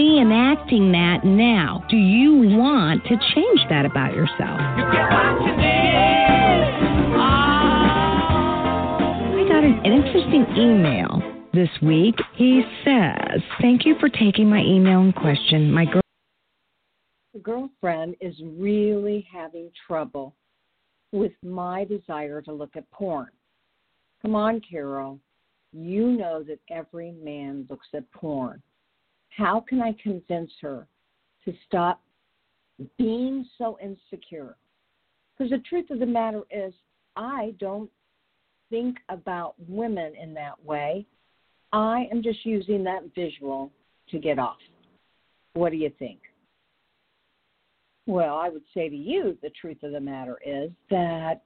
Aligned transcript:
reenacting 0.00 0.92
that 0.92 1.24
now. 1.26 1.84
Do 1.90 1.96
you 1.96 2.56
want 2.56 3.04
to 3.04 3.16
change 3.34 3.60
that 3.68 3.84
about 3.84 4.14
yourself? 4.14 4.60
I 9.36 9.44
got 9.48 9.62
an, 9.62 9.80
an 9.84 9.92
interesting 9.92 10.46
email 10.56 11.22
this 11.52 11.68
week. 11.82 12.14
He 12.36 12.62
says, 12.84 13.42
Thank 13.60 13.84
you 13.84 13.96
for 14.00 14.08
taking 14.08 14.48
my 14.48 14.60
email 14.60 15.00
in 15.00 15.12
question. 15.12 15.70
My 15.70 15.84
girl. 15.84 16.00
Girlfriend 17.42 18.16
is 18.20 18.34
really 18.58 19.26
having 19.32 19.70
trouble 19.86 20.34
with 21.12 21.32
my 21.42 21.84
desire 21.84 22.40
to 22.42 22.52
look 22.52 22.76
at 22.76 22.90
porn. 22.90 23.28
Come 24.22 24.34
on, 24.34 24.60
Carol. 24.68 25.18
You 25.72 26.10
know 26.12 26.42
that 26.42 26.58
every 26.70 27.12
man 27.12 27.66
looks 27.70 27.86
at 27.94 28.10
porn. 28.12 28.60
How 29.30 29.60
can 29.60 29.80
I 29.80 29.94
convince 30.02 30.50
her 30.60 30.86
to 31.44 31.52
stop 31.66 32.00
being 32.98 33.46
so 33.58 33.78
insecure? 33.82 34.56
Because 35.36 35.50
the 35.50 35.62
truth 35.68 35.90
of 35.90 35.98
the 35.98 36.06
matter 36.06 36.42
is, 36.50 36.74
I 37.16 37.54
don't 37.58 37.90
think 38.68 38.98
about 39.08 39.54
women 39.68 40.14
in 40.20 40.34
that 40.34 40.62
way. 40.64 41.06
I 41.72 42.06
am 42.10 42.22
just 42.22 42.44
using 42.44 42.84
that 42.84 43.02
visual 43.14 43.70
to 44.10 44.18
get 44.18 44.38
off. 44.38 44.58
What 45.54 45.70
do 45.70 45.76
you 45.76 45.90
think? 45.98 46.20
Well, 48.06 48.36
I 48.36 48.48
would 48.48 48.64
say 48.74 48.88
to 48.88 48.96
you, 48.96 49.36
the 49.42 49.50
truth 49.60 49.82
of 49.82 49.92
the 49.92 50.00
matter 50.00 50.38
is 50.44 50.70
that 50.90 51.42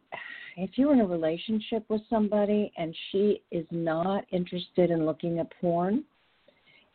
if 0.57 0.71
you're 0.77 0.93
in 0.93 1.01
a 1.01 1.07
relationship 1.07 1.85
with 1.89 2.01
somebody 2.09 2.73
and 2.79 2.97
she 3.11 3.43
is 3.51 3.67
not 3.71 4.25
interested 4.33 4.91
in 4.91 5.05
looking 5.05 5.41
at 5.41 5.53
porn 5.61 6.05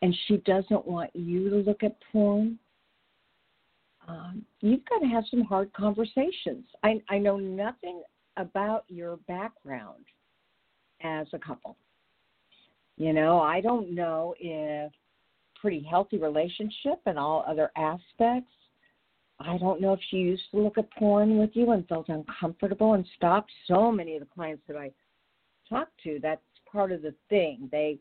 and 0.01 0.15
she 0.27 0.37
doesn't 0.37 0.87
want 0.87 1.09
you 1.13 1.49
to 1.49 1.57
look 1.57 1.83
at 1.83 1.97
porn, 2.11 2.57
um, 4.07 4.43
you've 4.61 4.85
got 4.85 4.99
to 4.99 5.07
have 5.07 5.23
some 5.29 5.43
hard 5.43 5.71
conversations. 5.73 6.65
I, 6.83 7.01
I 7.09 7.17
know 7.17 7.37
nothing 7.37 8.01
about 8.37 8.85
your 8.87 9.17
background 9.27 10.05
as 11.01 11.27
a 11.33 11.39
couple. 11.39 11.77
You 12.97 13.13
know, 13.13 13.39
I 13.39 13.61
don't 13.61 13.93
know 13.93 14.33
if 14.39 14.91
pretty 15.61 15.85
healthy 15.89 16.17
relationship 16.17 16.99
and 17.05 17.19
all 17.19 17.43
other 17.47 17.71
aspects. 17.75 18.51
I 19.39 19.57
don't 19.57 19.81
know 19.81 19.93
if 19.93 19.99
she 20.09 20.17
used 20.17 20.43
to 20.51 20.59
look 20.59 20.77
at 20.77 20.91
porn 20.91 21.37
with 21.37 21.51
you 21.53 21.71
and 21.71 21.87
felt 21.87 22.09
uncomfortable 22.09 22.93
and 22.93 23.05
stopped. 23.15 23.51
So 23.67 23.91
many 23.91 24.15
of 24.15 24.21
the 24.21 24.27
clients 24.33 24.63
that 24.67 24.77
I 24.77 24.91
talk 25.69 25.89
to, 26.03 26.19
that's 26.21 26.41
part 26.69 26.91
of 26.91 27.01
the 27.01 27.13
thing. 27.29 27.69
They 27.71 27.99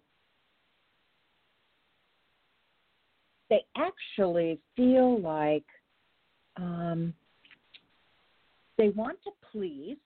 they 3.50 3.64
actually 3.76 4.58
feel 4.76 5.20
like 5.20 5.64
um, 6.56 7.14
they 8.76 8.90
want 8.90 9.18
to 9.24 9.30
please 9.52 9.96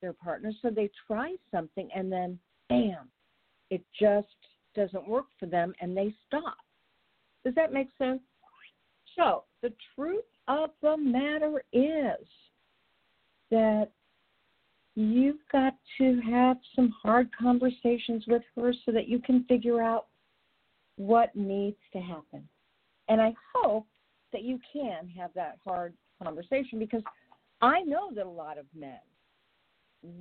their 0.00 0.12
partner, 0.12 0.52
so 0.60 0.70
they 0.70 0.90
try 1.06 1.34
something 1.50 1.88
and 1.94 2.10
then 2.10 2.38
bam, 2.68 3.08
it 3.70 3.82
just 3.98 4.26
doesn't 4.74 5.08
work 5.08 5.26
for 5.38 5.46
them 5.46 5.72
and 5.80 5.96
they 5.96 6.14
stop. 6.26 6.56
Does 7.44 7.54
that 7.54 7.72
make 7.72 7.88
sense? 7.98 8.20
So, 9.16 9.44
the 9.62 9.72
truth 9.94 10.24
of 10.48 10.70
the 10.82 10.96
matter 10.96 11.62
is 11.72 12.26
that 13.50 13.88
you've 14.96 15.40
got 15.52 15.74
to 15.98 16.20
have 16.20 16.56
some 16.74 16.92
hard 17.02 17.28
conversations 17.36 18.24
with 18.26 18.42
her 18.56 18.72
so 18.84 18.92
that 18.92 19.08
you 19.08 19.20
can 19.20 19.44
figure 19.44 19.82
out 19.82 20.06
what 20.96 21.34
needs 21.34 21.76
to 21.92 22.00
happen. 22.00 22.48
And 23.08 23.20
I 23.20 23.34
hope 23.54 23.86
that 24.32 24.42
you 24.42 24.58
can 24.72 25.08
have 25.16 25.30
that 25.34 25.58
hard 25.64 25.94
conversation 26.22 26.78
because 26.78 27.02
I 27.60 27.80
know 27.82 28.10
that 28.14 28.26
a 28.26 28.28
lot 28.28 28.58
of 28.58 28.66
men 28.78 28.98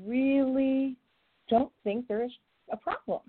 really 0.06 0.96
don't 1.50 1.72
think 1.84 2.08
there's 2.08 2.32
a 2.72 2.78
problem. 2.78 3.22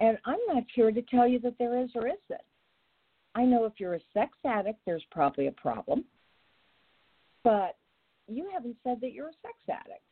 And 0.00 0.18
I'm 0.24 0.38
not 0.48 0.64
here 0.74 0.90
to 0.90 1.02
tell 1.02 1.26
you 1.26 1.38
that 1.40 1.54
there 1.58 1.80
is 1.82 1.90
or 1.94 2.06
isn't. 2.06 2.40
I 3.34 3.44
know 3.44 3.64
if 3.64 3.74
you're 3.78 3.94
a 3.94 4.00
sex 4.14 4.32
addict, 4.44 4.80
there's 4.86 5.04
probably 5.10 5.46
a 5.46 5.52
problem. 5.52 6.04
But 7.44 7.76
you 8.28 8.48
haven't 8.52 8.76
said 8.82 8.98
that 9.00 9.12
you're 9.12 9.28
a 9.28 9.42
sex 9.42 9.54
addict. 9.68 10.02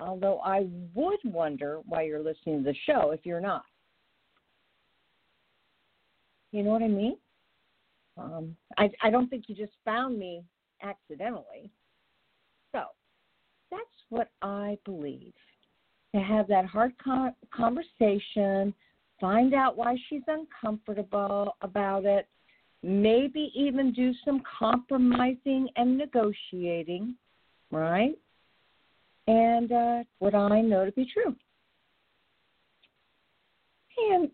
Although 0.00 0.40
I 0.40 0.66
would 0.94 1.20
wonder 1.24 1.80
why 1.86 2.02
you're 2.02 2.22
listening 2.22 2.64
to 2.64 2.70
the 2.70 2.76
show 2.86 3.12
if 3.12 3.24
you're 3.24 3.40
not. 3.40 3.64
You 6.50 6.62
know 6.62 6.70
what 6.70 6.82
I 6.82 6.88
mean? 6.88 7.16
Um, 8.16 8.56
I, 8.78 8.90
I 9.02 9.10
don't 9.10 9.28
think 9.28 9.44
you 9.48 9.54
just 9.54 9.72
found 9.84 10.18
me 10.18 10.42
accidentally. 10.82 11.70
So 12.72 12.84
that's 13.70 13.82
what 14.08 14.30
I 14.42 14.78
believe. 14.84 15.32
To 16.14 16.20
have 16.20 16.46
that 16.48 16.64
hard 16.64 16.92
con- 17.02 17.34
conversation, 17.52 18.72
find 19.20 19.52
out 19.52 19.76
why 19.76 19.96
she's 20.08 20.22
uncomfortable 20.28 21.56
about 21.60 22.04
it, 22.04 22.28
maybe 22.82 23.50
even 23.54 23.92
do 23.92 24.12
some 24.24 24.42
compromising 24.58 25.68
and 25.76 25.98
negotiating, 25.98 27.16
right? 27.70 28.16
And 29.26 29.72
uh, 29.72 30.04
what 30.18 30.34
I 30.34 30.60
know 30.60 30.84
to 30.84 30.92
be 30.92 31.08
true. 31.12 31.34
And 34.10 34.30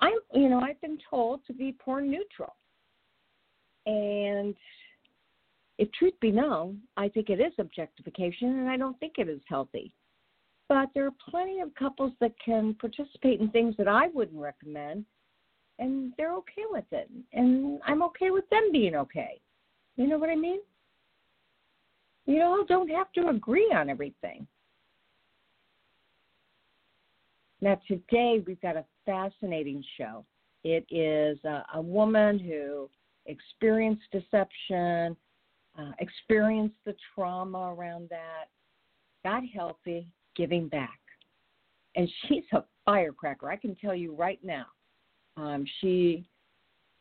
I'm, 0.00 0.18
you 0.32 0.48
know, 0.48 0.60
I've 0.60 0.80
been 0.80 0.98
told 1.10 1.40
to 1.46 1.52
be 1.52 1.72
porn 1.72 2.10
neutral. 2.10 2.54
And 3.88 4.54
if 5.78 5.90
truth 5.92 6.14
be 6.20 6.30
known, 6.30 6.80
I 6.96 7.08
think 7.08 7.30
it 7.30 7.40
is 7.40 7.52
objectification 7.58 8.60
and 8.60 8.68
I 8.68 8.76
don't 8.76 8.98
think 9.00 9.14
it 9.16 9.28
is 9.28 9.40
healthy. 9.48 9.90
But 10.68 10.90
there 10.94 11.06
are 11.06 11.14
plenty 11.30 11.60
of 11.60 11.74
couples 11.74 12.12
that 12.20 12.34
can 12.44 12.74
participate 12.74 13.40
in 13.40 13.50
things 13.50 13.74
that 13.78 13.88
I 13.88 14.08
wouldn't 14.08 14.40
recommend 14.40 15.06
and 15.78 16.12
they're 16.18 16.34
okay 16.34 16.64
with 16.70 16.84
it, 16.90 17.08
and 17.32 17.80
I'm 17.86 18.02
okay 18.02 18.30
with 18.30 18.48
them 18.50 18.72
being 18.72 18.96
okay. 18.96 19.40
You 19.96 20.08
know 20.08 20.18
what 20.18 20.28
I 20.28 20.34
mean? 20.34 20.58
You 22.26 22.42
all 22.42 22.64
don't 22.66 22.90
have 22.90 23.12
to 23.12 23.28
agree 23.28 23.72
on 23.74 23.88
everything. 23.88 24.46
Now, 27.60 27.80
today 27.86 28.42
we've 28.46 28.60
got 28.60 28.76
a 28.76 28.84
fascinating 29.06 29.82
show. 29.96 30.24
It 30.64 30.84
is 30.90 31.38
a, 31.44 31.64
a 31.74 31.80
woman 31.80 32.38
who 32.38 32.90
experienced 33.28 34.02
deception, 34.10 35.16
uh, 35.78 35.92
experienced 36.00 36.76
the 36.84 36.94
trauma 37.14 37.74
around 37.74 38.08
that, 38.10 38.46
got 39.24 39.42
healthy, 39.54 40.08
giving 40.34 40.68
back. 40.68 40.98
And 41.94 42.08
she's 42.26 42.44
a 42.52 42.64
firecracker. 42.84 43.50
I 43.50 43.56
can 43.56 43.76
tell 43.76 43.94
you 43.94 44.14
right 44.14 44.40
now. 44.42 44.66
Um, 45.36 45.64
she, 45.80 46.26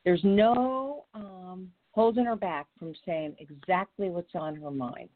there's 0.06 0.24
no 0.24 1.06
um, 1.13 1.71
holding 1.91 2.25
her 2.25 2.35
back 2.35 2.68
from 2.77 2.94
saying 3.06 3.35
exactly 3.39 4.09
what's 4.09 4.35
on 4.35 4.56
her 4.56 4.71
mind. 4.71 5.09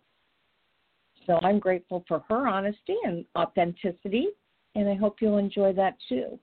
So 1.27 1.39
I'm 1.43 1.59
grateful 1.59 2.03
for 2.07 2.23
her 2.29 2.47
honesty 2.47 2.95
and 3.03 3.25
authenticity, 3.37 4.29
and 4.75 4.89
I 4.89 4.95
hope 4.95 5.17
you'll 5.21 5.37
enjoy 5.37 5.73
that 5.73 5.97
too. 6.09 6.39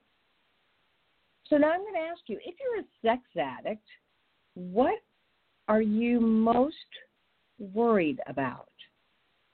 So 1.50 1.56
now 1.56 1.73
I'm 1.73 1.81
going 1.81 1.94
to 1.94 2.00
ask 2.00 2.21
you 2.26 2.38
if 2.44 2.55
you're 2.61 2.81
a 2.81 2.85
sex 3.03 3.23
addict, 3.37 3.85
what 4.58 4.99
are 5.69 5.81
you 5.81 6.19
most 6.19 6.75
worried 7.60 8.20
about? 8.26 8.69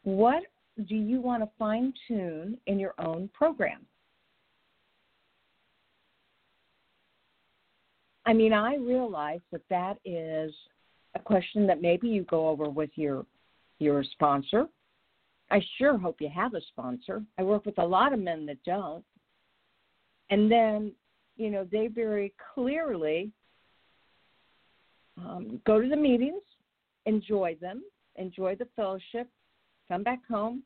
What 0.04 0.44
do 0.88 0.96
you 0.96 1.20
want 1.20 1.42
to 1.42 1.48
fine 1.58 1.92
tune 2.08 2.56
in 2.66 2.78
your 2.78 2.94
own 2.98 3.28
program? 3.34 3.84
I 8.24 8.32
mean, 8.32 8.54
I 8.54 8.76
realize 8.76 9.40
that 9.52 9.60
that 9.68 9.98
is 10.06 10.54
a 11.14 11.18
question 11.18 11.66
that 11.66 11.82
maybe 11.82 12.08
you 12.08 12.22
go 12.24 12.48
over 12.48 12.70
with 12.70 12.90
your 12.94 13.26
your 13.80 14.02
sponsor. 14.04 14.68
I 15.50 15.60
sure 15.76 15.98
hope 15.98 16.16
you 16.20 16.30
have 16.34 16.54
a 16.54 16.62
sponsor. 16.68 17.22
I 17.38 17.42
work 17.42 17.66
with 17.66 17.78
a 17.78 17.84
lot 17.84 18.14
of 18.14 18.20
men 18.20 18.46
that 18.46 18.64
don't. 18.64 19.04
And 20.30 20.50
then, 20.50 20.92
you 21.36 21.50
know, 21.50 21.68
they 21.70 21.88
very 21.88 22.32
clearly 22.54 23.30
um, 25.18 25.60
go 25.66 25.80
to 25.80 25.88
the 25.88 25.96
meetings, 25.96 26.42
enjoy 27.06 27.56
them, 27.60 27.82
enjoy 28.16 28.56
the 28.56 28.68
fellowship, 28.76 29.28
come 29.88 30.02
back 30.02 30.20
home, 30.28 30.62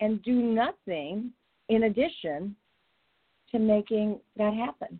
and 0.00 0.22
do 0.22 0.32
nothing 0.32 1.30
in 1.68 1.84
addition 1.84 2.54
to 3.50 3.58
making 3.58 4.18
that 4.36 4.54
happen. 4.54 4.98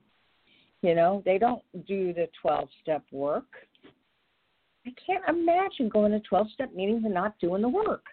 You 0.83 0.95
know, 0.95 1.23
they 1.25 1.39
don't 1.39 1.63
do 1.87 2.13
the 2.13 2.29
12 2.41 2.69
step 2.83 3.03
work. 3.11 3.47
I 4.87 4.91
can't 5.05 5.25
imagine 5.29 5.89
going 5.89 6.13
to 6.13 6.21
12 6.21 6.51
step 6.53 6.75
meetings 6.75 7.05
and 7.05 7.15
not 7.15 7.39
doing 7.41 7.63
the 7.63 7.69
work. 7.69 8.05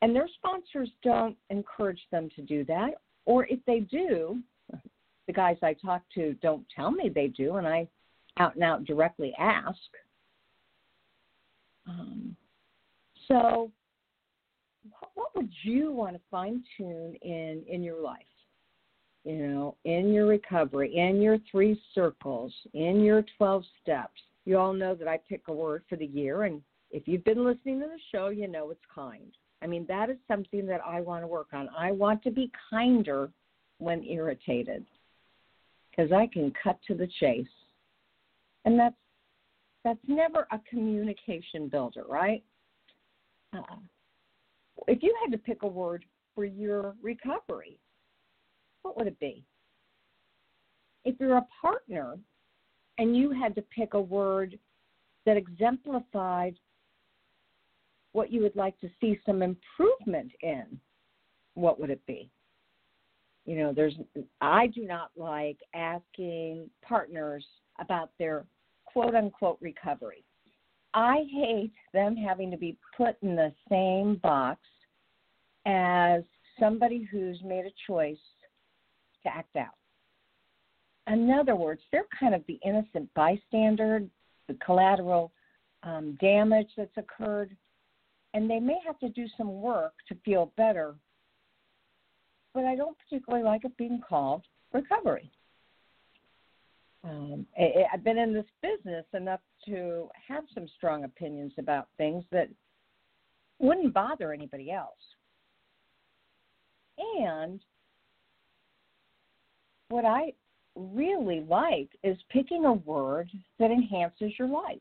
And 0.00 0.16
their 0.16 0.28
sponsors 0.34 0.88
don't 1.04 1.36
encourage 1.50 2.00
them 2.10 2.30
to 2.36 2.42
do 2.42 2.64
that. 2.64 2.92
Or 3.26 3.46
if 3.46 3.60
they 3.66 3.80
do, 3.80 4.40
the 5.26 5.32
guys 5.32 5.56
I 5.62 5.74
talk 5.74 6.02
to 6.14 6.34
don't 6.42 6.66
tell 6.74 6.90
me 6.90 7.08
they 7.08 7.28
do, 7.28 7.56
and 7.56 7.68
I 7.68 7.86
out 8.38 8.54
and 8.54 8.64
out 8.64 8.84
directly 8.84 9.34
ask. 9.38 9.78
Um, 11.88 12.36
so, 13.28 13.70
what 15.14 15.34
would 15.34 15.50
you 15.62 15.92
want 15.92 16.14
to 16.14 16.20
fine 16.30 16.62
tune 16.76 17.16
in 17.22 17.62
in 17.68 17.82
your 17.82 18.00
life? 18.00 18.18
You 19.24 19.46
know, 19.46 19.76
in 19.84 20.12
your 20.12 20.26
recovery, 20.26 20.96
in 20.96 21.20
your 21.22 21.38
three 21.50 21.80
circles, 21.94 22.52
in 22.74 23.02
your 23.02 23.24
12 23.38 23.64
steps. 23.80 24.20
You 24.44 24.58
all 24.58 24.72
know 24.72 24.96
that 24.96 25.06
I 25.06 25.20
pick 25.28 25.42
a 25.46 25.52
word 25.52 25.84
for 25.88 25.94
the 25.94 26.06
year, 26.06 26.42
and 26.42 26.60
if 26.90 27.06
you've 27.06 27.24
been 27.24 27.44
listening 27.44 27.80
to 27.80 27.86
the 27.86 28.00
show, 28.10 28.28
you 28.28 28.48
know 28.48 28.70
it's 28.70 28.80
kind. 28.92 29.32
I 29.62 29.68
mean, 29.68 29.86
that 29.88 30.10
is 30.10 30.16
something 30.26 30.66
that 30.66 30.80
I 30.84 31.00
want 31.00 31.22
to 31.22 31.28
work 31.28 31.48
on. 31.52 31.68
I 31.78 31.92
want 31.92 32.22
to 32.24 32.32
be 32.32 32.50
kinder 32.68 33.30
when 33.78 34.04
irritated 34.04 34.84
because 35.90 36.10
I 36.10 36.26
can 36.26 36.52
cut 36.62 36.78
to 36.88 36.94
the 36.94 37.08
chase 37.20 37.46
and 38.64 38.78
that's 38.78 38.96
that's 39.84 39.98
never 40.06 40.46
a 40.52 40.60
communication 40.70 41.68
builder, 41.68 42.04
right? 42.08 42.42
Uh, 43.52 43.76
if 44.86 45.02
you 45.02 45.14
had 45.22 45.32
to 45.32 45.38
pick 45.38 45.62
a 45.62 45.68
word 45.68 46.04
for 46.34 46.44
your 46.44 46.94
recovery, 47.02 47.78
what 48.82 48.96
would 48.96 49.06
it 49.06 49.18
be? 49.18 49.44
If 51.04 51.16
you're 51.18 51.36
a 51.36 51.46
partner 51.60 52.16
and 52.98 53.16
you 53.16 53.32
had 53.32 53.54
to 53.56 53.62
pick 53.62 53.94
a 53.94 54.00
word 54.00 54.58
that 55.26 55.36
exemplified 55.36 56.56
what 58.12 58.30
you 58.30 58.40
would 58.42 58.56
like 58.56 58.78
to 58.80 58.90
see 59.00 59.18
some 59.24 59.42
improvement 59.42 60.30
in, 60.42 60.78
what 61.54 61.80
would 61.80 61.90
it 61.90 62.04
be? 62.06 62.30
You 63.44 63.56
know, 63.56 63.72
there's 63.72 63.94
I 64.40 64.68
do 64.68 64.86
not 64.86 65.10
like 65.16 65.58
asking 65.74 66.70
partners 66.82 67.44
about 67.80 68.10
their 68.18 68.44
quote 68.92 69.14
unquote 69.14 69.58
recovery. 69.60 70.24
I 70.94 71.24
hate 71.30 71.72
them 71.92 72.16
having 72.16 72.50
to 72.50 72.56
be 72.56 72.76
put 72.96 73.16
in 73.22 73.34
the 73.34 73.52
same 73.70 74.16
box 74.16 74.60
as 75.64 76.22
somebody 76.60 77.08
who's 77.10 77.40
made 77.44 77.64
a 77.64 77.72
choice 77.86 78.18
to 79.22 79.34
act 79.34 79.56
out. 79.56 79.74
In 81.06 81.30
other 81.30 81.56
words, 81.56 81.80
they're 81.90 82.04
kind 82.18 82.34
of 82.34 82.42
the 82.46 82.60
innocent 82.64 83.08
bystander, 83.14 84.02
the 84.48 84.54
collateral 84.64 85.32
um, 85.82 86.16
damage 86.20 86.68
that's 86.76 86.96
occurred, 86.96 87.56
and 88.34 88.48
they 88.48 88.60
may 88.60 88.78
have 88.86 88.98
to 89.00 89.08
do 89.08 89.26
some 89.36 89.60
work 89.60 89.94
to 90.08 90.14
feel 90.24 90.52
better. 90.56 90.94
But 92.54 92.64
I 92.64 92.76
don't 92.76 92.96
particularly 92.98 93.44
like 93.44 93.64
it 93.64 93.76
being 93.76 94.00
called 94.06 94.42
recovery 94.72 95.30
um, 97.04 97.46
I, 97.58 97.84
I've 97.92 98.04
been 98.04 98.18
in 98.18 98.32
this 98.32 98.46
business 98.62 99.04
enough 99.14 99.40
to 99.66 100.08
have 100.28 100.44
some 100.54 100.66
strong 100.76 101.04
opinions 101.04 101.52
about 101.58 101.88
things 101.96 102.24
that 102.30 102.48
wouldn't 103.58 103.94
bother 103.94 104.32
anybody 104.32 104.70
else. 104.70 104.94
And 106.98 107.60
what 109.88 110.04
I 110.04 110.32
really 110.76 111.44
like 111.48 111.90
is 112.02 112.16
picking 112.30 112.64
a 112.64 112.72
word 112.72 113.30
that 113.58 113.70
enhances 113.70 114.32
your 114.38 114.48
life. 114.48 114.78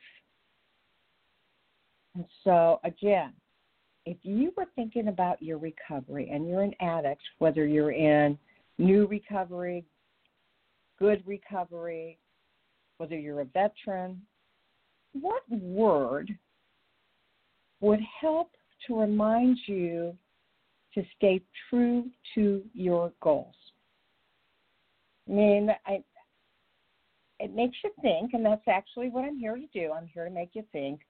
And 2.16 2.26
so, 2.44 2.80
again, 2.84 3.34
if 4.06 4.18
you 4.24 4.52
were 4.58 4.66
thinking 4.76 5.08
about 5.08 5.42
your 5.42 5.58
recovery 5.58 6.30
and 6.32 6.48
you're 6.48 6.64
an 6.64 6.76
addict, 6.82 7.22
whether 7.40 7.66
you're 7.66 7.92
in 7.92 8.38
new 8.78 9.06
recovery, 9.08 9.86
good 11.02 11.24
recovery, 11.26 12.20
whether 12.98 13.18
you're 13.18 13.42
a 13.42 13.46
veteran, 13.46 14.22
what 15.20 15.42
word 15.50 16.30
would 17.80 18.00
help 18.22 18.52
to 18.86 19.00
remind 19.00 19.58
you 19.66 20.16
to 20.94 21.04
stay 21.18 21.42
true 21.70 22.06
to 22.36 22.62
your 22.76 23.12
goals? 23.20 23.56
I 25.28 25.32
mean, 25.32 25.72
I, 25.88 26.04
it 27.40 27.56
makes 27.56 27.78
you 27.84 27.90
think, 28.04 28.34
and 28.34 28.46
that's 28.46 28.68
actually 28.68 29.10
what 29.10 29.26
I'm 29.26 29.40
here 29.40 29.56
to 29.56 29.68
do. 29.74 29.92
I'm 29.92 30.08
here 30.14 30.26
to 30.26 30.32
make 30.32 30.52
you 30.54 30.64
think 30.72 31.02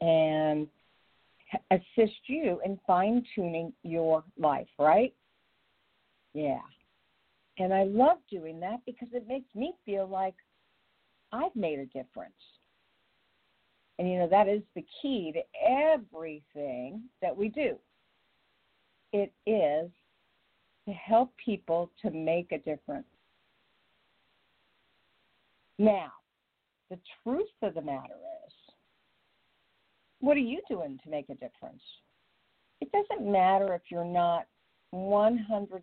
and 0.00 0.66
assist 1.70 2.18
you 2.26 2.60
in 2.64 2.80
fine 2.84 3.24
tuning 3.34 3.72
your 3.84 4.24
life, 4.36 4.66
right? 4.76 5.14
Yeah. 6.34 6.58
And 7.58 7.72
I 7.72 7.84
love 7.84 8.18
doing 8.30 8.60
that 8.60 8.80
because 8.84 9.08
it 9.12 9.26
makes 9.26 9.54
me 9.54 9.74
feel 9.84 10.06
like 10.06 10.34
I've 11.32 11.54
made 11.54 11.78
a 11.78 11.86
difference. 11.86 12.34
And 13.98 14.10
you 14.10 14.18
know, 14.18 14.28
that 14.28 14.48
is 14.48 14.62
the 14.74 14.84
key 15.00 15.32
to 15.32 15.42
everything 15.66 17.02
that 17.22 17.34
we 17.34 17.48
do. 17.48 17.76
It 19.12 19.32
is 19.46 19.90
to 20.86 20.92
help 20.92 21.32
people 21.42 21.90
to 22.02 22.10
make 22.10 22.52
a 22.52 22.58
difference. 22.58 23.06
Now, 25.78 26.12
the 26.90 26.98
truth 27.22 27.48
of 27.62 27.74
the 27.74 27.82
matter 27.82 28.14
is, 28.46 28.52
what 30.20 30.36
are 30.36 30.40
you 30.40 30.60
doing 30.68 30.98
to 31.04 31.10
make 31.10 31.28
a 31.28 31.34
difference? 31.34 31.82
It 32.80 32.90
doesn't 32.92 33.30
matter 33.30 33.74
if 33.74 33.82
you're 33.90 34.04
not 34.04 34.46
100% 34.94 35.80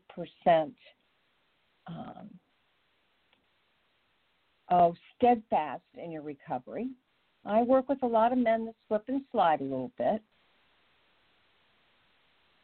um, 1.88 2.30
oh, 4.70 4.96
steadfast 5.16 5.84
in 6.02 6.12
your 6.12 6.22
recovery. 6.22 6.90
I 7.46 7.62
work 7.64 7.90
with 7.90 8.02
a 8.04 8.08
lot 8.08 8.32
of 8.32 8.38
men 8.38 8.66
that 8.66 8.76
slip 8.88 9.04
and 9.08 9.22
slide 9.32 9.62
a 9.62 9.64
little 9.64 9.92
bit. 9.98 10.22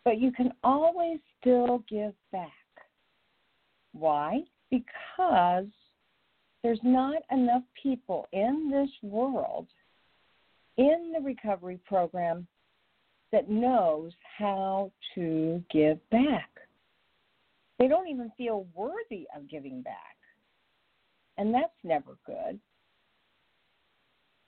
But 0.05 0.19
you 0.19 0.31
can 0.31 0.53
always 0.63 1.19
still 1.39 1.83
give 1.89 2.13
back. 2.31 2.51
Why? 3.91 4.41
Because 4.71 5.67
there's 6.63 6.79
not 6.83 7.21
enough 7.31 7.63
people 7.81 8.27
in 8.31 8.69
this 8.71 8.89
world 9.01 9.67
in 10.77 11.11
the 11.13 11.21
recovery 11.21 11.79
program 11.85 12.47
that 13.31 13.49
knows 13.49 14.13
how 14.37 14.91
to 15.15 15.63
give 15.71 15.97
back. 16.09 16.49
They 17.79 17.87
don't 17.87 18.09
even 18.09 18.31
feel 18.37 18.67
worthy 18.75 19.25
of 19.35 19.49
giving 19.49 19.81
back. 19.81 20.17
And 21.37 21.53
that's 21.53 21.71
never 21.83 22.17
good. 22.25 22.59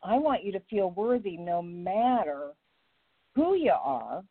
I 0.03 0.17
want 0.17 0.43
you 0.43 0.51
to 0.51 0.59
feel 0.69 0.91
worthy 0.91 1.37
no 1.37 1.61
matter 1.61 2.51
who 3.33 3.55
you 3.55 3.71
are 3.71 4.23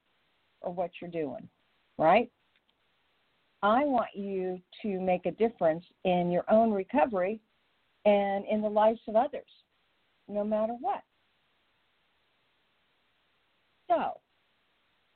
or 0.61 0.73
what 0.73 0.91
you're 1.01 1.11
doing, 1.11 1.49
right? 1.97 2.31
I 3.63 3.85
want 3.85 4.11
you 4.15 4.61
to 4.83 5.01
make 5.01 5.27
a 5.27 5.31
difference 5.33 5.85
in 6.05 6.31
your 6.31 6.45
own 6.51 6.71
recovery 6.71 7.41
and 8.05 8.45
in 8.47 8.61
the 8.63 8.69
lives 8.69 9.01
of 9.09 9.17
others, 9.17 9.49
no 10.29 10.45
matter 10.45 10.75
what. 10.81 11.03
So, 13.89 14.21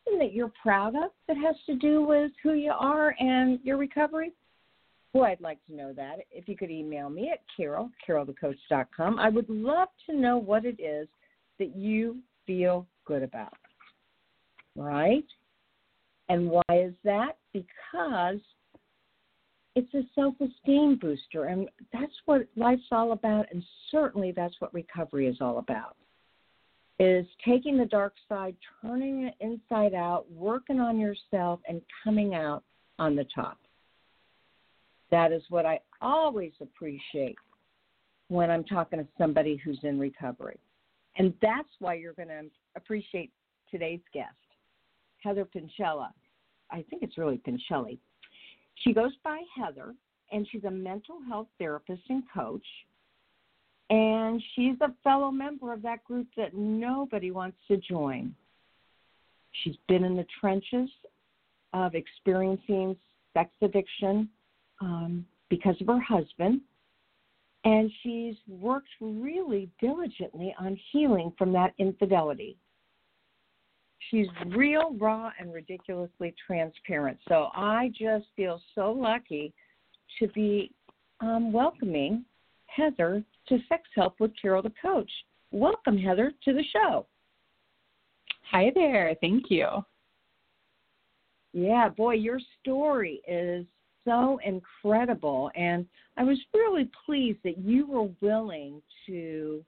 something 0.05 0.19
that 0.19 0.35
you're 0.35 0.53
proud 0.63 0.95
of 0.97 1.11
that 1.29 1.37
has 1.37 1.57
to 1.67 1.75
do 1.77 2.03
with 2.03 2.31
who 2.43 2.55
you 2.55 2.73
are 2.73 3.15
and 3.19 3.59
your 3.63 3.77
recovery? 3.77 4.33
Boy, 5.13 5.27
I'd 5.27 5.41
like 5.41 5.65
to 5.67 5.75
know 5.75 5.93
that. 5.93 6.17
If 6.33 6.49
you 6.49 6.57
could 6.57 6.71
email 6.71 7.09
me 7.09 7.31
at 7.33 7.41
Carol, 7.57 7.91
carolthecoach.com. 8.07 9.19
I 9.19 9.29
would 9.29 9.49
love 9.49 9.89
to 10.07 10.17
know 10.17 10.39
what 10.39 10.65
it 10.65 10.81
is 10.81 11.07
that 11.59 11.77
you 11.77 12.19
feel 12.47 12.87
good 13.05 13.23
about. 13.23 13.55
Right? 14.77 15.25
And 16.29 16.51
why 16.51 16.63
is 16.73 16.95
that? 17.05 17.37
Because 17.53 18.41
it's 19.77 19.95
a 19.95 20.03
self 20.17 20.35
esteem 20.41 20.99
booster. 21.01 21.45
And 21.45 21.69
that's 21.93 22.13
what 22.25 22.47
life's 22.57 22.83
all 22.91 23.13
about. 23.13 23.47
And 23.53 23.63
certainly 23.93 24.33
that's 24.33 24.55
what 24.59 24.75
recovery 24.75 25.29
is 25.29 25.37
all 25.41 25.59
about. 25.59 25.97
Is 27.01 27.27
taking 27.45 27.77
the 27.77 27.87
dark 27.87 28.15
side, 28.29 28.55
turning 28.81 29.25
it 29.25 29.35
inside 29.41 29.95
out, 29.95 30.31
working 30.31 30.79
on 30.79 30.99
yourself, 30.99 31.61
and 31.69 31.83
coming 32.05 32.35
out 32.35 32.63
on 33.01 33.17
the 33.17 33.27
top. 33.35 33.59
That 35.11 35.33
is 35.33 35.43
what 35.49 35.67
I 35.67 35.81
always 36.01 36.53
appreciate 36.61 37.37
when 38.29 38.51
I'm 38.51 38.65
talking 38.65 39.01
to 39.01 39.07
somebody 39.19 39.61
who's 39.65 39.81
in 39.83 39.99
recovery. 39.99 40.59
And 41.17 41.35
that's 41.43 41.69
why 41.79 41.95
you're 41.95 42.15
going 42.15 42.29
to 42.29 42.45
appreciate 42.77 43.33
today's 43.71 44.01
guest, 44.13 44.35
Heather 45.19 45.45
Pinchella. 45.45 46.11
I 46.71 46.85
think 46.91 47.03
it's 47.03 47.19
really 47.19 47.41
Pincelli. 47.47 47.99
She 48.83 48.93
goes 48.93 49.13
by 49.23 49.43
Heather, 49.57 49.95
and 50.33 50.47
she's 50.51 50.65
a 50.65 50.71
mental 50.71 51.19
health 51.29 51.49
therapist 51.59 52.03
and 52.09 52.23
coach. 52.33 52.67
And 53.91 54.43
she's 54.55 54.77
a 54.81 54.93
fellow 55.03 55.31
member 55.31 55.73
of 55.73 55.83
that 55.83 56.05
group 56.05 56.27
that 56.37 56.55
nobody 56.55 57.31
wants 57.31 57.59
to 57.69 57.77
join. 57.77 58.35
She's 59.63 59.77
been 59.89 60.05
in 60.05 60.17
the 60.17 60.27
trenches 60.41 60.89
of 61.73 61.95
experiencing 61.95 62.97
sex 63.35 63.51
addiction 63.63 64.29
um, 64.81 65.27
because 65.51 65.77
of 65.81 65.87
her 65.89 66.01
husband. 66.01 66.61
And 67.65 67.91
she's 68.03 68.35
worked 68.49 68.89
really 69.01 69.71
diligently 69.81 70.55
on 70.59 70.79
healing 70.93 71.33
from 71.39 71.53
that 71.53 71.73
infidelity. 71.79 72.57
She's 74.11 74.27
real, 74.49 74.95
raw, 74.99 75.31
and 75.39 75.53
ridiculously 75.53 76.35
transparent. 76.47 77.19
So 77.27 77.49
I 77.55 77.91
just 77.99 78.27
feel 78.37 78.61
so 78.75 78.93
lucky 78.93 79.55
to 80.19 80.29
be 80.29 80.73
um, 81.21 81.53
welcoming 81.53 82.25
Heather 82.75 83.23
to 83.49 83.59
Sex 83.69 83.83
Help 83.95 84.19
with 84.21 84.33
Carol 84.41 84.63
the 84.63 84.73
Coach. 84.83 85.11
Welcome, 85.51 85.97
Heather, 85.97 86.33
to 86.45 86.53
the 86.53 86.65
show. 86.73 87.07
Hi 88.51 88.73
there. 88.75 89.15
Thank 89.21 89.45
you. 89.51 89.67
Yeah, 91.53 91.89
boy, 91.89 92.15
your 92.15 92.41
story 92.61 93.21
is 93.29 93.65
so 94.05 94.41
incredible. 94.45 95.51
And 95.55 95.87
I 96.17 96.25
was 96.25 96.39
really 96.53 96.91
pleased 97.07 97.39
that 97.45 97.59
you 97.59 97.87
were 97.87 98.09
willing 98.21 98.83
to 99.07 99.65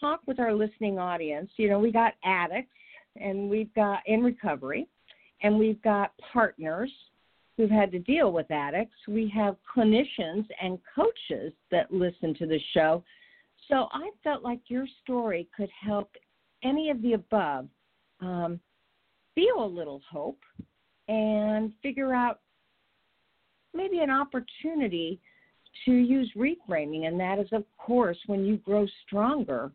talk 0.00 0.20
with 0.26 0.38
our 0.38 0.52
listening 0.52 0.98
audience. 0.98 1.50
You 1.56 1.70
know, 1.70 1.78
we 1.78 1.90
got 1.92 2.14
addicts 2.24 2.70
and 3.16 3.48
we've 3.48 3.72
got 3.74 4.00
in 4.06 4.22
recovery, 4.22 4.86
and 5.42 5.58
we've 5.58 5.80
got 5.82 6.12
partners 6.32 6.90
who've 7.56 7.70
had 7.70 7.90
to 7.92 7.98
deal 7.98 8.32
with 8.32 8.50
addicts. 8.50 8.96
We 9.08 9.32
have 9.34 9.56
clinicians 9.74 10.46
and 10.60 10.78
coaches 10.94 11.52
that 11.70 11.92
listen 11.92 12.34
to 12.34 12.46
the 12.46 12.60
show. 12.74 13.02
So 13.68 13.88
I 13.92 14.10
felt 14.22 14.42
like 14.42 14.60
your 14.68 14.86
story 15.02 15.48
could 15.56 15.70
help 15.80 16.10
any 16.62 16.90
of 16.90 17.00
the 17.02 17.14
above 17.14 17.68
um, 18.20 18.60
feel 19.34 19.64
a 19.64 19.66
little 19.66 20.00
hope 20.10 20.40
and 21.08 21.72
figure 21.82 22.14
out 22.14 22.40
maybe 23.74 23.98
an 23.98 24.10
opportunity 24.10 25.20
to 25.84 25.92
use 25.92 26.30
reframing. 26.36 27.06
And 27.06 27.18
that 27.20 27.38
is, 27.38 27.48
of 27.52 27.64
course, 27.76 28.18
when 28.26 28.44
you 28.44 28.56
grow 28.58 28.86
stronger 29.06 29.70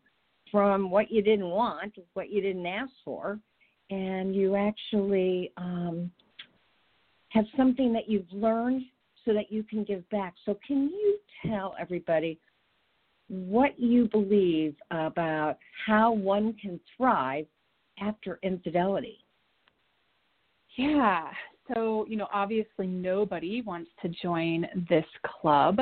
from 0.51 0.89
what 0.89 1.11
you 1.11 1.21
didn't 1.21 1.49
want, 1.49 1.93
what 2.13 2.29
you 2.29 2.41
didn't 2.41 2.65
ask 2.65 2.91
for, 3.05 3.39
and 3.89 4.35
you 4.35 4.55
actually 4.55 5.51
um, 5.57 6.11
have 7.31 7.45
something 7.55 7.93
that 7.93 8.09
you've 8.09 8.31
learned 8.31 8.83
so 9.25 9.33
that 9.33 9.51
you 9.51 9.63
can 9.63 9.83
give 9.83 10.07
back. 10.09 10.33
So, 10.45 10.57
can 10.65 10.89
you 10.89 11.17
tell 11.45 11.75
everybody 11.79 12.39
what 13.27 13.79
you 13.79 14.07
believe 14.09 14.75
about 14.91 15.57
how 15.85 16.11
one 16.11 16.53
can 16.61 16.79
thrive 16.97 17.45
after 17.99 18.39
infidelity? 18.43 19.23
Yeah. 20.75 21.29
So, 21.73 22.05
you 22.09 22.17
know, 22.17 22.27
obviously 22.33 22.87
nobody 22.87 23.61
wants 23.61 23.89
to 24.01 24.09
join 24.21 24.67
this 24.89 25.05
club. 25.23 25.79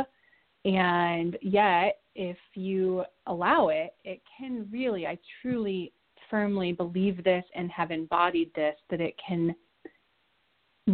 And 0.65 1.37
yet, 1.41 1.99
if 2.15 2.37
you 2.53 3.03
allow 3.27 3.69
it, 3.69 3.93
it 4.03 4.21
can 4.37 4.67
really, 4.71 5.07
I 5.07 5.17
truly, 5.41 5.93
firmly 6.29 6.73
believe 6.73 7.23
this 7.23 7.43
and 7.55 7.71
have 7.71 7.89
embodied 7.91 8.51
this, 8.53 8.75
that 8.89 9.01
it 9.01 9.15
can 9.25 9.55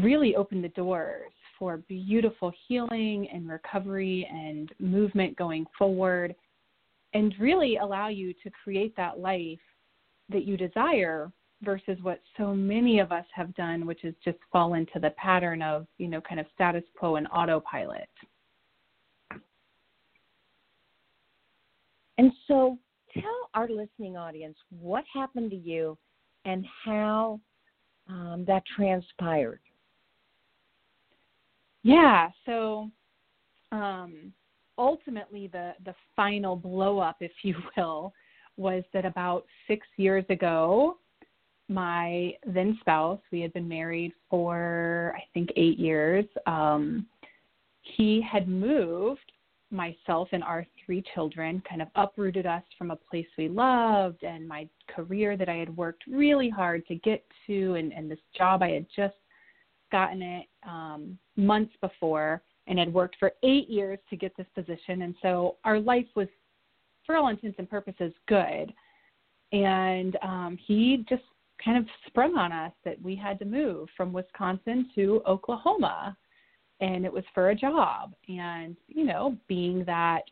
really 0.01 0.35
open 0.35 0.61
the 0.61 0.69
doors 0.69 1.31
for 1.57 1.77
beautiful 1.77 2.51
healing 2.67 3.27
and 3.33 3.47
recovery 3.47 4.27
and 4.29 4.71
movement 4.79 5.37
going 5.37 5.65
forward, 5.77 6.35
and 7.13 7.33
really 7.39 7.77
allow 7.77 8.09
you 8.09 8.33
to 8.43 8.49
create 8.63 8.95
that 8.97 9.19
life 9.19 9.59
that 10.29 10.43
you 10.43 10.57
desire 10.57 11.31
versus 11.61 11.97
what 12.01 12.21
so 12.37 12.53
many 12.53 12.99
of 12.99 13.11
us 13.11 13.25
have 13.33 13.55
done, 13.55 13.85
which 13.85 14.03
is 14.03 14.13
just 14.23 14.37
fall 14.51 14.73
into 14.73 14.99
the 14.99 15.11
pattern 15.11 15.61
of, 15.61 15.87
you 15.97 16.07
know, 16.07 16.19
kind 16.19 16.39
of 16.39 16.45
status 16.53 16.83
quo 16.97 17.15
and 17.15 17.27
autopilot. 17.33 18.09
And 22.17 22.31
so 22.47 22.77
tell 23.13 23.49
our 23.53 23.69
listening 23.69 24.17
audience 24.17 24.57
what 24.69 25.03
happened 25.13 25.51
to 25.51 25.57
you 25.57 25.97
and 26.43 26.65
how 26.83 27.39
um, 28.09 28.43
that 28.47 28.63
transpired. 28.75 29.59
Yeah, 31.85 32.29
so 32.47 32.89
um, 33.71 34.33
ultimately, 34.75 35.45
the, 35.45 35.73
the 35.85 35.93
final 36.15 36.55
blow 36.55 36.97
up, 36.97 37.17
if 37.19 37.31
you 37.43 37.55
will, 37.77 38.11
was 38.57 38.83
that 38.91 39.05
about 39.05 39.45
six 39.67 39.85
years 39.95 40.25
ago, 40.29 40.97
my 41.69 42.33
then 42.47 42.75
spouse, 42.81 43.19
we 43.31 43.39
had 43.39 43.53
been 43.53 43.67
married 43.67 44.13
for 44.31 45.13
I 45.15 45.21
think 45.35 45.51
eight 45.55 45.77
years, 45.77 46.25
um, 46.47 47.05
he 47.81 48.19
had 48.19 48.47
moved 48.47 49.31
myself 49.69 50.29
and 50.31 50.43
our 50.43 50.65
three 50.83 51.03
children 51.13 51.61
kind 51.69 51.83
of 51.83 51.87
uprooted 51.93 52.47
us 52.47 52.63
from 52.79 52.89
a 52.89 52.95
place 52.95 53.27
we 53.37 53.47
loved 53.47 54.23
and 54.23 54.47
my 54.47 54.67
career 54.87 55.37
that 55.37 55.49
I 55.49 55.55
had 55.57 55.75
worked 55.77 56.03
really 56.07 56.49
hard 56.49 56.87
to 56.87 56.95
get 56.95 57.23
to 57.45 57.75
and, 57.75 57.93
and 57.93 58.09
this 58.09 58.19
job 58.35 58.63
I 58.63 58.71
had 58.71 58.87
just 58.95 59.15
gotten 59.95 60.21
it 60.21 60.47
um, 60.67 61.17
months 61.37 61.73
before 61.79 62.41
and 62.67 62.77
had 62.77 62.93
worked 62.93 63.15
for 63.17 63.31
eight 63.43 63.69
years 63.69 63.97
to 64.09 64.17
get 64.17 64.35
this 64.35 64.47
position. 64.53 65.03
And 65.03 65.15
so 65.21 65.55
our 65.63 65.79
life 65.79 66.07
was, 66.17 66.27
for 67.05 67.15
all 67.15 67.29
intents 67.29 67.55
and 67.59 67.69
purposes, 67.69 68.11
good. 68.27 68.73
And 69.53 70.17
um, 70.21 70.57
he 70.67 71.05
just 71.07 71.23
kind 71.63 71.77
of 71.77 71.85
sprung 72.07 72.35
on 72.37 72.51
us 72.51 72.73
that 72.83 73.01
we 73.01 73.15
had 73.15 73.39
to 73.39 73.45
move 73.45 73.87
from 73.95 74.11
Wisconsin 74.11 74.89
to 74.95 75.21
Oklahoma 75.25 76.17
and 76.81 77.05
it 77.05 77.13
was 77.13 77.23
for 77.33 77.51
a 77.51 77.55
job. 77.55 78.13
And, 78.27 78.75
you 78.87 79.05
know, 79.05 79.37
being 79.47 79.85
that 79.85 80.23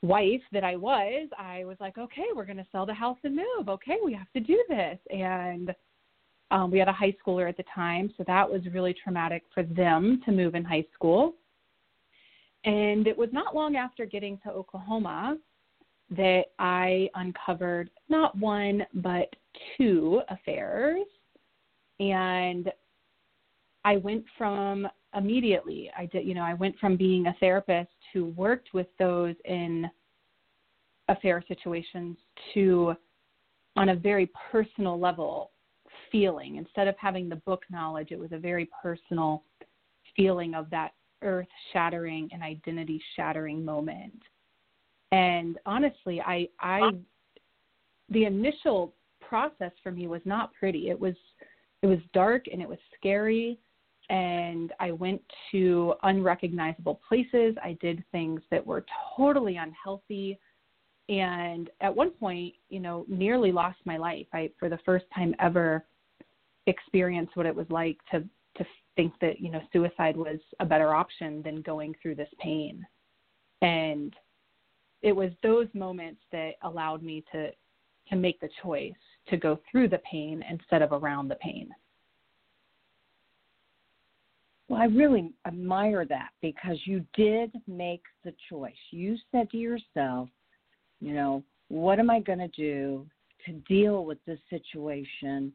wife 0.00 0.40
that 0.52 0.64
I 0.64 0.76
was, 0.76 1.28
I 1.38 1.64
was 1.66 1.76
like, 1.80 1.98
okay, 1.98 2.28
we're 2.34 2.46
going 2.46 2.56
to 2.56 2.66
sell 2.72 2.86
the 2.86 2.94
house 2.94 3.18
and 3.24 3.36
move. 3.36 3.68
Okay, 3.68 3.98
we 4.02 4.14
have 4.14 4.32
to 4.32 4.40
do 4.40 4.58
this. 4.70 4.98
And 5.10 5.74
um, 6.54 6.70
we 6.70 6.78
had 6.78 6.88
a 6.88 6.92
high 6.92 7.14
schooler 7.20 7.48
at 7.48 7.56
the 7.56 7.64
time, 7.74 8.12
so 8.16 8.24
that 8.28 8.48
was 8.48 8.62
really 8.72 8.94
traumatic 8.94 9.42
for 9.52 9.64
them 9.64 10.22
to 10.24 10.30
move 10.30 10.54
in 10.54 10.64
high 10.64 10.86
school. 10.94 11.34
and 12.64 13.06
it 13.06 13.18
was 13.18 13.28
not 13.32 13.54
long 13.54 13.76
after 13.76 14.06
getting 14.06 14.38
to 14.38 14.50
Oklahoma 14.50 15.36
that 16.10 16.44
I 16.58 17.10
uncovered 17.14 17.90
not 18.08 18.30
one, 18.38 18.86
but 18.94 19.28
two 19.76 20.22
affairs. 20.28 21.04
And 22.00 22.72
I 23.84 23.96
went 23.96 24.24
from 24.38 24.88
immediately, 25.14 25.90
I 25.96 26.06
did, 26.06 26.26
you 26.26 26.34
know, 26.34 26.42
I 26.42 26.54
went 26.54 26.78
from 26.78 26.96
being 26.96 27.26
a 27.26 27.36
therapist 27.38 27.90
who 28.12 28.26
worked 28.26 28.68
with 28.72 28.86
those 28.98 29.34
in 29.44 29.90
affair 31.08 31.44
situations 31.46 32.16
to, 32.54 32.94
on 33.76 33.90
a 33.90 33.96
very 33.96 34.30
personal 34.50 34.98
level, 34.98 35.50
feeling. 36.14 36.58
Instead 36.58 36.86
of 36.86 36.94
having 36.96 37.28
the 37.28 37.34
book 37.34 37.64
knowledge, 37.70 38.12
it 38.12 38.18
was 38.18 38.30
a 38.30 38.38
very 38.38 38.70
personal 38.80 39.42
feeling 40.14 40.54
of 40.54 40.70
that 40.70 40.92
earth 41.22 41.48
shattering 41.72 42.28
and 42.32 42.40
identity 42.40 43.02
shattering 43.16 43.64
moment. 43.64 44.22
And 45.10 45.58
honestly, 45.66 46.20
I 46.20 46.48
I 46.60 46.92
the 48.10 48.26
initial 48.26 48.94
process 49.20 49.72
for 49.82 49.90
me 49.90 50.06
was 50.06 50.20
not 50.24 50.52
pretty. 50.54 50.88
It 50.88 51.00
was 51.00 51.16
it 51.82 51.88
was 51.88 51.98
dark 52.12 52.44
and 52.52 52.62
it 52.62 52.68
was 52.68 52.78
scary 52.96 53.58
and 54.08 54.72
I 54.78 54.92
went 54.92 55.20
to 55.50 55.94
unrecognizable 56.04 57.00
places. 57.08 57.56
I 57.60 57.76
did 57.80 58.04
things 58.12 58.40
that 58.52 58.64
were 58.64 58.86
totally 59.16 59.56
unhealthy 59.56 60.38
and 61.08 61.70
at 61.80 61.94
one 61.94 62.10
point, 62.10 62.54
you 62.68 62.78
know, 62.78 63.04
nearly 63.08 63.50
lost 63.50 63.78
my 63.84 63.96
life. 63.96 64.26
I 64.32 64.50
for 64.60 64.68
the 64.68 64.78
first 64.86 65.06
time 65.12 65.34
ever 65.40 65.84
experienced 66.66 67.36
what 67.36 67.46
it 67.46 67.54
was 67.54 67.66
like 67.70 67.98
to 68.10 68.24
to 68.56 68.64
think 68.96 69.12
that 69.20 69.40
you 69.40 69.50
know 69.50 69.60
suicide 69.72 70.16
was 70.16 70.38
a 70.60 70.64
better 70.64 70.94
option 70.94 71.42
than 71.42 71.62
going 71.62 71.94
through 72.00 72.14
this 72.14 72.28
pain. 72.40 72.84
And 73.62 74.14
it 75.02 75.14
was 75.14 75.30
those 75.42 75.68
moments 75.74 76.20
that 76.32 76.52
allowed 76.62 77.02
me 77.02 77.24
to 77.32 77.50
to 78.08 78.16
make 78.16 78.38
the 78.40 78.50
choice 78.62 78.92
to 79.28 79.36
go 79.36 79.58
through 79.70 79.88
the 79.88 80.00
pain 80.10 80.44
instead 80.48 80.82
of 80.82 80.92
around 80.92 81.28
the 81.28 81.36
pain. 81.36 81.70
Well 84.68 84.80
i 84.80 84.86
really 84.86 85.32
admire 85.46 86.04
that 86.06 86.30
because 86.40 86.78
you 86.84 87.04
did 87.14 87.52
make 87.66 88.02
the 88.24 88.34
choice. 88.48 88.72
You 88.90 89.16
said 89.30 89.50
to 89.50 89.56
yourself 89.56 90.28
you 91.00 91.12
know 91.12 91.42
what 91.68 91.98
am 91.98 92.08
i 92.08 92.20
going 92.20 92.38
to 92.38 92.48
do 92.48 93.06
to 93.44 93.52
deal 93.68 94.04
with 94.04 94.18
this 94.26 94.38
situation 94.48 95.52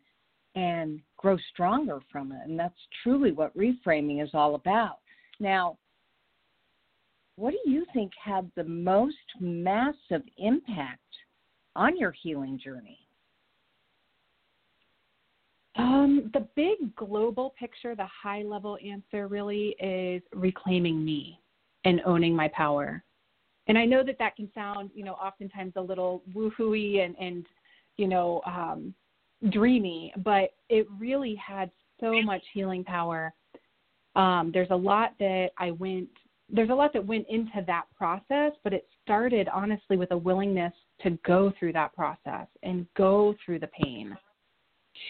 and 0.56 1.00
grow 1.18 1.38
stronger 1.54 2.00
from 2.12 2.32
it. 2.32 2.42
And 2.46 2.60
that's 2.60 2.74
truly 3.04 3.32
what 3.32 3.56
reframing 3.58 4.24
is 4.24 4.30
all 4.34 4.56
about. 4.56 5.00
Now, 5.40 5.78
what 7.36 7.52
do 7.52 7.72
you 7.72 7.86
think 7.94 8.12
had 8.22 8.52
the 8.56 8.64
most 8.64 9.16
massive 9.40 10.24
impact 10.38 11.00
on 11.76 11.98
your 11.98 12.12
healing 12.12 12.60
journey? 12.62 13.00
Um, 15.78 16.30
the 16.34 16.46
big 16.56 16.94
global 16.98 17.54
picture, 17.58 17.96
the 17.96 18.08
high 18.08 18.42
level 18.42 18.78
answer 18.86 19.28
really 19.28 19.76
is 19.80 20.22
reclaiming 20.34 21.06
me 21.06 21.40
and 21.86 22.02
owning 22.06 22.36
my 22.36 22.50
power. 22.50 23.02
And 23.68 23.78
I 23.78 23.86
know 23.86 24.04
that 24.04 24.18
that 24.20 24.36
can 24.36 24.50
sound, 24.54 24.90
you 24.94 25.06
know, 25.06 25.14
oftentimes 25.14 25.74
a 25.78 25.82
little 25.82 26.24
woohooey 26.36 27.06
and, 27.06 27.16
and 27.18 27.46
you 27.96 28.08
know, 28.08 28.42
um, 28.46 28.94
dreamy, 29.50 30.14
but 30.24 30.52
it 30.70 30.88
really 30.98 31.36
had 31.36 31.72
so 32.00 32.22
much 32.22 32.44
healing 32.54 32.84
power. 32.84 33.34
Um, 34.16 34.52
there's 34.54 34.72
a 34.72 34.76
lot 34.76 35.14
that 35.20 35.50
I 35.58 35.72
went 35.72 36.10
there's 36.52 36.70
a 36.72 36.74
lot 36.74 36.94
that 36.94 37.06
went 37.06 37.28
into 37.30 37.64
that 37.68 37.84
process, 37.96 38.54
but 38.64 38.74
it 38.74 38.88
started 39.04 39.48
honestly 39.50 39.98
with 39.98 40.12
a 40.12 40.18
willingness 40.18 40.74
to 41.02 41.12
go 41.26 41.54
through 41.60 41.74
that 41.74 41.94
process 41.94 42.48
and 42.64 42.88
go 42.98 43.36
through 43.46 43.60
the 43.60 43.68
pain, 43.68 44.18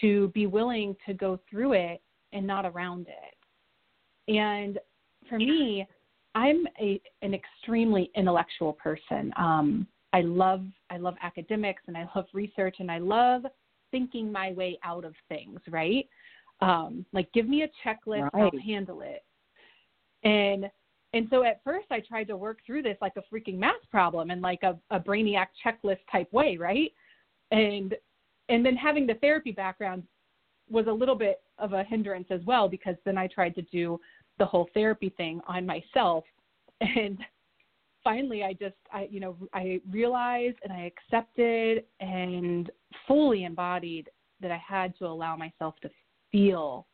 to 0.02 0.28
be 0.28 0.46
willing 0.46 0.94
to 1.06 1.14
go 1.14 1.40
through 1.48 1.72
it 1.72 2.02
and 2.32 2.46
not 2.46 2.66
around 2.66 3.06
it. 3.08 4.32
And 4.32 4.78
for 5.28 5.38
me, 5.38 5.86
I'm 6.34 6.66
a 6.80 7.00
an 7.22 7.34
extremely 7.34 8.10
intellectual 8.14 8.74
person. 8.74 9.32
Um, 9.36 9.86
I 10.12 10.20
love 10.22 10.64
I 10.90 10.98
love 10.98 11.14
academics 11.22 11.82
and 11.86 11.96
I 11.96 12.08
love 12.14 12.26
research 12.32 12.76
and 12.80 12.90
I 12.90 12.98
love 12.98 13.42
thinking 13.90 14.30
my 14.30 14.52
way 14.52 14.78
out 14.84 15.04
of 15.04 15.14
things, 15.28 15.60
right? 15.68 16.08
Um, 16.60 17.04
like 17.12 17.32
give 17.32 17.48
me 17.48 17.62
a 17.62 17.68
checklist, 17.86 18.30
right. 18.32 18.50
I'll 18.52 18.60
handle 18.60 19.00
it. 19.00 19.24
And 20.22 20.70
and 21.12 21.26
so 21.30 21.42
at 21.42 21.60
first 21.64 21.86
I 21.90 22.00
tried 22.00 22.28
to 22.28 22.36
work 22.36 22.58
through 22.64 22.82
this 22.82 22.96
like 23.00 23.14
a 23.16 23.34
freaking 23.34 23.58
math 23.58 23.88
problem 23.90 24.30
and 24.30 24.40
like 24.40 24.62
a, 24.62 24.78
a 24.90 25.00
brainiac 25.00 25.46
checklist 25.64 25.98
type 26.10 26.32
way, 26.32 26.56
right? 26.56 26.92
And 27.50 27.94
and 28.48 28.64
then 28.64 28.76
having 28.76 29.06
the 29.06 29.14
therapy 29.14 29.52
background 29.52 30.02
was 30.68 30.86
a 30.86 30.92
little 30.92 31.16
bit 31.16 31.40
of 31.58 31.72
a 31.72 31.82
hindrance 31.82 32.28
as 32.30 32.40
well 32.44 32.68
because 32.68 32.96
then 33.04 33.18
I 33.18 33.26
tried 33.26 33.54
to 33.56 33.62
do 33.62 34.00
the 34.38 34.46
whole 34.46 34.68
therapy 34.72 35.12
thing 35.16 35.40
on 35.48 35.66
myself 35.66 36.24
and 36.80 37.18
finally 38.02 38.42
I 38.42 38.52
just 38.52 38.76
I 38.92 39.08
you 39.10 39.20
know 39.20 39.36
I 39.52 39.80
realized 39.90 40.56
and 40.64 40.72
I 40.72 40.90
accepted 40.92 41.84
and 42.00 42.70
fully 43.06 43.44
embodied 43.44 44.08
that 44.40 44.50
I 44.50 44.60
had 44.66 44.96
to 44.98 45.06
allow 45.06 45.36
myself 45.36 45.74
to 45.82 45.90
feel 46.32 46.86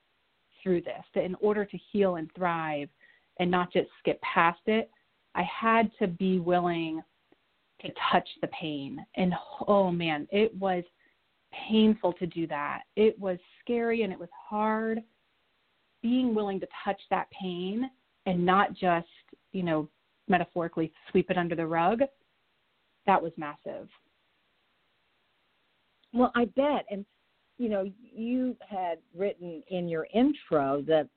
through 0.63 0.83
this 0.83 1.05
that 1.15 1.25
in 1.25 1.35
order 1.37 1.65
to 1.65 1.79
heal 1.93 2.17
and 2.17 2.31
thrive 2.35 2.89
and 3.39 3.51
not 3.51 3.73
just 3.73 3.89
skip 4.01 4.21
past 4.23 4.61
it 4.67 4.91
I 5.35 5.43
had 5.43 5.91
to 5.99 6.07
be 6.07 6.39
willing 6.39 7.03
to 7.83 7.89
touch 8.11 8.29
the 8.41 8.49
pain. 8.49 9.05
And 9.17 9.35
oh 9.69 9.91
man 9.91 10.27
it 10.31 10.55
was 10.57 10.85
painful 11.69 12.13
to 12.15 12.27
do 12.27 12.47
that. 12.49 12.83
It 12.97 13.19
was 13.19 13.39
scary 13.61 14.03
and 14.03 14.13
it 14.13 14.19
was 14.19 14.29
hard 14.49 15.03
being 16.03 16.35
willing 16.35 16.61
to 16.61 16.67
touch 16.85 17.01
that 17.11 17.29
pain 17.31 17.91
and 18.27 18.45
not 18.45 18.75
just 18.75 19.07
you 19.53 19.63
know 19.63 19.89
metaphorically 20.29 20.93
sweep 21.11 21.31
it 21.31 21.39
under 21.39 21.55
the 21.55 21.67
rug, 21.67 22.01
that 23.07 23.23
was 23.23 23.33
massive. 23.37 23.89
Well, 26.13 26.33
I 26.35 26.47
bet. 26.47 26.87
And, 26.91 27.05
you 27.59 27.69
know, 27.69 27.85
you 28.01 28.57
had 28.69 28.99
written 29.15 29.63
in 29.69 29.89
your 29.89 30.07
intro 30.15 30.83
that 30.87 31.09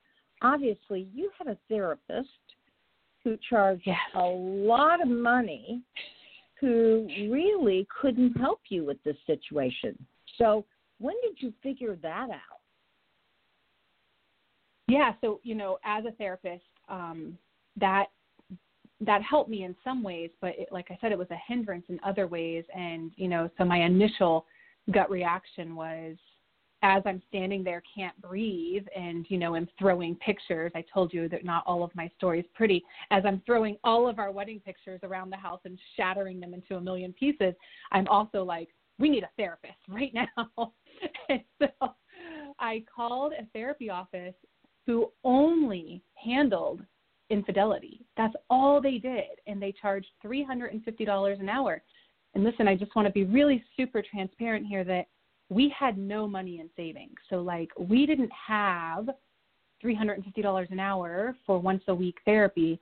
obviously 0.42 1.08
you 1.14 1.32
had 1.38 1.48
a 1.48 1.58
therapist 1.68 2.30
who 3.24 3.38
charged 3.50 3.84
yes. 3.86 3.98
a 4.16 4.22
lot 4.22 5.02
of 5.02 5.08
money 5.08 5.82
who 6.60 7.08
really 7.30 7.88
couldn't 8.02 8.34
help 8.38 8.60
you 8.70 8.86
with 8.86 9.02
this 9.04 9.16
situation. 9.26 9.98
So, 10.38 10.66
when 11.00 11.16
did 11.24 11.42
you 11.42 11.54
figure 11.64 11.96
that 12.02 12.30
out? 12.30 12.60
Yeah, 14.90 15.14
so, 15.22 15.40
you 15.44 15.56
know, 15.56 15.78
as 15.86 16.04
a 16.06 16.12
therapist, 16.12 16.64
um, 16.90 17.38
that 17.80 18.08
that 19.02 19.22
helped 19.22 19.50
me 19.50 19.64
in 19.64 19.76
some 19.84 20.04
ways, 20.04 20.30
but 20.42 20.58
it, 20.58 20.70
like 20.72 20.88
I 20.90 20.98
said, 21.00 21.12
it 21.12 21.18
was 21.18 21.30
a 21.32 21.38
hindrance 21.48 21.86
in 21.90 22.00
other 22.04 22.28
ways. 22.28 22.64
And, 22.76 23.12
you 23.16 23.28
know, 23.28 23.50
so 23.58 23.64
my 23.64 23.82
initial 23.84 24.46
gut 24.92 25.10
reaction 25.10 25.76
was 25.76 26.18
as 26.82 27.04
I'm 27.06 27.22
standing 27.28 27.64
there, 27.64 27.84
can't 27.94 28.20
breathe, 28.22 28.86
and, 28.96 29.26
you 29.30 29.38
know, 29.38 29.56
I'm 29.56 29.68
throwing 29.78 30.16
pictures. 30.16 30.72
I 30.76 30.84
told 30.94 31.14
you 31.14 31.28
that 31.28 31.44
not 31.44 31.64
all 31.68 31.84
of 31.84 31.94
my 31.94 32.10
story 32.18 32.40
is 32.40 32.46
pretty. 32.54 32.84
As 33.12 33.24
I'm 33.26 33.42
throwing 33.46 33.78
all 33.84 34.08
of 34.08 34.18
our 34.18 34.32
wedding 34.32 34.62
pictures 34.62 35.02
around 35.04 35.30
the 35.30 35.38
house 35.38 35.60
and 35.66 35.78
shattering 35.98 36.40
them 36.40 36.54
into 36.54 36.76
a 36.76 36.82
million 36.82 37.12
pieces, 37.14 37.54
I'm 37.92 38.08
also 38.08 38.44
like, 38.44 38.70
we 38.98 39.10
need 39.10 39.24
a 39.24 39.30
therapist 39.38 39.74
right 39.90 40.14
now. 40.14 40.74
and 41.30 41.42
so 41.62 41.68
I 42.60 42.84
called 42.94 43.34
a 43.34 43.46
therapy 43.54 43.90
office 43.90 44.36
who 44.86 45.12
only 45.24 46.02
handled 46.16 46.82
infidelity. 47.30 48.02
That's 48.18 48.36
all 48.50 48.82
they 48.82 48.98
did. 48.98 49.40
And 49.48 49.62
they 49.62 49.74
charged 49.80 50.08
$350 50.26 51.40
an 51.40 51.50
hour. 51.50 51.82
And 52.36 52.44
listen, 52.44 52.68
I 52.68 52.76
just 52.76 52.96
want 52.96 53.08
to 53.08 53.12
be 53.12 53.24
really 53.24 53.64
super 53.76 54.02
transparent 54.02 54.66
here 54.66 54.84
that 54.84 55.08
we 55.50 55.74
had 55.78 55.98
no 55.98 56.28
money 56.28 56.60
in 56.60 56.70
savings. 56.76 57.16
So, 57.30 57.38
like, 57.38 57.70
we 57.78 58.06
didn't 58.06 58.32
have 58.48 59.10
$350 59.84 60.72
an 60.72 60.80
hour 60.80 61.36
for 61.46 61.60
once 61.60 61.84
a 61.88 61.96
week 61.96 62.18
therapy. 62.26 62.80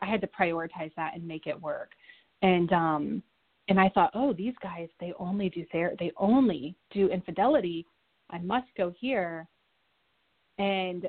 I 0.00 0.06
had 0.06 0.20
to 0.22 0.28
prioritize 0.28 0.92
that 0.96 1.14
and 1.14 1.26
make 1.26 1.46
it 1.46 1.60
work. 1.60 1.90
And, 2.42 2.72
um, 2.72 3.22
and 3.68 3.80
I 3.80 3.88
thought, 3.90 4.12
oh, 4.14 4.32
these 4.32 4.54
guys, 4.62 4.88
they 5.00 5.12
only 5.18 5.50
do 5.50 5.66
ther- 5.72 5.96
they 5.98 6.12
only 6.16 6.76
do 6.90 7.08
infidelity. 7.08 7.84
I 8.30 8.38
must 8.38 8.68
go 8.76 8.94
here. 8.98 9.46
And 10.58 11.08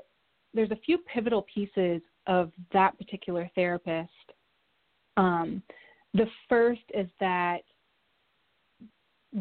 there's 0.53 0.71
a 0.71 0.77
few 0.77 0.97
pivotal 1.13 1.45
pieces 1.53 2.01
of 2.27 2.51
that 2.73 2.97
particular 2.97 3.49
therapist. 3.55 4.11
Um, 5.15 5.63
the 6.13 6.25
first 6.47 6.81
is 6.93 7.07
that 7.19 7.59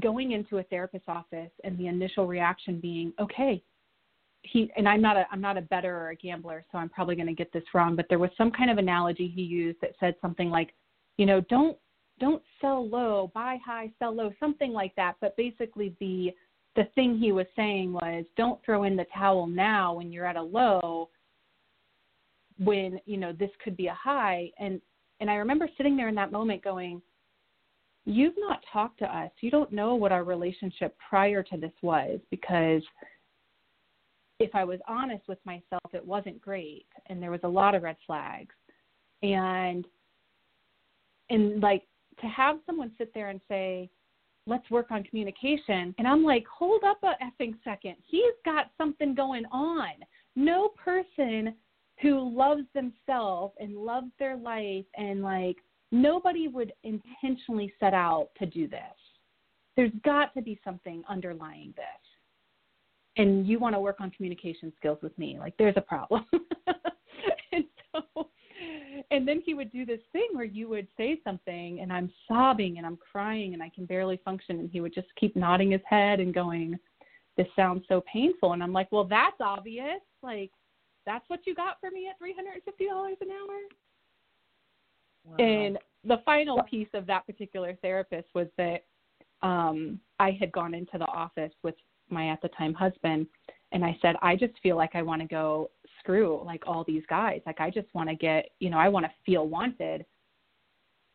going 0.01 0.33
into 0.33 0.59
a 0.59 0.63
therapist's 0.65 1.09
office 1.09 1.51
and 1.65 1.79
the 1.79 1.87
initial 1.87 2.27
reaction 2.27 2.81
being, 2.81 3.13
okay, 3.21 3.63
he 4.43 4.71
and 4.77 4.89
I'm 4.89 5.03
not 5.03 5.17
a 5.17 5.27
I'm 5.33 5.41
not 5.41 5.57
a 5.57 5.63
better 5.63 5.97
or 5.97 6.11
a 6.11 6.17
gambler, 6.17 6.65
so 6.71 6.79
I'm 6.79 6.89
probably 6.89 7.17
going 7.17 7.27
to 7.27 7.35
get 7.35 7.53
this 7.53 7.65
wrong, 7.75 7.97
but 7.97 8.07
there 8.09 8.19
was 8.19 8.31
some 8.39 8.51
kind 8.51 8.71
of 8.71 8.79
analogy 8.79 9.33
he 9.35 9.43
used 9.43 9.79
that 9.81 9.93
said 9.99 10.15
something 10.21 10.51
like, 10.51 10.73
you 11.17 11.27
know, 11.27 11.41
don't 11.43 11.77
don't 12.21 12.43
sell 12.61 12.89
low, 12.89 13.31
buy 13.35 13.59
high, 13.65 13.91
sell 13.99 14.15
low, 14.15 14.33
something 14.39 14.73
like 14.73 14.95
that. 14.97 15.17
But 15.21 15.37
basically 15.37 15.97
the 16.01 16.33
the 16.77 16.85
thing 16.95 17.19
he 17.19 17.33
was 17.33 17.47
saying 17.57 17.93
was 17.93 18.25
don't 18.37 18.63
throw 18.65 18.85
in 18.85 18.97
the 18.97 19.07
towel 19.15 19.47
now 19.47 19.95
when 19.95 20.13
you're 20.13 20.27
at 20.27 20.37
a 20.37 20.43
low 20.43 21.09
when, 22.59 23.01
you 23.05 23.17
know, 23.17 23.33
this 23.33 23.51
could 23.63 23.77
be 23.77 23.87
a 23.89 23.95
high 23.95 24.51
and 24.59 24.81
and 25.19 25.31
I 25.31 25.37
remember 25.37 25.69
sitting 25.79 25.97
there 25.97 26.09
in 26.09 26.15
that 26.17 26.31
moment 26.31 26.63
going, 26.63 27.01
You've 28.09 28.35
not 28.39 28.63
talked 28.73 29.01
to 29.01 29.17
us. 29.17 29.33
You 29.41 29.51
don't 29.51 29.73
know 29.73 29.97
what 29.97 30.13
our 30.13 30.23
relationship 30.23 30.97
prior 31.09 31.43
to 31.43 31.57
this 31.57 31.73
was 31.83 32.21
because 32.31 32.83
if 34.39 34.55
I 34.55 34.63
was 34.63 34.79
honest 34.87 35.27
with 35.27 35.39
myself, 35.45 35.83
it 35.93 36.07
wasn't 36.07 36.41
great 36.41 36.87
and 37.07 37.21
there 37.21 37.33
was 37.33 37.41
a 37.43 37.49
lot 37.49 37.75
of 37.75 37.83
red 37.83 37.97
flags. 38.07 38.55
And 39.23 39.87
and 41.31 41.61
like 41.61 41.83
to 42.21 42.27
have 42.29 42.59
someone 42.65 42.93
sit 42.97 43.13
there 43.13 43.31
and 43.31 43.41
say, 43.49 43.91
let's 44.47 44.71
work 44.71 44.93
on 44.93 45.03
communication. 45.03 45.93
And 45.99 46.07
I'm 46.07 46.23
like, 46.23 46.45
hold 46.47 46.85
up 46.85 46.99
a 47.03 47.15
effing 47.25 47.55
second. 47.65 47.97
He's 48.07 48.35
got 48.45 48.71
something 48.79 49.17
going 49.17 49.45
on. 49.47 49.91
No 50.37 50.69
person 50.69 51.55
who 52.03 52.37
loves 52.37 52.63
themselves 52.75 53.55
and 53.59 53.77
loves 53.77 54.11
their 54.19 54.37
life 54.37 54.85
and 54.97 55.23
like 55.23 55.57
nobody 55.93 56.49
would 56.49 56.73
intentionally 56.83 57.73
set 57.81 57.95
out 57.95 58.29
to 58.39 58.47
do 58.47 58.69
this. 58.69 58.81
There's 59.77 59.93
got 60.05 60.35
to 60.35 60.43
be 60.43 60.61
something 60.65 61.03
underlying 61.09 61.73
this. 61.77 61.85
And 63.19 63.47
you 63.47 63.59
want 63.59 63.75
to 63.75 63.81
work 63.81 63.97
on 64.01 64.11
communication 64.11 64.73
skills 64.77 64.99
with 65.03 65.17
me. 65.19 65.39
Like 65.39 65.55
there's 65.59 65.77
a 65.77 65.83
problem. 65.83 66.27
and 67.53 67.65
so 67.93 68.29
and 69.11 69.27
then 69.27 69.43
he 69.45 69.55
would 69.55 69.71
do 69.73 69.87
this 69.87 70.01
thing 70.13 70.29
where 70.33 70.45
you 70.45 70.69
would 70.69 70.89
say 70.97 71.21
something 71.25 71.81
and 71.81 71.93
I'm 71.93 72.11
sobbing 72.27 72.79
and 72.79 72.87
I'm 72.87 72.97
crying 72.97 73.55
and 73.55 73.63
I 73.63 73.71
can 73.75 73.87
barely 73.87 74.21
function 74.25 74.59
and 74.59 74.71
he 74.71 74.81
would 74.81 74.95
just 74.95 75.09
keep 75.19 75.37
nodding 75.37 75.71
his 75.71 75.81
head 75.89 76.21
and 76.21 76.35
going, 76.35 76.79
This 77.37 77.47
sounds 77.55 77.85
so 77.89 78.03
painful 78.11 78.53
and 78.53 78.63
I'm 78.63 78.73
like, 78.73 78.91
Well 78.93 79.05
that's 79.05 79.41
obvious. 79.41 80.01
Like 80.23 80.51
that's 81.07 81.25
what 81.29 81.47
you 81.47 81.55
got 81.55 81.79
for 81.81 81.91
me 81.91 82.09
at 82.09 82.19
three 82.19 82.35
hundred 82.35 82.55
and 82.55 82.63
fifty 82.65 82.87
dollars 82.87 83.17
an 83.21 83.29
hour? 83.31 83.59
Wow. 85.25 85.45
And 85.45 85.79
the 86.05 86.19
final 86.25 86.63
piece 86.65 86.89
of 86.95 87.07
that 87.07 87.27
particular 87.27 87.77
therapist 87.83 88.29
was 88.35 88.49
that 88.59 88.85
um 89.43 90.01
I 90.19 90.37
had 90.39 90.53
gone 90.53 90.75
into 90.75 90.99
the 90.99 91.07
office 91.07 91.53
with 91.63 91.75
my 92.09 92.29
at 92.29 92.41
the 92.43 92.49
time 92.49 92.75
husband 92.75 93.27
and 93.73 93.85
I 93.85 93.99
said, 94.01 94.15
I 94.23 94.37
just 94.37 94.55
feel 94.63 94.77
like 94.77 94.95
I 94.95 95.03
want 95.03 95.21
to 95.23 95.29
go 95.29 95.71
screw 95.99 96.41
like 96.45 96.63
all 96.67 96.85
these 96.85 97.03
guys. 97.09 97.41
Like 97.47 97.61
I 97.61 97.69
just 97.71 97.93
want 97.95 98.09
to 98.09 98.15
get, 98.15 98.51
you 98.61 98.71
know, 98.71 98.79
I 98.79 98.89
want 98.89 99.07
to 99.07 99.13
feel 99.25 99.49
wanted. 99.49 100.05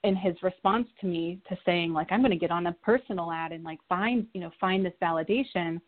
And 0.04 0.18
his 0.18 0.36
response 0.44 0.88
to 1.00 1.08
me 1.08 1.40
to 1.48 1.58
saying 1.66 1.94
like 1.94 2.12
I'm 2.12 2.22
going 2.22 2.32
to 2.32 2.38
get 2.38 2.52
on 2.52 2.68
a 2.68 2.74
personal 2.74 3.32
ad 3.32 3.52
and 3.52 3.64
like 3.64 3.80
find, 3.88 4.28
you 4.34 4.42
know, 4.42 4.52
find 4.60 4.86
this 4.86 4.94
validation, 5.02 5.80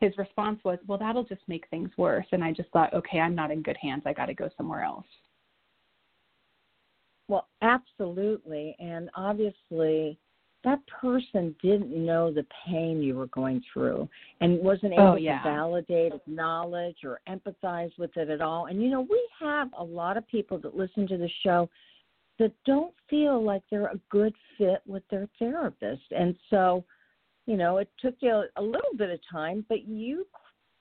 his 0.00 0.16
response 0.18 0.62
was, 0.64 0.78
"Well, 0.86 0.98
that'll 0.98 1.24
just 1.24 1.46
make 1.48 1.68
things 1.68 1.90
worse." 1.96 2.26
And 2.32 2.44
I 2.44 2.52
just 2.52 2.70
thought, 2.70 2.92
"Okay, 2.94 3.20
I'm 3.20 3.34
not 3.34 3.50
in 3.50 3.62
good 3.62 3.76
hands. 3.76 4.02
I 4.06 4.12
got 4.12 4.26
to 4.26 4.34
go 4.34 4.48
somewhere 4.56 4.82
else." 4.82 5.06
Well, 7.28 7.48
absolutely. 7.62 8.76
And 8.78 9.10
obviously, 9.14 10.18
that 10.64 10.80
person 10.86 11.54
didn't 11.62 11.92
know 11.92 12.32
the 12.32 12.46
pain 12.66 13.00
you 13.00 13.14
were 13.14 13.28
going 13.28 13.62
through 13.72 14.08
and 14.40 14.58
wasn't 14.58 14.94
oh, 14.94 15.00
able 15.00 15.12
oh, 15.12 15.16
yeah. 15.16 15.42
to 15.42 15.48
validate, 15.48 16.12
acknowledge, 16.12 16.98
or 17.04 17.20
empathize 17.28 17.96
with 17.98 18.16
it 18.16 18.30
at 18.30 18.40
all. 18.40 18.66
And 18.66 18.82
you 18.82 18.90
know, 18.90 19.06
we 19.08 19.28
have 19.40 19.70
a 19.78 19.84
lot 19.84 20.16
of 20.16 20.26
people 20.28 20.58
that 20.58 20.76
listen 20.76 21.06
to 21.08 21.16
the 21.16 21.30
show 21.44 21.68
that 22.38 22.52
don't 22.64 22.92
feel 23.08 23.42
like 23.42 23.62
they're 23.70 23.86
a 23.86 24.00
good 24.10 24.34
fit 24.58 24.82
with 24.86 25.02
their 25.08 25.28
therapist. 25.38 26.02
And 26.10 26.34
so, 26.50 26.84
you 27.46 27.56
know, 27.56 27.78
it 27.78 27.88
took 27.98 28.16
you 28.20 28.44
a 28.56 28.62
little 28.62 28.94
bit 28.96 29.10
of 29.10 29.20
time, 29.30 29.64
but 29.68 29.86
you 29.86 30.26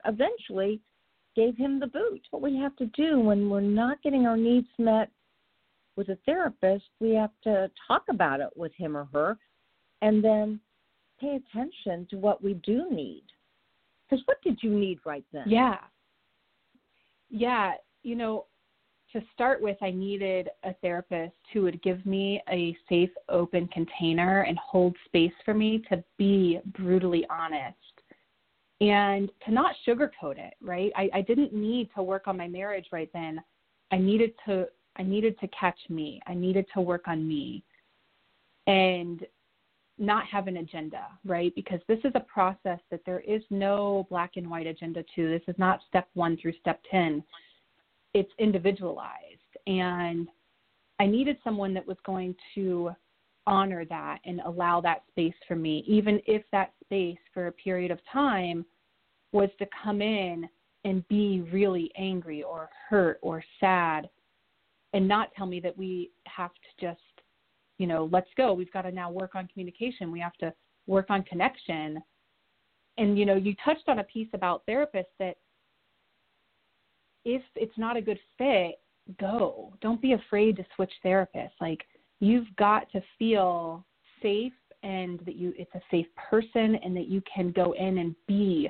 eventually 0.06 0.82
gave 1.36 1.56
him 1.58 1.80
the 1.80 1.88
boot. 1.88 2.22
What 2.32 2.42
we 2.42 2.58
have 2.58 2.76
to 2.78 2.86
do 2.88 3.20
when 3.20 3.50
we're 3.50 3.62
not 3.62 4.02
getting 4.02 4.26
our 4.26 4.38
needs 4.38 4.68
met 4.78 5.10
with 5.96 6.10
a 6.10 6.18
therapist, 6.26 6.86
we 7.00 7.14
have 7.14 7.32
to 7.44 7.70
talk 7.88 8.04
about 8.10 8.40
it 8.40 8.50
with 8.56 8.74
him 8.76 8.98
or 8.98 9.08
her 9.14 9.38
and 10.02 10.24
then 10.24 10.60
pay 11.20 11.38
attention 11.38 12.08
to 12.10 12.18
what 12.18 12.44
we 12.44 12.56
do 12.66 12.90
need. 12.92 13.24
Because 14.10 14.24
what 14.26 14.42
did 14.44 14.60
you 14.62 14.72
need 14.72 15.00
right 15.06 15.26
then? 15.32 15.46
Yeah. 15.48 15.78
Yeah. 17.30 17.74
You 18.04 18.16
know, 18.16 18.46
to 19.16 19.24
start 19.34 19.62
with, 19.62 19.78
I 19.82 19.92
needed 19.92 20.50
a 20.66 20.74
therapist 20.82 21.38
who 21.54 21.62
would 21.62 21.82
give 21.82 22.06
me 22.06 22.42
a 22.50 22.78
safe, 22.90 23.10
open 23.30 23.66
container 23.70 24.42
and 24.42 24.58
hold 24.58 24.94
space 25.06 25.32
for 25.46 25.54
me 25.54 25.82
to 25.90 26.04
be 26.18 26.60
brutally 26.78 27.26
honest 27.30 27.78
and 28.82 29.32
to 29.46 29.54
not 29.54 29.74
sugarcoat 29.88 30.38
it, 30.38 30.56
right? 30.62 30.92
I, 30.98 31.10
I 31.14 31.22
didn't 31.22 31.54
need 31.54 31.90
to 31.96 32.04
work 32.04 32.28
on 32.28 32.36
my 32.36 32.50
marriage 32.50 32.88
right 32.92 33.10
then. 33.14 33.42
I 33.92 33.98
needed 33.98 34.34
to 34.46 34.68
I 34.98 35.04
needed 35.04 35.38
to 35.40 35.48
catch 35.50 35.80
me. 35.90 36.22
I 36.26 36.34
needed 36.34 36.66
to 36.74 36.82
work 36.82 37.08
on 37.08 37.28
me. 37.28 37.64
And 38.68 39.26
not 39.98 40.26
have 40.26 40.48
an 40.48 40.58
agenda, 40.58 41.08
right? 41.26 41.54
Because 41.56 41.80
this 41.88 42.00
is 42.04 42.12
a 42.16 42.20
process 42.22 42.80
that 42.92 43.02
there 43.06 43.22
is 43.22 43.42
no 43.50 44.06
black 44.10 44.32
and 44.36 44.50
white 44.50 44.68
agenda 44.68 45.04
to. 45.16 45.30
This 45.30 45.42
is 45.48 45.56
not 45.58 45.80
step 45.88 46.10
one 46.14 46.38
through 46.38 46.54
step 46.60 46.82
10. 46.92 47.24
It's 48.16 48.32
individualized. 48.40 49.12
And 49.68 50.28
I 51.00 51.06
needed 51.06 51.38
someone 51.44 51.74
that 51.76 51.86
was 51.86 51.98
going 52.04 52.34
to 52.56 52.92
honor 53.46 53.86
that 53.86 54.20
and 54.26 54.42
allow 54.42 54.82
that 54.82 55.04
space 55.12 55.36
for 55.48 55.56
me, 55.56 55.84
even 55.88 56.20
if 56.26 56.42
that 56.52 56.74
space 56.84 57.20
for 57.32 57.46
a 57.48 57.52
period 57.52 57.92
of 57.92 58.00
time 58.12 58.66
was 59.32 59.50
to 59.60 59.68
come 59.84 60.02
in 60.02 60.50
and 60.84 61.08
be 61.08 61.42
really 61.52 61.92
angry 61.96 62.42
or 62.42 62.70
hurt 62.90 63.20
or 63.22 63.44
sad 63.60 64.10
and 64.94 65.08
not 65.08 65.30
tell 65.36 65.46
me 65.46 65.60
that 65.60 65.78
we 65.78 66.10
have 66.26 66.52
to 66.54 66.88
just 66.88 67.00
you 67.78 67.88
know, 67.88 68.10
let's 68.12 68.30
go. 68.38 68.54
We've 68.54 68.72
got 68.72 68.84
to 68.84 68.92
now 68.92 69.12
work 69.12 69.36
on 69.36 69.48
communication. 69.48 70.12
We 70.12 70.20
have 70.20 70.36
to 70.38 70.54
work 70.88 71.08
on 71.10 71.24
connection. 71.24 72.02
And, 72.98 73.20
you 73.20 73.26
know, 73.26 73.36
you 73.36 73.54
touched 73.64 73.88
on 73.88 74.00
a 74.00 74.04
piece 74.04 74.30
about 74.34 74.66
therapists 74.66 75.14
that 75.20 75.36
if 77.26 77.42
it's 77.56 77.78
not 77.78 77.98
a 77.98 78.02
good 78.02 78.20
fit, 78.38 78.80
go. 79.20 79.74
Don't 79.82 80.02
be 80.02 80.14
afraid 80.14 80.56
to 80.58 80.66
switch 80.76 80.92
therapists. 81.04 81.52
Like, 81.60 81.84
you've 82.20 82.48
got 82.58 82.90
to 82.92 83.02
feel 83.20 83.86
safe 84.22 84.54
and 84.84 85.20
that 85.26 85.36
you 85.36 85.54
it's 85.58 85.74
a 85.74 85.82
safe 85.90 86.06
person 86.30 86.76
and 86.84 86.96
that 86.96 87.08
you 87.08 87.22
can 87.22 87.52
go 87.52 87.74
in 87.74 87.98
and 87.98 88.16
be 88.28 88.70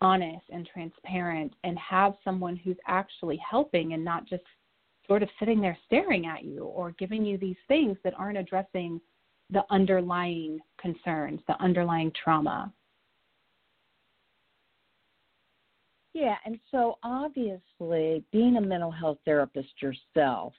honest 0.00 0.44
and 0.52 0.68
transparent 0.72 1.54
and 1.62 1.78
have 1.78 2.14
someone 2.24 2.56
who's 2.56 2.76
actually 2.88 3.40
helping 3.48 3.92
and 3.92 4.04
not 4.04 4.26
just 4.26 4.42
sort 5.06 5.22
of 5.22 5.28
sitting 5.38 5.60
there 5.60 5.78
staring 5.86 6.26
at 6.26 6.44
you 6.44 6.64
or 6.64 6.92
giving 6.98 7.24
you 7.24 7.38
these 7.38 7.56
things 7.68 7.96
that 8.02 8.14
aren't 8.18 8.38
addressing 8.38 9.00
the 9.50 9.62
underlying 9.70 10.58
concerns, 10.80 11.40
the 11.46 11.60
underlying 11.62 12.10
trauma. 12.22 12.72
Yeah, 16.14 16.36
and 16.44 16.58
so 16.70 16.98
obviously, 17.02 18.22
being 18.32 18.56
a 18.56 18.60
mental 18.60 18.90
health 18.90 19.18
therapist 19.24 19.70
yourself, 19.80 20.52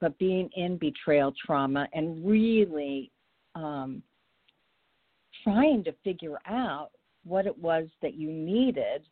but 0.00 0.18
being 0.18 0.50
in 0.56 0.78
betrayal 0.78 1.32
trauma 1.44 1.88
and 1.92 2.26
really 2.26 3.12
um, 3.54 4.02
trying 5.44 5.84
to 5.84 5.92
figure 6.02 6.38
out 6.46 6.90
what 7.24 7.46
it 7.46 7.56
was 7.56 7.86
that 8.02 8.14
you 8.14 8.32
needed 8.32 9.02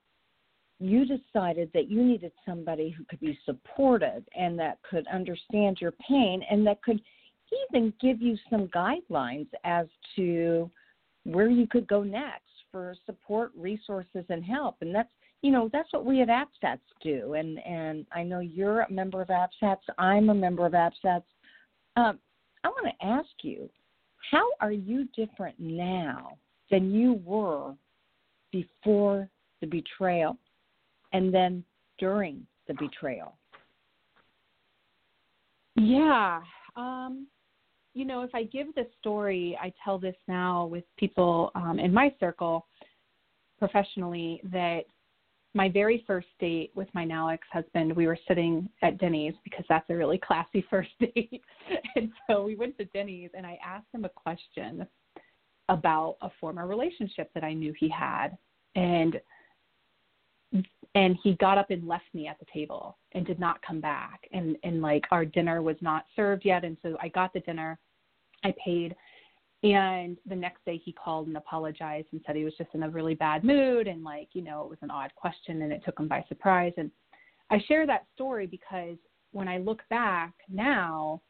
you 0.81 1.05
decided 1.05 1.71
that 1.73 1.89
you 1.89 2.03
needed 2.03 2.33
somebody 2.47 2.91
who 2.91 3.05
could 3.05 3.21
be 3.21 3.39
supportive 3.45 4.23
and 4.35 4.59
that 4.59 4.79
could 4.89 5.07
understand 5.09 5.79
your 5.81 5.93
pain 5.93 6.43
and 6.51 6.67
that 6.67 6.83
could 6.83 7.01
even 7.69 7.93
give 8.01 8.21
you 8.21 8.37
some 8.51 8.69
guidelines 8.69 9.47
as 9.65 9.87
to 10.17 10.71
where 11.25 11.49
you 11.49 11.67
could 11.67 11.87
go 11.87 12.03
next 12.03 12.43
for 12.73 12.95
support, 13.07 13.53
resources, 13.57 14.25
and 14.29 14.45
help. 14.45 14.77
And 14.81 14.95
that's 14.95 15.13
you 15.45 15.51
know 15.51 15.69
that's 15.73 15.93
what 15.93 16.05
we 16.05 16.23
at 16.23 16.29
APSATS 16.29 16.81
do. 17.03 17.35
And 17.35 17.59
and 17.67 18.07
I 18.13 18.23
know 18.23 18.41
you're 18.41 18.81
a 18.81 18.91
member 18.91 19.23
of 19.23 19.29
APSATS. 19.29 19.83
I'm 19.99 20.31
a 20.31 20.35
member 20.35 20.67
of 20.67 20.73
APSATS. 20.73 21.25
Um, 21.97 22.19
I 22.65 22.69
want 22.69 22.87
to 22.87 23.07
ask 23.07 23.29
you, 23.43 23.69
how 24.33 24.49
are 24.61 24.73
you 24.73 25.07
different 25.15 25.59
now 25.59 26.39
than 26.71 26.93
you 26.93 27.21
were 27.25 27.75
before 28.51 29.29
the 29.61 29.67
betrayal? 29.67 30.39
and 31.15 31.33
then 31.33 31.65
during 31.99 32.45
the 32.69 32.75
betrayal? 32.75 33.39
Yeah. 35.77 36.43
Um, 36.77 37.29
you 37.95 38.05
know, 38.05 38.23
if 38.23 38.35
I 38.35 38.43
give 38.43 38.75
this 38.75 38.87
story, 39.01 39.57
I 39.63 39.73
tell 39.83 39.99
this 39.99 40.17
now 40.29 40.67
with 40.67 40.85
people 40.99 41.53
um, 41.55 41.79
in 41.79 41.95
my 41.95 42.13
circle 42.21 42.67
professionally 43.59 44.41
that 44.53 44.83
my 45.55 45.69
very 45.69 46.03
first 46.07 46.27
date 46.41 46.73
with 46.75 46.89
my 46.95 47.05
now 47.05 47.29
ex 47.29 47.47
husband, 47.53 47.95
we 47.95 48.07
were 48.07 48.19
sitting 48.27 48.69
at 48.83 48.99
Denny's 48.99 49.35
because 49.45 49.65
that's 49.69 49.89
a 49.89 49.95
really 49.95 50.19
classy 50.19 50.65
first 50.71 50.91
date. 50.99 51.43
and 51.97 52.11
so 52.29 52.45
we 52.45 52.57
went 52.57 52.77
to 52.79 52.85
Denny's 52.87 53.31
and 53.35 53.47
I 53.47 53.59
asked 53.65 53.87
him 53.93 54.05
a 54.05 54.09
question 54.09 54.87
about 55.69 56.17
a 56.21 56.31
former 56.41 56.67
relationship 56.67 57.31
that 57.35 57.45
I 57.45 57.55
knew 57.55 57.73
he 57.79 57.89
had. 57.89 58.37
And 58.75 59.21
and 60.95 61.17
he 61.23 61.35
got 61.35 61.59
up 61.59 61.71
and 61.71 61.89
left 61.89 62.05
me 62.13 62.29
at 62.29 62.39
the 62.39 62.47
table 62.53 62.97
and 63.13 63.27
did 63.27 63.41
not 63.41 63.63
come 63.63 63.81
back 63.81 64.21
and 64.33 64.57
and 64.63 64.81
like 64.81 65.05
our 65.11 65.25
dinner 65.25 65.63
was 65.63 65.77
not 65.81 66.05
served 66.15 66.45
yet 66.45 66.65
and 66.65 66.77
so 66.83 66.97
I 67.01 67.09
got 67.09 67.33
the 67.33 67.41
dinner 67.41 67.79
I 68.45 68.55
paid 68.65 68.95
and 69.65 70.19
the 70.27 70.37
next 70.37 70.63
day 70.67 70.77
he 70.77 70.93
called 70.93 71.27
and 71.27 71.39
apologized 71.39 72.09
and 72.13 72.21
said 72.27 72.37
he 72.37 72.45
was 72.45 72.53
just 72.59 72.69
in 72.75 72.83
a 72.83 72.91
really 72.91 73.15
bad 73.15 73.43
mood 73.43 73.87
and 73.87 74.05
like 74.05 74.29
you 74.35 74.43
know 74.43 74.63
it 74.63 74.69
was 74.69 74.79
an 74.83 74.91
odd 74.91 75.11
question 75.17 75.63
and 75.63 75.73
it 75.73 75.83
took 75.85 75.99
him 75.99 76.07
by 76.07 76.23
surprise. 76.29 76.75
And 76.77 76.91
I 77.51 77.59
share 77.67 77.87
that 77.87 78.05
story 78.15 78.47
because 78.47 78.99
when 79.33 79.49
I 79.49 79.59
look 79.59 79.81
back 79.89 80.35
now 80.53 81.23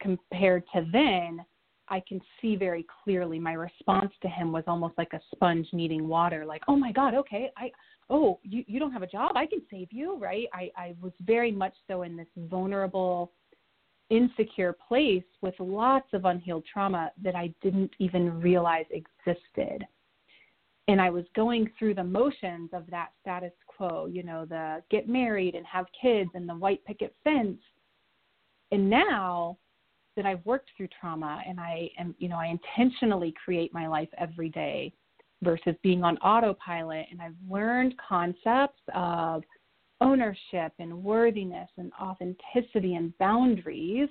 compared 0.00 0.64
to 0.74 0.86
then 0.92 1.44
I 1.88 2.02
can 2.08 2.22
see 2.40 2.56
very 2.56 2.86
clearly 3.04 3.38
my 3.38 3.52
response 3.52 4.12
to 4.22 4.28
him 4.28 4.50
was 4.50 4.64
almost 4.66 4.96
like 4.96 5.12
a 5.12 5.20
sponge 5.34 5.68
needing 5.74 6.08
water 6.08 6.46
like 6.46 6.62
oh 6.68 6.76
my 6.76 6.90
god 6.90 7.14
okay 7.14 7.50
I 7.58 7.70
oh 8.08 8.40
you 8.42 8.64
you 8.66 8.80
don't 8.80 8.92
have 8.92 9.02
a 9.02 9.06
job 9.06 9.32
i 9.34 9.46
can 9.46 9.60
save 9.70 9.88
you 9.90 10.16
right? 10.18 10.46
I 10.54 10.70
i 10.76 10.94
was 11.00 11.12
very 11.20 11.52
much 11.52 11.74
so 11.86 12.02
in 12.02 12.16
this 12.16 12.26
vulnerable 12.36 13.32
insecure 14.10 14.76
place 14.88 15.24
with 15.40 15.54
lots 15.58 16.06
of 16.12 16.24
unhealed 16.24 16.64
trauma 16.70 17.10
that 17.22 17.34
i 17.34 17.52
didn't 17.62 17.90
even 17.98 18.40
realize 18.40 18.84
existed 18.90 19.84
and 20.88 21.00
i 21.00 21.08
was 21.08 21.24
going 21.34 21.70
through 21.78 21.94
the 21.94 22.04
motions 22.04 22.70
of 22.72 22.84
that 22.90 23.08
status 23.20 23.52
quo 23.66 24.06
you 24.06 24.22
know 24.22 24.44
the 24.44 24.82
get 24.90 25.08
married 25.08 25.54
and 25.54 25.64
have 25.66 25.86
kids 26.00 26.30
and 26.34 26.48
the 26.48 26.54
white 26.54 26.84
picket 26.84 27.14
fence 27.24 27.58
and 28.72 28.88
now 28.88 29.56
that 30.16 30.26
i've 30.26 30.44
worked 30.44 30.68
through 30.76 30.88
trauma 31.00 31.42
and 31.48 31.58
i 31.58 31.88
am 31.98 32.14
you 32.18 32.28
know 32.28 32.36
i 32.36 32.46
intentionally 32.46 33.34
create 33.42 33.72
my 33.72 33.86
life 33.86 34.08
every 34.18 34.50
day 34.50 34.92
versus 35.44 35.74
being 35.82 36.02
on 36.02 36.16
autopilot. 36.18 37.06
And 37.10 37.20
I've 37.20 37.36
learned 37.48 37.94
concepts 37.96 38.80
of 38.94 39.44
ownership 40.00 40.72
and 40.78 41.04
worthiness 41.04 41.68
and 41.76 41.92
authenticity 42.00 42.94
and 42.94 43.16
boundaries 43.18 44.08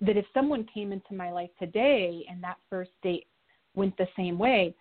that 0.00 0.16
if 0.16 0.24
someone 0.32 0.66
came 0.72 0.92
into 0.92 1.14
my 1.14 1.30
life 1.30 1.50
today 1.58 2.24
and 2.30 2.42
that 2.42 2.56
first 2.68 2.90
date 3.02 3.26
went 3.74 3.96
the 3.96 4.08
same 4.16 4.38
way, 4.38 4.74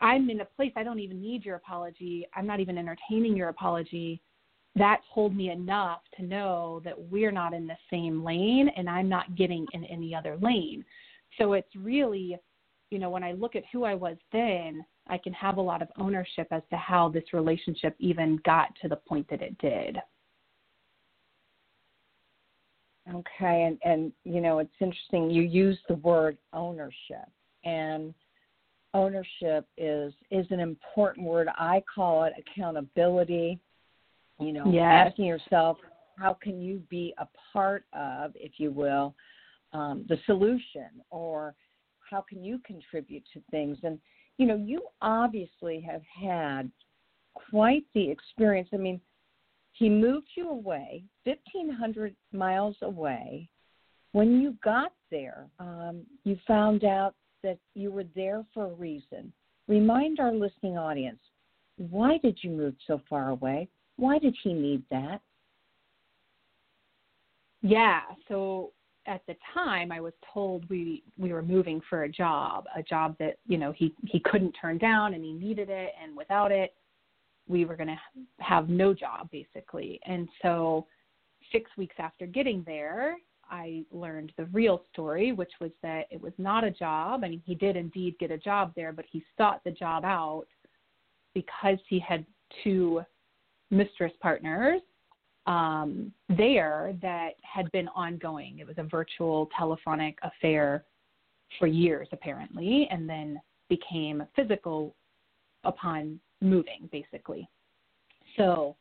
I'm 0.00 0.30
in 0.30 0.40
a 0.40 0.44
place 0.44 0.72
I 0.76 0.82
don't 0.82 1.00
even 1.00 1.20
need 1.20 1.44
your 1.44 1.56
apology. 1.56 2.26
I'm 2.34 2.46
not 2.46 2.60
even 2.60 2.78
entertaining 2.78 3.36
your 3.36 3.48
apology. 3.48 4.20
That 4.74 5.00
told 5.14 5.36
me 5.36 5.50
enough 5.50 6.00
to 6.16 6.24
know 6.24 6.80
that 6.84 6.98
we're 7.10 7.30
not 7.32 7.52
in 7.52 7.66
the 7.66 7.76
same 7.90 8.24
lane 8.24 8.70
and 8.76 8.88
I'm 8.88 9.08
not 9.08 9.36
getting 9.36 9.66
in 9.72 9.84
any 9.84 10.14
other 10.14 10.38
lane. 10.40 10.84
So 11.38 11.52
it's 11.52 11.74
really 11.76 12.38
you 12.92 12.98
know, 12.98 13.08
when 13.08 13.24
I 13.24 13.32
look 13.32 13.56
at 13.56 13.64
who 13.72 13.84
I 13.84 13.94
was 13.94 14.18
then, 14.32 14.84
I 15.08 15.18
can 15.18 15.32
have 15.32 15.56
a 15.56 15.60
lot 15.60 15.82
of 15.82 15.88
ownership 15.98 16.46
as 16.50 16.62
to 16.70 16.76
how 16.76 17.08
this 17.08 17.24
relationship 17.32 17.94
even 17.98 18.38
got 18.44 18.68
to 18.82 18.88
the 18.88 18.96
point 18.96 19.28
that 19.30 19.42
it 19.42 19.56
did. 19.58 19.98
Okay, 23.12 23.64
and 23.64 23.78
and 23.84 24.12
you 24.24 24.40
know, 24.40 24.60
it's 24.60 24.70
interesting 24.80 25.28
you 25.28 25.42
use 25.42 25.78
the 25.88 25.96
word 25.96 26.38
ownership 26.52 27.28
and 27.64 28.14
ownership 28.94 29.66
is 29.76 30.12
is 30.30 30.46
an 30.50 30.60
important 30.60 31.26
word. 31.26 31.48
I 31.58 31.82
call 31.92 32.24
it 32.24 32.32
accountability. 32.38 33.58
You 34.38 34.52
know, 34.52 34.70
yes. 34.72 35.08
asking 35.08 35.26
yourself 35.26 35.78
how 36.18 36.36
can 36.40 36.60
you 36.60 36.80
be 36.88 37.14
a 37.18 37.26
part 37.52 37.84
of, 37.92 38.32
if 38.34 38.52
you 38.58 38.70
will, 38.70 39.14
um, 39.72 40.04
the 40.08 40.18
solution 40.26 40.88
or 41.10 41.54
how 42.10 42.24
can 42.28 42.44
you 42.44 42.60
contribute 42.64 43.24
to 43.32 43.40
things 43.50 43.78
and 43.82 43.98
you 44.38 44.46
know 44.46 44.56
you 44.56 44.82
obviously 45.00 45.80
have 45.80 46.02
had 46.04 46.70
quite 47.34 47.84
the 47.94 48.10
experience. 48.10 48.68
I 48.72 48.76
mean 48.76 49.00
he 49.72 49.88
moved 49.88 50.28
you 50.36 50.50
away 50.50 51.04
1500 51.24 52.14
miles 52.32 52.76
away. 52.82 53.48
When 54.12 54.40
you 54.40 54.56
got 54.62 54.92
there 55.10 55.46
um, 55.58 56.02
you 56.24 56.36
found 56.46 56.84
out 56.84 57.14
that 57.42 57.58
you 57.74 57.90
were 57.90 58.04
there 58.14 58.44
for 58.54 58.66
a 58.66 58.74
reason. 58.74 59.32
Remind 59.68 60.20
our 60.20 60.32
listening 60.32 60.76
audience 60.76 61.20
why 61.76 62.18
did 62.18 62.38
you 62.42 62.50
move 62.50 62.74
so 62.86 63.00
far 63.08 63.30
away? 63.30 63.68
Why 63.96 64.18
did 64.18 64.36
he 64.42 64.52
need 64.52 64.82
that? 64.90 65.20
Yeah 67.62 68.00
so 68.28 68.72
at 69.06 69.22
the 69.26 69.34
time 69.52 69.90
I 69.90 70.00
was 70.00 70.12
told 70.32 70.68
we 70.68 71.02
we 71.18 71.32
were 71.32 71.42
moving 71.42 71.80
for 71.88 72.04
a 72.04 72.08
job, 72.08 72.64
a 72.76 72.82
job 72.82 73.16
that 73.18 73.38
you 73.46 73.58
know 73.58 73.72
he 73.72 73.94
he 74.06 74.20
couldn't 74.20 74.52
turn 74.52 74.78
down 74.78 75.14
and 75.14 75.24
he 75.24 75.32
needed 75.32 75.68
it, 75.70 75.92
and 76.02 76.16
without 76.16 76.52
it, 76.52 76.74
we 77.48 77.64
were 77.64 77.76
going 77.76 77.88
to 77.88 77.98
have 78.40 78.68
no 78.68 78.94
job 78.94 79.28
basically. 79.30 80.00
And 80.06 80.28
so, 80.42 80.86
six 81.50 81.70
weeks 81.76 81.96
after 81.98 82.26
getting 82.26 82.62
there, 82.66 83.16
I 83.50 83.84
learned 83.90 84.32
the 84.36 84.46
real 84.46 84.82
story, 84.92 85.32
which 85.32 85.52
was 85.60 85.72
that 85.82 86.06
it 86.10 86.20
was 86.20 86.32
not 86.38 86.64
a 86.64 86.70
job. 86.70 87.22
I 87.24 87.28
mean, 87.28 87.42
he 87.44 87.54
did 87.54 87.76
indeed 87.76 88.16
get 88.18 88.30
a 88.30 88.38
job 88.38 88.72
there, 88.76 88.92
but 88.92 89.04
he 89.10 89.24
sought 89.36 89.62
the 89.64 89.72
job 89.72 90.04
out 90.04 90.46
because 91.34 91.78
he 91.88 91.98
had 91.98 92.24
two 92.62 93.02
mistress 93.70 94.12
partners 94.20 94.82
um, 95.46 96.12
there 96.28 96.94
that 97.02 97.30
had 97.42 97.70
been 97.72 97.88
ongoing. 97.88 98.58
It 98.58 98.66
was 98.66 98.76
a 98.78 98.84
virtual 98.84 99.48
telephonic 99.56 100.18
affair 100.22 100.84
for 101.58 101.66
years, 101.66 102.08
apparently, 102.12 102.88
and 102.90 103.08
then 103.08 103.40
became 103.68 104.22
physical 104.36 104.94
upon 105.64 106.20
moving, 106.40 106.88
basically. 106.90 107.48
So, 108.36 108.76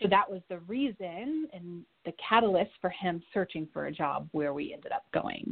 so 0.00 0.08
that 0.08 0.30
was 0.30 0.40
the 0.48 0.58
reason 0.60 1.48
and 1.52 1.84
the 2.04 2.12
catalyst 2.28 2.72
for 2.80 2.90
him 2.90 3.22
searching 3.32 3.68
for 3.72 3.86
a 3.86 3.92
job 3.92 4.28
where 4.32 4.52
we 4.54 4.72
ended 4.72 4.92
up 4.92 5.04
going. 5.12 5.50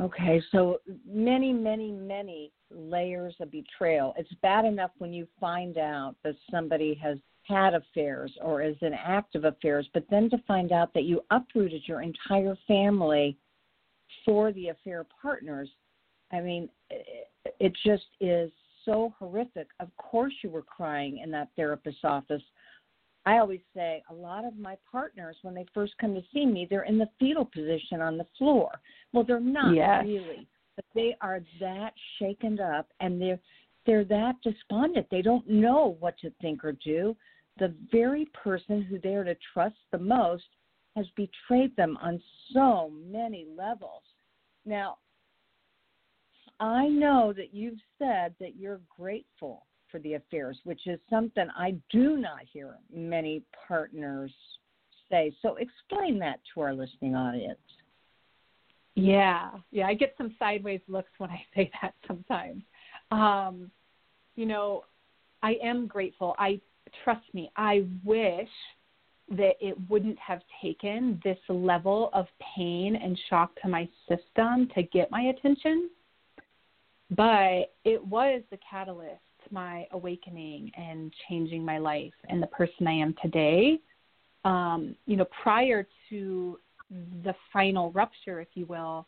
Okay, 0.00 0.42
so 0.50 0.78
many, 1.06 1.52
many, 1.52 1.92
many 1.92 2.50
layers 2.70 3.34
of 3.40 3.50
betrayal. 3.50 4.14
It's 4.16 4.32
bad 4.40 4.64
enough 4.64 4.90
when 4.98 5.12
you 5.12 5.28
find 5.38 5.76
out 5.76 6.16
that 6.24 6.34
somebody 6.50 6.94
has 7.02 7.18
had 7.42 7.74
affairs 7.74 8.32
or 8.40 8.62
is 8.62 8.76
in 8.82 8.92
active 8.94 9.44
affairs, 9.44 9.88
but 9.92 10.04
then 10.10 10.30
to 10.30 10.38
find 10.46 10.72
out 10.72 10.94
that 10.94 11.04
you 11.04 11.20
uprooted 11.30 11.82
your 11.86 12.02
entire 12.02 12.56
family 12.66 13.36
for 14.24 14.52
the 14.52 14.68
affair 14.68 15.04
partners, 15.20 15.68
I 16.30 16.40
mean, 16.40 16.68
it 16.90 17.72
just 17.84 18.04
is 18.20 18.50
so 18.84 19.12
horrific. 19.18 19.68
Of 19.80 19.88
course, 19.96 20.32
you 20.42 20.50
were 20.50 20.62
crying 20.62 21.18
in 21.18 21.30
that 21.32 21.48
therapist's 21.56 22.04
office. 22.04 22.42
I 23.24 23.38
always 23.38 23.60
say 23.74 24.02
a 24.10 24.14
lot 24.14 24.44
of 24.44 24.56
my 24.56 24.76
partners, 24.90 25.36
when 25.42 25.54
they 25.54 25.66
first 25.72 25.94
come 26.00 26.14
to 26.14 26.22
see 26.32 26.46
me, 26.46 26.66
they're 26.68 26.82
in 26.84 26.98
the 26.98 27.08
fetal 27.18 27.44
position 27.44 28.00
on 28.00 28.18
the 28.18 28.26
floor. 28.36 28.70
Well, 29.12 29.24
they're 29.24 29.40
not 29.40 29.74
yes. 29.74 30.04
really, 30.04 30.48
but 30.74 30.84
they 30.94 31.16
are 31.20 31.40
that 31.60 31.92
shaken 32.18 32.58
up 32.60 32.88
and 33.00 33.20
they're 33.20 33.38
they're 33.84 34.04
that 34.04 34.36
despondent. 34.44 35.08
They 35.10 35.22
don't 35.22 35.48
know 35.48 35.96
what 35.98 36.16
to 36.18 36.30
think 36.40 36.64
or 36.64 36.72
do 36.72 37.16
the 37.58 37.74
very 37.90 38.26
person 38.26 38.82
who 38.82 38.98
they 38.98 39.14
are 39.14 39.24
to 39.24 39.36
trust 39.52 39.76
the 39.90 39.98
most 39.98 40.44
has 40.96 41.06
betrayed 41.16 41.74
them 41.76 41.96
on 42.02 42.20
so 42.52 42.90
many 43.10 43.46
levels. 43.56 44.02
Now, 44.64 44.98
I 46.60 46.88
know 46.88 47.32
that 47.36 47.52
you've 47.52 47.80
said 47.98 48.34
that 48.40 48.56
you're 48.56 48.80
grateful 48.94 49.66
for 49.90 49.98
the 50.00 50.14
affairs, 50.14 50.58
which 50.64 50.86
is 50.86 50.98
something 51.10 51.48
I 51.56 51.76
do 51.90 52.16
not 52.16 52.40
hear 52.50 52.76
many 52.92 53.42
partners 53.68 54.32
say. 55.10 55.34
So 55.42 55.56
explain 55.56 56.18
that 56.20 56.40
to 56.54 56.60
our 56.60 56.74
listening 56.74 57.14
audience. 57.14 57.58
Yeah, 58.94 59.50
yeah, 59.70 59.86
I 59.86 59.94
get 59.94 60.14
some 60.18 60.34
sideways 60.38 60.80
looks 60.88 61.10
when 61.18 61.30
I 61.30 61.42
say 61.54 61.70
that 61.80 61.94
sometimes. 62.06 62.62
Um, 63.10 63.70
you 64.36 64.46
know, 64.46 64.84
I 65.42 65.56
am 65.62 65.86
grateful. 65.86 66.34
I 66.38 66.60
trust 67.04 67.22
me, 67.32 67.50
I 67.56 67.84
wish 68.04 68.48
that 69.30 69.54
it 69.60 69.76
wouldn't 69.88 70.18
have 70.18 70.40
taken 70.60 71.20
this 71.24 71.38
level 71.48 72.10
of 72.12 72.26
pain 72.54 72.96
and 72.96 73.18
shock 73.30 73.50
to 73.62 73.68
my 73.68 73.88
system 74.08 74.68
to 74.74 74.82
get 74.82 75.10
my 75.10 75.22
attention. 75.22 75.88
But 77.10 77.74
it 77.84 78.04
was 78.04 78.42
the 78.50 78.58
catalyst 78.68 79.20
to 79.44 79.54
my 79.54 79.86
awakening 79.92 80.70
and 80.76 81.12
changing 81.28 81.64
my 81.64 81.78
life 81.78 82.12
and 82.28 82.42
the 82.42 82.46
person 82.48 82.86
I 82.86 82.92
am 82.92 83.14
today. 83.22 83.78
Um, 84.44 84.96
you 85.06 85.16
know, 85.16 85.26
prior 85.42 85.86
to 86.10 86.58
the 87.24 87.34
final 87.52 87.90
rupture, 87.92 88.40
if 88.40 88.48
you 88.54 88.66
will, 88.66 89.06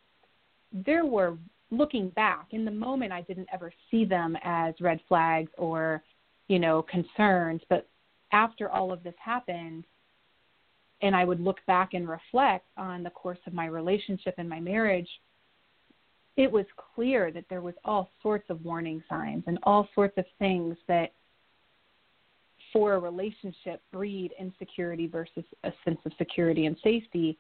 there 0.73 1.05
were 1.05 1.37
looking 1.71 2.11
back 2.11 2.49
in 2.51 2.65
the 2.65 2.71
moment 2.71 3.11
i 3.11 3.23
didn't 3.23 3.49
ever 3.53 3.73
see 3.91 4.05
them 4.05 4.37
as 4.45 4.75
red 4.81 5.01
flags 5.09 5.51
or 5.59 6.03
you 6.49 6.59
know 6.59 6.83
concerns 6.83 7.61
but 7.69 7.89
after 8.33 8.71
all 8.71 8.93
of 8.93 9.03
this 9.03 9.15
happened 9.23 9.85
and 11.03 11.15
i 11.15 11.25
would 11.25 11.41
look 11.41 11.59
back 11.67 11.95
and 11.95 12.09
reflect 12.09 12.67
on 12.77 13.03
the 13.03 13.11
course 13.11 13.39
of 13.47 13.55
my 13.55 13.67
relationship 13.67 14.35
and 14.39 14.49
my 14.49 14.61
marriage 14.61 15.09
it 16.37 16.51
was 16.51 16.67
clear 16.95 17.31
that 17.31 17.45
there 17.49 17.61
was 17.61 17.75
all 17.85 18.11
sorts 18.23 18.51
of 18.51 18.65
warning 18.65 19.03
signs 19.09 19.45
and 19.47 19.59
all 19.63 19.89
sorts 19.95 20.19
of 20.19 20.25
things 20.39 20.77
that 20.89 21.13
for 22.73 22.95
a 22.95 22.99
relationship 22.99 23.81
breed 23.93 24.33
insecurity 24.39 25.07
versus 25.07 25.45
a 25.63 25.73
sense 25.85 26.01
of 26.05 26.13
security 26.19 26.67
and 26.67 26.77
safety. 26.83 27.39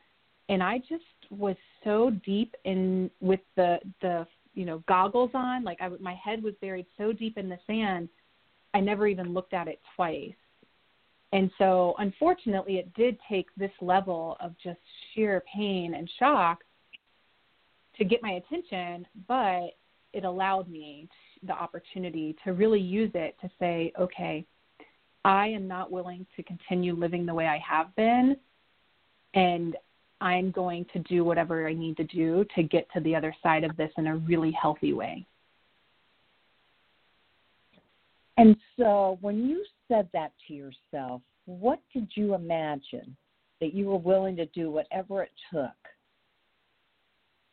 And 0.49 0.63
i 0.63 0.79
just 0.79 1.03
was 1.31 1.57
so 1.83 2.11
deep 2.25 2.55
in 2.65 3.11
with 3.21 3.41
the 3.57 3.79
the 4.01 4.27
you 4.55 4.65
know 4.65 4.83
goggles 4.87 5.31
on 5.35 5.65
like 5.65 5.79
i 5.81 5.89
my 6.01 6.15
head 6.15 6.43
was 6.43 6.55
buried 6.61 6.87
so 6.97 7.13
deep 7.13 7.37
in 7.39 7.49
the 7.49 7.59
sand 7.67 8.09
i 8.75 8.81
never 8.81 9.07
even 9.07 9.33
looked 9.33 9.55
at 9.55 9.69
it 9.69 9.81
twice 9.97 10.35
and 11.33 11.51
so 11.59 11.95
unfortunately 11.99 12.77
it 12.77 12.93
did 12.95 13.19
take 13.29 13.47
this 13.57 13.73
level 13.81 14.37
of 14.41 14.55
just 14.63 14.79
sheer 15.15 15.43
pain 15.55 15.95
and 15.95 16.11
shock 16.19 16.63
to 17.97 18.05
get 18.05 18.23
my 18.23 18.33
attention 18.33 19.07
but 19.27 19.71
it 20.13 20.25
allowed 20.25 20.69
me 20.69 21.09
the 21.47 21.53
opportunity 21.53 22.37
to 22.45 22.53
really 22.53 22.81
use 22.81 23.11
it 23.15 23.37
to 23.41 23.51
say 23.59 23.93
okay 23.99 24.47
I 25.25 25.47
am 25.49 25.67
not 25.67 25.91
willing 25.91 26.27
to 26.37 26.43
continue 26.43 26.95
living 26.95 27.25
the 27.25 27.35
way 27.35 27.47
I 27.47 27.59
have 27.59 27.95
been, 27.97 28.37
and 29.33 29.77
I'm 30.21 30.51
going 30.51 30.87
to 30.93 30.99
do 31.01 31.25
whatever 31.25 31.67
I 31.67 31.73
need 31.73 31.97
to 31.97 32.05
do 32.05 32.45
to 32.55 32.63
get 32.63 32.87
to 32.93 33.01
the 33.01 33.17
other 33.17 33.35
side 33.43 33.65
of 33.65 33.77
this 33.77 33.91
in 33.97 34.07
a 34.07 34.17
really 34.17 34.53
healthy 34.53 34.93
way. 34.93 35.27
And 38.37 38.57
so, 38.77 39.19
when 39.21 39.47
you 39.47 39.65
said 39.89 40.09
that 40.13 40.33
to 40.49 40.55
yourself, 40.55 41.23
what 41.47 41.79
did 41.93 42.09
you 42.15 42.35
imagine 42.35 43.17
that 43.61 43.75
you 43.75 43.87
were 43.87 43.99
willing 43.99 44.37
to 44.37 44.47
do 44.47 44.71
whatever 44.71 45.23
it 45.23 45.31
took 45.53 45.71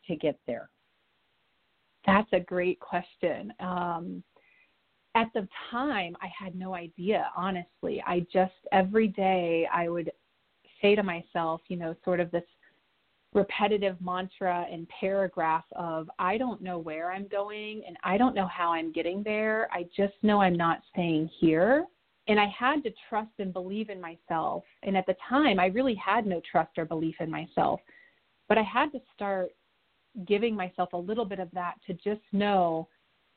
to 0.07 0.15
get 0.15 0.39
there? 0.47 0.69
That's 2.05 2.31
a 2.33 2.39
great 2.39 2.79
question. 2.79 3.53
Um, 3.59 4.23
at 5.13 5.27
the 5.33 5.47
time 5.69 6.15
I 6.21 6.29
had 6.37 6.55
no 6.55 6.73
idea, 6.73 7.29
honestly. 7.35 8.01
I 8.05 8.25
just 8.33 8.53
every 8.71 9.07
day 9.07 9.67
I 9.71 9.89
would 9.89 10.11
say 10.81 10.95
to 10.95 11.03
myself, 11.03 11.61
you 11.67 11.77
know, 11.77 11.95
sort 12.03 12.19
of 12.19 12.31
this 12.31 12.43
repetitive 13.33 13.95
mantra 14.01 14.65
and 14.71 14.87
paragraph 14.89 15.63
of 15.75 16.09
I 16.19 16.37
don't 16.37 16.61
know 16.61 16.77
where 16.77 17.11
I'm 17.11 17.27
going 17.27 17.83
and 17.87 17.95
I 18.03 18.17
don't 18.17 18.35
know 18.35 18.47
how 18.47 18.73
I'm 18.73 18.91
getting 18.91 19.23
there. 19.23 19.69
I 19.71 19.85
just 19.95 20.13
know 20.21 20.41
I'm 20.41 20.57
not 20.57 20.81
staying 20.91 21.29
here. 21.39 21.85
And 22.27 22.39
I 22.39 22.47
had 22.57 22.83
to 22.83 22.91
trust 23.09 23.31
and 23.39 23.51
believe 23.51 23.89
in 23.89 23.99
myself. 23.99 24.63
And 24.83 24.95
at 24.95 25.05
the 25.05 25.15
time, 25.27 25.59
I 25.59 25.67
really 25.67 25.95
had 25.95 26.25
no 26.25 26.41
trust 26.49 26.77
or 26.77 26.85
belief 26.85 27.15
in 27.19 27.31
myself. 27.31 27.79
But 28.47 28.57
I 28.57 28.63
had 28.63 28.91
to 28.91 29.01
start 29.15 29.51
giving 30.27 30.55
myself 30.55 30.93
a 30.93 30.97
little 30.97 31.25
bit 31.25 31.39
of 31.39 31.49
that 31.53 31.75
to 31.87 31.93
just 31.93 32.21
know 32.31 32.87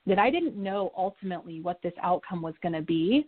that 0.06 0.18
I 0.18 0.30
didn't 0.30 0.56
know 0.56 0.92
ultimately 0.96 1.60
what 1.60 1.80
this 1.82 1.94
outcome 2.02 2.42
was 2.42 2.54
going 2.62 2.74
to 2.74 2.82
be 2.82 3.26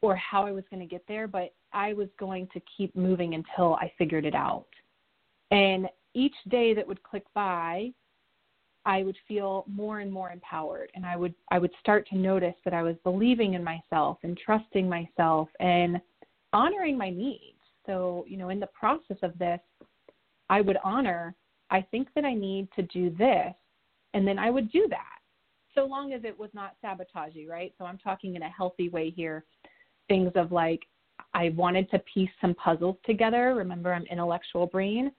or 0.00 0.16
how 0.16 0.46
I 0.46 0.52
was 0.52 0.64
going 0.68 0.80
to 0.80 0.86
get 0.86 1.04
there, 1.06 1.28
but 1.28 1.54
I 1.72 1.92
was 1.92 2.08
going 2.18 2.48
to 2.52 2.60
keep 2.76 2.94
moving 2.96 3.34
until 3.34 3.74
I 3.74 3.92
figured 3.98 4.24
it 4.24 4.34
out. 4.34 4.66
And 5.52 5.88
each 6.14 6.34
day 6.48 6.74
that 6.74 6.86
would 6.86 7.02
click 7.02 7.24
by, 7.34 7.92
I 8.84 9.04
would 9.04 9.16
feel 9.28 9.64
more 9.68 10.00
and 10.00 10.12
more 10.12 10.32
empowered 10.32 10.90
and 10.96 11.06
I 11.06 11.14
would 11.14 11.34
I 11.52 11.60
would 11.60 11.70
start 11.78 12.08
to 12.08 12.16
notice 12.16 12.56
that 12.64 12.74
I 12.74 12.82
was 12.82 12.96
believing 13.04 13.54
in 13.54 13.62
myself 13.62 14.18
and 14.24 14.36
trusting 14.36 14.88
myself 14.88 15.48
and 15.60 16.00
honoring 16.52 16.98
my 16.98 17.08
needs. 17.10 17.60
So, 17.86 18.24
you 18.26 18.36
know, 18.36 18.48
in 18.48 18.58
the 18.58 18.66
process 18.66 19.18
of 19.22 19.38
this, 19.38 19.60
I 20.50 20.60
would 20.62 20.78
honor 20.82 21.36
I 21.70 21.82
think 21.92 22.08
that 22.16 22.24
I 22.24 22.34
need 22.34 22.68
to 22.74 22.82
do 22.82 23.10
this 23.10 23.54
and 24.14 24.26
then 24.26 24.38
I 24.38 24.50
would 24.50 24.72
do 24.72 24.88
that 24.90 25.20
so 25.74 25.84
long 25.84 26.12
as 26.12 26.24
it 26.24 26.38
was 26.38 26.50
not 26.52 26.76
sabotaging, 26.80 27.48
right? 27.48 27.72
So 27.78 27.84
I'm 27.84 27.98
talking 27.98 28.36
in 28.36 28.42
a 28.42 28.48
healthy 28.48 28.88
way 28.88 29.10
here. 29.10 29.44
Things 30.08 30.32
of 30.34 30.52
like, 30.52 30.80
I 31.34 31.50
wanted 31.50 31.90
to 31.92 31.98
piece 32.00 32.30
some 32.40 32.54
puzzles 32.54 32.96
together. 33.06 33.54
Remember, 33.54 33.94
I'm 33.94 34.04
intellectual 34.10 34.66
brain, 34.66 35.12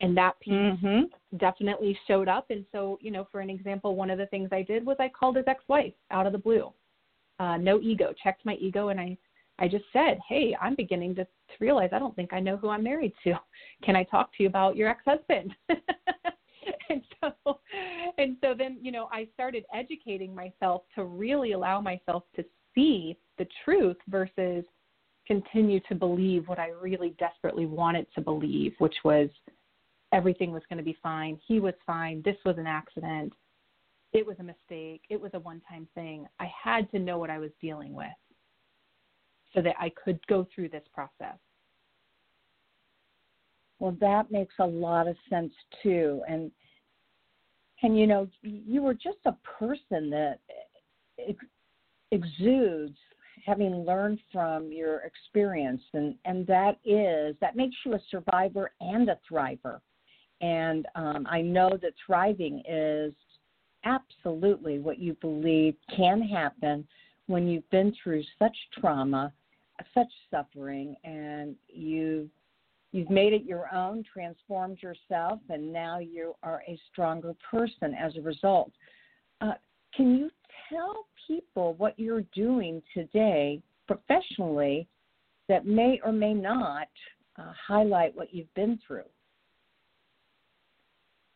and 0.00 0.16
that 0.16 0.38
piece 0.40 0.52
mm-hmm. 0.52 1.36
definitely 1.38 1.98
showed 2.06 2.28
up. 2.28 2.46
And 2.50 2.64
so, 2.72 2.98
you 3.00 3.10
know, 3.10 3.26
for 3.30 3.40
an 3.40 3.50
example, 3.50 3.96
one 3.96 4.10
of 4.10 4.18
the 4.18 4.26
things 4.26 4.48
I 4.52 4.62
did 4.62 4.86
was 4.86 4.96
I 5.00 5.08
called 5.08 5.36
his 5.36 5.46
ex-wife 5.48 5.94
out 6.10 6.26
of 6.26 6.32
the 6.32 6.38
blue. 6.38 6.72
Uh, 7.40 7.56
no 7.56 7.80
ego, 7.80 8.12
checked 8.22 8.44
my 8.44 8.54
ego, 8.54 8.88
and 8.88 8.98
I, 8.98 9.16
I 9.60 9.68
just 9.68 9.84
said, 9.92 10.18
"Hey, 10.28 10.56
I'm 10.60 10.74
beginning 10.74 11.14
to, 11.16 11.24
to 11.24 11.54
realize 11.60 11.90
I 11.92 11.98
don't 11.98 12.16
think 12.16 12.32
I 12.32 12.40
know 12.40 12.56
who 12.56 12.68
I'm 12.68 12.82
married 12.82 13.12
to. 13.24 13.34
Can 13.84 13.96
I 13.96 14.02
talk 14.04 14.30
to 14.36 14.42
you 14.42 14.48
about 14.48 14.76
your 14.76 14.88
ex-husband?" 14.88 15.54
and 16.90 17.02
so 17.20 17.60
and 18.18 18.36
so 18.40 18.54
then 18.56 18.78
you 18.80 18.92
know 18.92 19.08
i 19.12 19.26
started 19.34 19.64
educating 19.74 20.34
myself 20.34 20.82
to 20.94 21.04
really 21.04 21.52
allow 21.52 21.80
myself 21.80 22.24
to 22.36 22.44
see 22.74 23.16
the 23.38 23.46
truth 23.64 23.96
versus 24.08 24.64
continue 25.26 25.80
to 25.88 25.94
believe 25.94 26.46
what 26.48 26.58
i 26.58 26.68
really 26.68 27.14
desperately 27.18 27.66
wanted 27.66 28.06
to 28.14 28.20
believe 28.20 28.72
which 28.78 28.96
was 29.04 29.28
everything 30.12 30.52
was 30.52 30.62
going 30.68 30.78
to 30.78 30.84
be 30.84 30.96
fine. 31.02 31.38
He 31.46 31.60
was 31.60 31.74
fine. 31.86 32.22
This 32.24 32.36
was 32.44 32.56
an 32.58 32.66
accident. 32.66 33.32
It 34.12 34.26
was 34.26 34.36
a 34.40 34.42
mistake. 34.42 35.02
It 35.10 35.20
was 35.20 35.30
a 35.34 35.38
one 35.38 35.60
time 35.68 35.86
thing. 35.94 36.26
I 36.40 36.50
had 36.62 36.90
to 36.92 36.98
know 36.98 37.18
what 37.18 37.30
i 37.30 37.38
was 37.38 37.50
dealing 37.60 37.92
with 37.94 38.06
so 39.54 39.62
that 39.62 39.74
i 39.78 39.90
could 40.02 40.18
go 40.26 40.46
through 40.54 40.70
this 40.70 40.84
process. 40.94 41.38
Well, 43.78 43.96
that 44.00 44.30
makes 44.30 44.54
a 44.58 44.66
lot 44.66 45.06
of 45.06 45.16
sense 45.30 45.52
too. 45.82 46.22
And 46.28 46.50
and 47.82 47.98
you 47.98 48.06
know 48.06 48.28
you 48.42 48.82
were 48.82 48.94
just 48.94 49.18
a 49.26 49.36
person 49.58 50.10
that 50.10 50.38
ex- 51.18 51.44
exudes 52.10 52.96
having 53.46 53.84
learned 53.84 54.20
from 54.32 54.72
your 54.72 55.00
experience. 55.00 55.82
And 55.92 56.14
and 56.24 56.46
that 56.46 56.78
is 56.84 57.36
that 57.40 57.56
makes 57.56 57.76
you 57.84 57.94
a 57.94 58.00
survivor 58.10 58.72
and 58.80 59.08
a 59.10 59.18
thriver 59.30 59.80
and 60.40 60.86
um, 60.94 61.26
i 61.30 61.40
know 61.40 61.70
that 61.80 61.92
thriving 62.04 62.62
is 62.68 63.12
absolutely 63.84 64.78
what 64.78 64.98
you 64.98 65.14
believe 65.20 65.74
can 65.94 66.20
happen 66.20 66.86
when 67.26 67.46
you've 67.46 67.68
been 67.70 67.92
through 68.02 68.22
such 68.38 68.56
trauma 68.78 69.32
such 69.94 70.08
suffering 70.30 70.96
and 71.04 71.54
you've 71.68 72.28
You've 72.92 73.10
made 73.10 73.34
it 73.34 73.44
your 73.44 73.72
own, 73.74 74.02
transformed 74.10 74.82
yourself, 74.82 75.40
and 75.50 75.72
now 75.72 75.98
you 75.98 76.34
are 76.42 76.62
a 76.66 76.78
stronger 76.90 77.34
person 77.50 77.94
as 77.94 78.16
a 78.16 78.22
result. 78.22 78.72
Uh, 79.40 79.52
can 79.94 80.16
you 80.16 80.30
tell 80.70 81.06
people 81.26 81.74
what 81.74 81.98
you're 81.98 82.24
doing 82.34 82.82
today 82.94 83.60
professionally 83.86 84.88
that 85.48 85.66
may 85.66 86.00
or 86.02 86.12
may 86.12 86.32
not 86.32 86.88
uh, 87.38 87.52
highlight 87.66 88.16
what 88.16 88.32
you've 88.32 88.52
been 88.54 88.78
through? 88.86 89.02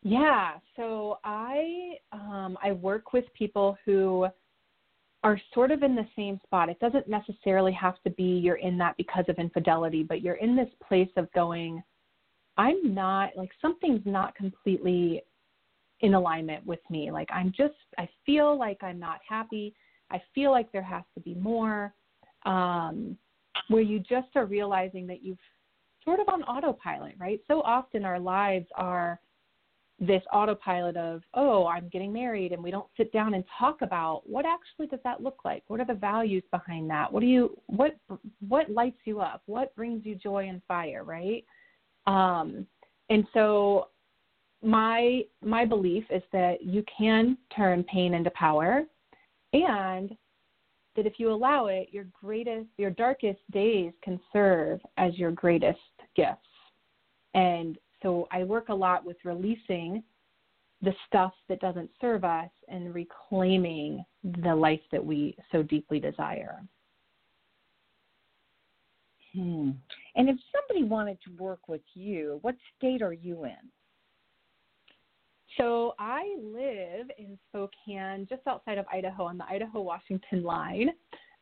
Yeah, 0.03 0.55
so 0.75 1.19
I 1.23 1.93
um, 2.11 2.57
I 2.61 2.73
work 2.73 3.13
with 3.13 3.25
people 3.33 3.77
who 3.85 4.27
are 5.23 5.39
sort 5.53 5.71
of 5.71 5.81
in 5.81 5.95
the 5.95 6.05
same 6.15 6.39
spot. 6.43 6.67
It 6.67 6.79
doesn't 6.79 7.07
necessarily 7.07 7.71
have 7.71 7.95
to 8.03 8.09
be 8.11 8.23
you're 8.23 8.57
in 8.57 8.77
that 8.79 8.97
because 8.97 9.23
of 9.29 9.37
infidelity, 9.37 10.03
but 10.03 10.21
you're 10.21 10.35
in 10.35 10.57
this 10.57 10.67
place 10.85 11.09
of 11.15 11.31
going, 11.31 11.81
I'm 12.57 12.93
not 12.93 13.31
like 13.37 13.51
something's 13.61 14.05
not 14.05 14.35
completely 14.35 15.23
in 16.01 16.15
alignment 16.15 16.65
with 16.65 16.81
me. 16.89 17.09
Like 17.09 17.29
I'm 17.31 17.53
just 17.55 17.75
I 17.97 18.09
feel 18.25 18.59
like 18.59 18.83
I'm 18.83 18.99
not 18.99 19.21
happy. 19.27 19.73
I 20.11 20.21
feel 20.35 20.51
like 20.51 20.69
there 20.73 20.83
has 20.83 21.03
to 21.15 21.21
be 21.21 21.35
more. 21.35 21.93
Um, 22.45 23.17
where 23.69 23.81
you 23.81 23.99
just 23.99 24.35
are 24.35 24.45
realizing 24.45 25.07
that 25.07 25.23
you've 25.23 25.37
sort 26.03 26.19
of 26.19 26.27
on 26.27 26.43
autopilot, 26.43 27.15
right? 27.17 27.39
So 27.47 27.61
often 27.61 28.03
our 28.03 28.19
lives 28.19 28.65
are 28.75 29.19
this 30.05 30.23
autopilot 30.33 30.97
of 30.97 31.21
oh 31.35 31.67
i'm 31.67 31.87
getting 31.89 32.11
married 32.11 32.51
and 32.51 32.63
we 32.63 32.71
don't 32.71 32.87
sit 32.97 33.11
down 33.11 33.33
and 33.33 33.43
talk 33.59 33.81
about 33.81 34.21
what 34.25 34.45
actually 34.45 34.87
does 34.87 34.99
that 35.03 35.21
look 35.21 35.39
like? 35.45 35.63
What 35.67 35.79
are 35.79 35.85
the 35.85 35.93
values 35.93 36.43
behind 36.51 36.89
that? 36.89 37.11
What 37.11 37.21
do 37.21 37.25
you 37.27 37.57
what 37.67 37.95
what 38.47 38.69
lights 38.69 38.99
you 39.05 39.21
up? 39.21 39.43
What 39.45 39.75
brings 39.75 40.05
you 40.05 40.15
joy 40.15 40.47
and 40.49 40.61
fire 40.67 41.03
right? 41.03 41.45
Um 42.07 42.65
and 43.09 43.25
so 43.33 43.87
my 44.61 45.23
my 45.43 45.65
belief 45.65 46.05
is 46.09 46.23
that 46.31 46.63
you 46.63 46.83
can 46.97 47.37
turn 47.55 47.83
pain 47.83 48.13
into 48.13 48.29
power 48.31 48.83
and 49.53 50.15
that 50.95 51.07
if 51.07 51.13
you 51.17 51.31
allow 51.31 51.67
it 51.67 51.89
your 51.91 52.05
greatest 52.19 52.67
your 52.77 52.91
darkest 52.91 53.39
days 53.51 53.93
can 54.03 54.19
serve 54.31 54.79
as 54.97 55.17
your 55.17 55.31
greatest 55.31 55.79
gifts. 56.15 56.39
And 57.33 57.77
so 58.03 58.27
I 58.31 58.43
work 58.43 58.69
a 58.69 58.73
lot 58.75 59.03
with 59.03 59.17
releasing 59.23 60.03
the 60.81 60.93
stuff 61.07 61.33
that 61.47 61.61
doesn't 61.61 61.89
serve 61.99 62.23
us 62.23 62.49
and 62.67 62.93
reclaiming 62.93 64.03
the 64.43 64.53
life 64.53 64.81
that 64.91 65.03
we 65.03 65.35
so 65.51 65.63
deeply 65.63 65.99
desire. 65.99 66.61
Hmm. 69.33 69.71
And 70.15 70.29
if 70.29 70.37
somebody 70.51 70.85
wanted 70.87 71.17
to 71.25 71.43
work 71.43 71.67
with 71.67 71.81
you, 71.93 72.39
what 72.41 72.55
state 72.77 73.01
are 73.01 73.13
you 73.13 73.45
in? 73.45 73.71
So 75.57 75.93
I 75.99 76.35
live 76.41 77.07
in 77.17 77.37
Spokane, 77.49 78.27
just 78.29 78.41
outside 78.47 78.77
of 78.77 78.85
Idaho, 78.91 79.23
on 79.23 79.37
the 79.37 79.45
Idaho 79.45 79.81
Washington 79.81 80.43
line. 80.43 80.89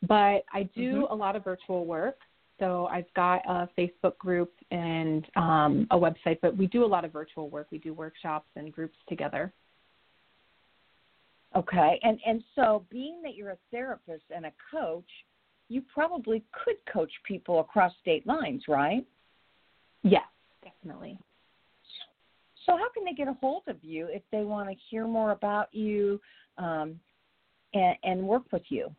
But 0.07 0.43
I 0.53 0.69
do 0.75 0.93
mm-hmm. 0.93 1.13
a 1.13 1.15
lot 1.15 1.35
of 1.35 1.43
virtual 1.43 1.85
work. 1.85 2.17
So 2.61 2.85
I've 2.91 3.11
got 3.15 3.41
a 3.47 3.67
Facebook 3.75 4.15
group 4.19 4.53
and 4.69 5.25
um, 5.35 5.87
a 5.89 5.97
website, 5.97 6.37
but 6.43 6.55
we 6.55 6.67
do 6.67 6.85
a 6.85 6.85
lot 6.85 7.03
of 7.03 7.11
virtual 7.11 7.49
work. 7.49 7.67
We 7.71 7.79
do 7.79 7.91
workshops 7.91 8.45
and 8.55 8.71
groups 8.71 8.95
together. 9.09 9.51
Okay, 11.55 11.99
and 12.03 12.19
and 12.25 12.43
so 12.55 12.85
being 12.91 13.19
that 13.23 13.33
you're 13.35 13.49
a 13.49 13.57
therapist 13.71 14.25
and 14.33 14.45
a 14.45 14.51
coach, 14.71 15.09
you 15.69 15.81
probably 15.91 16.43
could 16.63 16.75
coach 16.91 17.11
people 17.27 17.61
across 17.61 17.91
state 17.99 18.27
lines, 18.27 18.65
right? 18.67 19.05
Yes, 20.03 20.21
definitely. 20.63 21.17
So 22.67 22.77
how 22.77 22.89
can 22.93 23.03
they 23.03 23.13
get 23.13 23.27
a 23.27 23.33
hold 23.41 23.63
of 23.67 23.77
you 23.81 24.07
if 24.11 24.21
they 24.31 24.43
want 24.43 24.69
to 24.69 24.75
hear 24.89 25.07
more 25.07 25.31
about 25.31 25.73
you 25.73 26.21
um, 26.59 26.99
and, 27.73 27.95
and 28.03 28.21
work 28.21 28.43
with 28.51 28.63
you? 28.69 28.93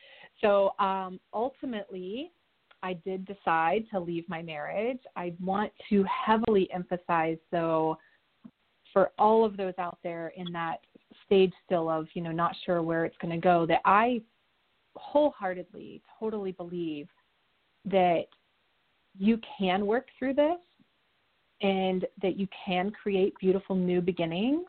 So 0.41 0.73
um, 0.79 1.19
ultimately, 1.35 2.31
I 2.83 2.95
did 2.95 3.27
decide 3.27 3.85
to 3.93 3.99
leave 3.99 4.29
my 4.29 4.43
marriage. 4.43 5.01
I 5.17 5.35
want 5.43 5.73
to 5.91 6.05
heavily 6.05 6.69
emphasize, 6.73 7.39
though, 7.51 7.99
for 8.93 9.11
all 9.19 9.45
of 9.45 9.57
those 9.57 9.75
out 9.79 9.99
there 10.03 10.33
in 10.37 10.53
that 10.53 10.79
stage 11.27 11.53
still 11.67 11.89
of, 11.89 12.07
you 12.15 12.23
know, 12.23 12.33
not 12.33 12.55
sure 12.65 12.83
where 12.83 13.05
it's 13.05 13.17
going 13.21 13.35
to 13.35 13.41
go, 13.41 13.67
that 13.67 13.81
I 13.85 14.23
wholeheartedly, 14.95 16.03
totally 16.19 16.53
believe 16.53 17.09
that 17.85 18.25
you 19.19 19.41
can 19.59 19.87
work 19.87 20.07
through 20.19 20.35
this 20.35 20.59
and 21.61 22.07
that 22.23 22.39
you 22.39 22.47
can 22.67 22.91
create 22.91 23.35
beautiful 23.41 23.77
new 23.77 24.01
beginnings. 24.01 24.67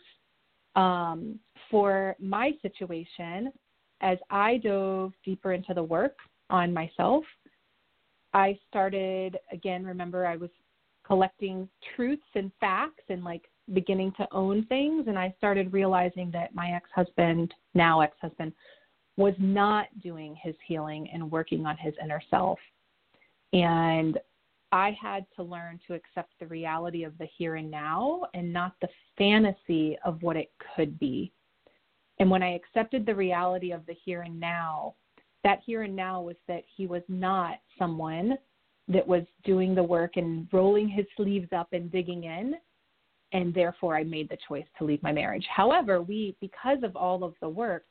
Um, 0.75 1.39
for 1.69 2.15
my 2.19 2.51
situation, 2.61 3.51
as 4.01 4.17
I 4.29 4.57
dove 4.57 5.13
deeper 5.23 5.53
into 5.53 5.73
the 5.73 5.83
work 5.83 6.15
on 6.49 6.73
myself, 6.73 7.23
I 8.33 8.57
started 8.69 9.37
again. 9.51 9.85
Remember, 9.85 10.25
I 10.25 10.35
was 10.35 10.49
collecting 11.05 11.67
truths 11.95 12.21
and 12.35 12.51
facts 12.59 13.03
and 13.09 13.23
like 13.23 13.43
beginning 13.73 14.13
to 14.17 14.27
own 14.31 14.65
things. 14.65 15.07
And 15.07 15.17
I 15.17 15.33
started 15.37 15.73
realizing 15.73 16.31
that 16.31 16.53
my 16.53 16.71
ex 16.71 16.89
husband, 16.93 17.53
now 17.73 18.01
ex 18.01 18.15
husband, 18.21 18.53
was 19.17 19.33
not 19.37 19.87
doing 20.01 20.35
his 20.41 20.55
healing 20.65 21.09
and 21.13 21.29
working 21.29 21.65
on 21.65 21.75
his 21.77 21.93
inner 22.01 22.21
self. 22.29 22.59
And 23.53 24.17
I 24.71 24.95
had 25.01 25.25
to 25.35 25.43
learn 25.43 25.79
to 25.87 25.95
accept 25.95 26.33
the 26.39 26.47
reality 26.47 27.03
of 27.03 27.17
the 27.17 27.27
here 27.37 27.55
and 27.55 27.71
now 27.71 28.23
and 28.33 28.53
not 28.53 28.73
the 28.81 28.89
fantasy 29.17 29.97
of 30.05 30.21
what 30.21 30.37
it 30.37 30.51
could 30.75 30.99
be. 30.99 31.31
And 32.19 32.29
when 32.29 32.43
I 32.43 32.53
accepted 32.53 33.05
the 33.05 33.15
reality 33.15 33.71
of 33.71 33.85
the 33.85 33.95
here 34.05 34.21
and 34.21 34.39
now, 34.39 34.95
that 35.43 35.59
here 35.65 35.83
and 35.83 35.95
now 35.95 36.21
was 36.21 36.35
that 36.47 36.63
he 36.75 36.85
was 36.85 37.01
not 37.07 37.59
someone 37.77 38.37
that 38.89 39.07
was 39.07 39.23
doing 39.43 39.73
the 39.73 39.83
work 39.83 40.17
and 40.17 40.47
rolling 40.51 40.89
his 40.89 41.05
sleeves 41.15 41.47
up 41.55 41.69
and 41.71 41.91
digging 41.91 42.25
in. 42.25 42.55
And 43.31 43.53
therefore, 43.53 43.95
I 43.95 44.03
made 44.03 44.27
the 44.29 44.37
choice 44.47 44.65
to 44.77 44.85
leave 44.85 45.01
my 45.03 45.11
marriage. 45.11 45.45
However, 45.55 46.01
we, 46.01 46.35
because 46.41 46.79
of 46.83 46.95
all 46.95 47.23
of 47.23 47.35
the 47.41 47.49
work, 47.49 47.85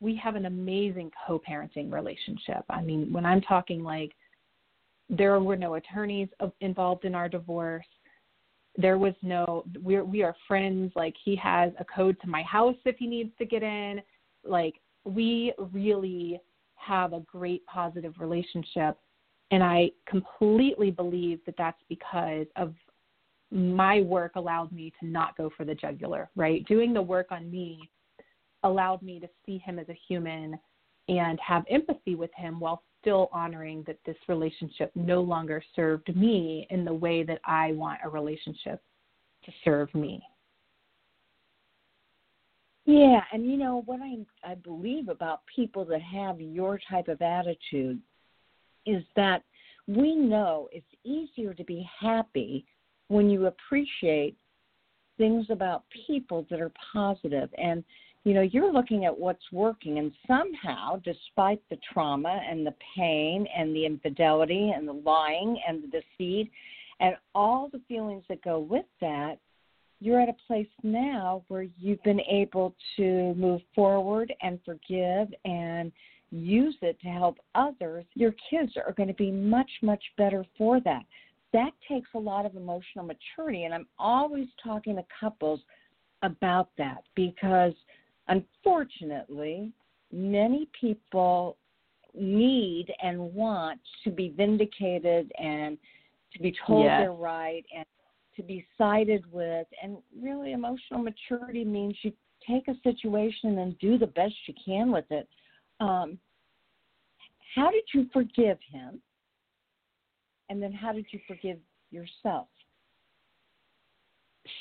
we 0.00 0.14
have 0.16 0.36
an 0.36 0.46
amazing 0.46 1.10
co 1.26 1.40
parenting 1.48 1.92
relationship. 1.92 2.64
I 2.70 2.82
mean, 2.82 3.12
when 3.12 3.26
I'm 3.26 3.40
talking 3.40 3.82
like 3.82 4.12
there 5.08 5.38
were 5.40 5.56
no 5.56 5.74
attorneys 5.74 6.28
involved 6.60 7.04
in 7.04 7.14
our 7.14 7.28
divorce, 7.28 7.86
there 8.78 8.98
was 8.98 9.14
no, 9.22 9.64
we're, 9.80 10.04
we 10.04 10.22
are 10.22 10.34
friends. 10.46 10.92
Like, 10.94 11.14
he 11.24 11.34
has 11.36 11.72
a 11.78 11.84
code 11.84 12.16
to 12.22 12.28
my 12.28 12.42
house 12.42 12.76
if 12.84 12.96
he 12.98 13.06
needs 13.06 13.30
to 13.38 13.46
get 13.46 13.62
in. 13.62 14.02
Like, 14.44 14.74
we 15.04 15.52
really 15.72 16.40
have 16.74 17.12
a 17.12 17.20
great 17.20 17.64
positive 17.66 18.14
relationship. 18.18 18.98
And 19.50 19.62
I 19.62 19.90
completely 20.06 20.90
believe 20.90 21.40
that 21.46 21.54
that's 21.56 21.80
because 21.88 22.46
of 22.56 22.74
my 23.50 24.02
work 24.02 24.32
allowed 24.34 24.72
me 24.72 24.92
to 25.00 25.06
not 25.06 25.36
go 25.36 25.50
for 25.56 25.64
the 25.64 25.74
jugular, 25.74 26.28
right? 26.36 26.66
Doing 26.66 26.92
the 26.92 27.02
work 27.02 27.28
on 27.30 27.50
me 27.50 27.88
allowed 28.64 29.00
me 29.02 29.20
to 29.20 29.28
see 29.44 29.58
him 29.58 29.78
as 29.78 29.88
a 29.88 29.98
human 30.08 30.58
and 31.08 31.38
have 31.40 31.64
empathy 31.70 32.16
with 32.16 32.30
him 32.34 32.58
while 32.58 32.82
still 33.06 33.28
honoring 33.32 33.84
that 33.86 33.98
this 34.04 34.16
relationship 34.26 34.90
no 34.96 35.20
longer 35.20 35.62
served 35.76 36.14
me 36.16 36.66
in 36.70 36.84
the 36.84 36.92
way 36.92 37.22
that 37.22 37.38
I 37.44 37.70
want 37.72 38.00
a 38.02 38.08
relationship 38.08 38.82
to 39.44 39.52
serve 39.64 39.94
me. 39.94 40.20
Yeah, 42.84 43.20
and 43.32 43.46
you 43.46 43.56
know 43.56 43.82
what 43.86 44.00
I 44.02 44.16
I 44.44 44.56
believe 44.56 45.08
about 45.08 45.42
people 45.54 45.84
that 45.84 46.02
have 46.02 46.40
your 46.40 46.80
type 46.90 47.06
of 47.06 47.22
attitude 47.22 48.00
is 48.86 49.04
that 49.14 49.44
we 49.86 50.16
know 50.16 50.68
it's 50.72 50.86
easier 51.04 51.54
to 51.54 51.64
be 51.64 51.88
happy 52.00 52.64
when 53.06 53.30
you 53.30 53.46
appreciate 53.46 54.36
things 55.16 55.46
about 55.50 55.84
people 56.06 56.44
that 56.50 56.60
are 56.60 56.72
positive 56.92 57.50
and 57.56 57.84
you 58.26 58.34
know 58.34 58.42
you're 58.42 58.72
looking 58.72 59.04
at 59.04 59.16
what's 59.16 59.52
working 59.52 59.98
and 59.98 60.12
somehow 60.26 60.96
despite 61.04 61.62
the 61.70 61.78
trauma 61.92 62.42
and 62.50 62.66
the 62.66 62.74
pain 62.96 63.46
and 63.56 63.74
the 63.74 63.86
infidelity 63.86 64.72
and 64.74 64.86
the 64.86 64.92
lying 64.92 65.58
and 65.66 65.82
the 65.82 66.02
deceit 66.18 66.50
and 67.00 67.14
all 67.34 67.70
the 67.72 67.80
feelings 67.88 68.24
that 68.28 68.42
go 68.42 68.58
with 68.58 68.84
that 69.00 69.38
you're 70.00 70.20
at 70.20 70.28
a 70.28 70.36
place 70.46 70.68
now 70.82 71.42
where 71.48 71.66
you've 71.78 72.02
been 72.02 72.20
able 72.20 72.74
to 72.96 73.32
move 73.34 73.60
forward 73.74 74.32
and 74.42 74.58
forgive 74.64 75.28
and 75.44 75.92
use 76.30 76.76
it 76.82 77.00
to 77.00 77.08
help 77.08 77.38
others, 77.54 78.04
your 78.14 78.34
kids 78.50 78.72
are 78.76 78.92
going 78.92 79.08
to 79.08 79.14
be 79.14 79.30
much, 79.30 79.70
much 79.82 80.02
better 80.18 80.44
for 80.58 80.80
that. 80.80 81.04
That 81.52 81.70
takes 81.88 82.08
a 82.14 82.18
lot 82.18 82.44
of 82.44 82.56
emotional 82.56 83.06
maturity. 83.06 83.64
And 83.64 83.72
I'm 83.72 83.86
always 83.98 84.48
talking 84.62 84.96
to 84.96 85.04
couples 85.18 85.60
about 86.22 86.68
that 86.76 87.04
because 87.14 87.72
unfortunately, 88.28 89.72
many 90.12 90.68
people 90.78 91.56
need 92.14 92.92
and 93.02 93.18
want 93.34 93.80
to 94.04 94.10
be 94.10 94.30
vindicated 94.36 95.30
and 95.38 95.76
to 96.32 96.38
be 96.40 96.54
told 96.66 96.84
yes. 96.84 97.00
they're 97.02 97.12
right 97.12 97.64
and 97.74 97.84
to 98.36 98.42
be 98.42 98.66
sided 98.78 99.24
with. 99.32 99.66
And 99.82 99.98
really, 100.20 100.52
emotional 100.52 101.00
maturity 101.00 101.64
means 101.64 101.96
you 102.02 102.12
take 102.46 102.68
a 102.68 102.74
situation 102.82 103.58
and 103.58 103.78
do 103.78 103.98
the 103.98 104.06
best 104.06 104.34
you 104.46 104.54
can 104.64 104.90
with 104.92 105.06
it. 105.10 105.28
Um, 105.80 106.18
how 107.54 107.70
did 107.70 107.84
you 107.94 108.06
forgive 108.12 108.58
him? 108.70 109.00
And 110.48 110.62
then 110.62 110.72
how 110.72 110.92
did 110.92 111.06
you 111.10 111.20
forgive 111.26 111.58
yourself? 111.90 112.48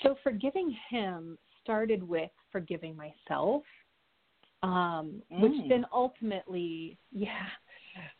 So, 0.01 0.15
forgiving 0.23 0.75
him 0.89 1.37
started 1.61 2.01
with 2.01 2.31
forgiving 2.55 2.95
myself, 2.95 3.63
um, 4.63 5.21
mm. 5.29 5.41
which 5.41 5.51
then 5.67 5.85
ultimately, 5.91 6.97
yeah, 7.11 7.47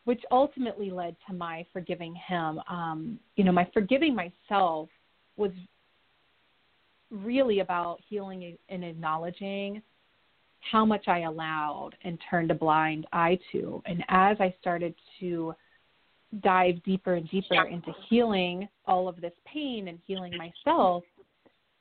which 0.04 0.22
ultimately 0.30 0.92
led 0.92 1.16
to 1.26 1.34
my 1.34 1.66
forgiving 1.72 2.14
him. 2.28 2.60
Um, 2.70 3.18
you 3.38 3.46
know, 3.46 3.54
my 3.54 3.66
forgiving 3.74 4.14
myself 4.14 4.90
was 5.38 5.52
really 7.10 7.60
about 7.62 8.00
healing 8.10 8.58
and 8.68 8.84
acknowledging 8.84 9.82
how 10.70 10.84
much 10.84 11.08
I 11.08 11.20
allowed 11.20 11.92
and 12.04 12.20
turned 12.30 12.52
a 12.52 12.56
blind 12.56 13.08
eye 13.14 13.40
to. 13.54 13.82
And 13.86 14.04
as 14.10 14.36
I 14.42 14.54
started 14.60 14.96
to 15.22 15.56
dive 16.42 16.84
deeper 16.84 17.14
and 17.14 17.30
deeper 17.30 17.68
into 17.68 17.94
healing 18.10 18.68
all 18.86 19.08
of 19.08 19.22
this 19.22 19.32
pain 19.46 19.88
and 19.88 19.98
healing 20.06 20.34
myself, 20.36 21.04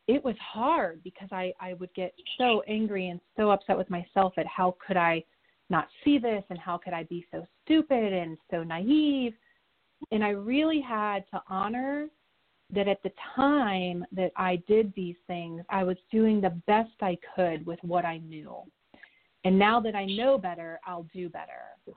it 0.06 0.22
was 0.24 0.36
hard 0.38 1.02
because 1.02 1.28
I, 1.32 1.52
I 1.60 1.74
would 1.74 1.92
get 1.94 2.14
so 2.38 2.62
angry 2.68 3.08
and 3.08 3.20
so 3.36 3.50
upset 3.50 3.78
with 3.78 3.88
myself 3.90 4.34
at 4.36 4.46
how 4.46 4.76
could 4.86 4.96
I 4.96 5.24
not 5.70 5.88
see 6.04 6.18
this 6.18 6.44
and 6.50 6.58
how 6.58 6.76
could 6.76 6.92
I 6.92 7.04
be 7.04 7.26
so 7.32 7.46
stupid 7.64 8.12
and 8.12 8.36
so 8.50 8.62
naive. 8.62 9.32
And 10.10 10.22
I 10.22 10.30
really 10.30 10.80
had 10.80 11.24
to 11.32 11.42
honor 11.48 12.08
that 12.74 12.88
at 12.88 13.02
the 13.02 13.12
time 13.34 14.04
that 14.12 14.32
I 14.36 14.62
did 14.68 14.92
these 14.94 15.16
things, 15.26 15.62
I 15.70 15.84
was 15.84 15.96
doing 16.10 16.40
the 16.40 16.60
best 16.66 16.92
I 17.00 17.16
could 17.34 17.64
with 17.64 17.78
what 17.82 18.04
I 18.04 18.18
knew. 18.18 18.56
And 19.44 19.58
now 19.58 19.80
that 19.80 19.94
I 19.94 20.04
know 20.06 20.36
better, 20.38 20.80
I'll 20.86 21.06
do 21.14 21.28
better. 21.28 21.62
Do 21.86 21.92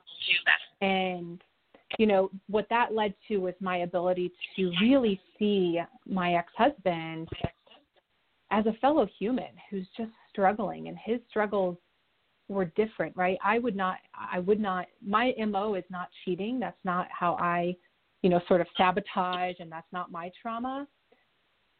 better. 0.45 0.91
And 0.93 1.41
you 1.97 2.05
know, 2.05 2.29
what 2.47 2.67
that 2.69 2.93
led 2.93 3.13
to 3.27 3.37
was 3.37 3.53
my 3.61 3.77
ability 3.77 4.31
to 4.55 4.71
really 4.81 5.19
see 5.39 5.79
my 6.05 6.33
ex-husband 6.33 7.29
as 8.51 8.65
a 8.65 8.73
fellow 8.73 9.07
human 9.19 9.49
who's 9.69 9.87
just 9.95 10.11
struggling 10.29 10.87
and 10.87 10.97
his 11.03 11.19
struggles 11.29 11.77
were 12.49 12.65
different, 12.65 13.15
right? 13.15 13.37
I 13.43 13.59
would 13.59 13.75
not 13.75 13.97
I 14.15 14.39
would 14.39 14.59
not 14.59 14.87
my 15.05 15.33
MO 15.37 15.75
is 15.75 15.83
not 15.89 16.09
cheating. 16.23 16.59
That's 16.59 16.79
not 16.83 17.07
how 17.11 17.35
I, 17.35 17.75
you 18.21 18.29
know, 18.29 18.41
sort 18.47 18.61
of 18.61 18.67
sabotage 18.77 19.55
and 19.59 19.71
that's 19.71 19.91
not 19.91 20.11
my 20.11 20.31
trauma. 20.41 20.87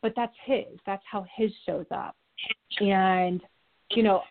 But 0.01 0.13
that's 0.15 0.35
his. 0.45 0.79
That's 0.85 1.03
how 1.09 1.25
his 1.35 1.51
shows 1.65 1.85
up. 1.91 2.15
And 2.81 3.41
you 3.91 4.03
know, 4.03 4.21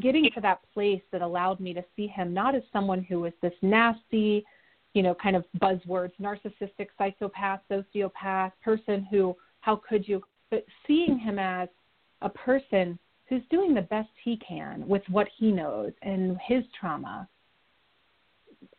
getting 0.00 0.28
to 0.34 0.40
that 0.40 0.60
place 0.72 1.02
that 1.12 1.22
allowed 1.22 1.60
me 1.60 1.72
to 1.74 1.84
see 1.94 2.06
him 2.06 2.34
not 2.34 2.54
as 2.54 2.62
someone 2.72 3.02
who 3.02 3.20
was 3.20 3.32
this 3.42 3.52
nasty, 3.62 4.44
you 4.94 5.02
know, 5.02 5.14
kind 5.14 5.36
of 5.36 5.44
buzzwords, 5.60 6.12
narcissistic, 6.20 6.88
psychopath, 6.98 7.60
sociopath, 7.70 8.52
person 8.62 9.06
who, 9.10 9.36
how 9.60 9.80
could 9.88 10.06
you, 10.08 10.22
but 10.50 10.64
seeing 10.86 11.18
him 11.18 11.38
as 11.38 11.68
a 12.22 12.28
person 12.28 12.98
who's 13.28 13.42
doing 13.50 13.74
the 13.74 13.82
best 13.82 14.08
he 14.24 14.36
can 14.36 14.86
with 14.86 15.02
what 15.08 15.28
he 15.36 15.50
knows 15.50 15.92
and 16.02 16.38
his 16.46 16.64
trauma 16.78 17.28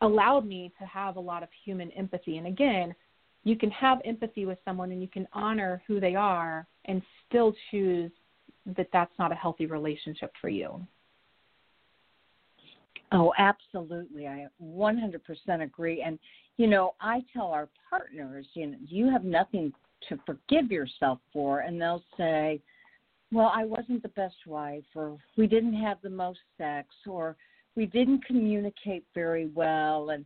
allowed 0.02 0.46
me 0.46 0.72
to 0.80 0.86
have 0.86 1.16
a 1.16 1.20
lot 1.20 1.44
of 1.44 1.50
human 1.66 1.92
empathy. 1.92 2.38
And 2.38 2.48
again, 2.48 2.94
you 3.44 3.56
can 3.56 3.72
have 3.72 4.00
empathy 4.06 4.46
with 4.46 4.58
someone 4.66 4.92
and 4.92 5.02
you 5.02 5.08
can 5.08 5.28
honor 5.34 5.82
who 5.88 6.00
they 6.00 6.16
are 6.16 6.68
and 6.86 7.02
still 7.28 7.54
choose 7.72 8.12
that 8.76 8.90
that's 8.92 9.14
not 9.18 9.32
a 9.32 9.36
healthy 9.36 9.66
relationship 9.66 10.32
for 10.42 10.50
you. 10.50 10.86
Oh, 13.14 13.34
absolutely. 13.38 14.28
I 14.28 14.48
100% 14.62 15.62
agree. 15.62 16.02
And, 16.02 16.20
you 16.58 16.68
know, 16.68 16.96
I 17.00 17.24
tell 17.32 17.48
our 17.48 17.70
partners, 17.90 18.46
you 18.54 18.68
know, 18.68 18.78
you 18.86 19.10
have 19.10 19.24
nothing 19.24 19.72
to 20.10 20.20
forgive 20.26 20.72
yourself 20.72 21.20
for. 21.32 21.60
And 21.60 21.82
they'll 21.82 22.04
say, 22.18 22.62
well, 23.32 23.52
I 23.54 23.66
wasn't 23.66 24.04
the 24.04 24.10
best 24.10 24.36
wife, 24.46 24.86
or 24.96 25.18
we 25.38 25.48
didn't 25.48 25.74
have 25.74 25.98
the 26.02 26.10
most 26.10 26.40
sex, 26.58 26.88
or 27.06 27.36
we 27.76 27.86
didn't 27.86 28.26
communicate 28.26 29.04
very 29.14 29.48
well. 29.54 30.12
And, 30.12 30.26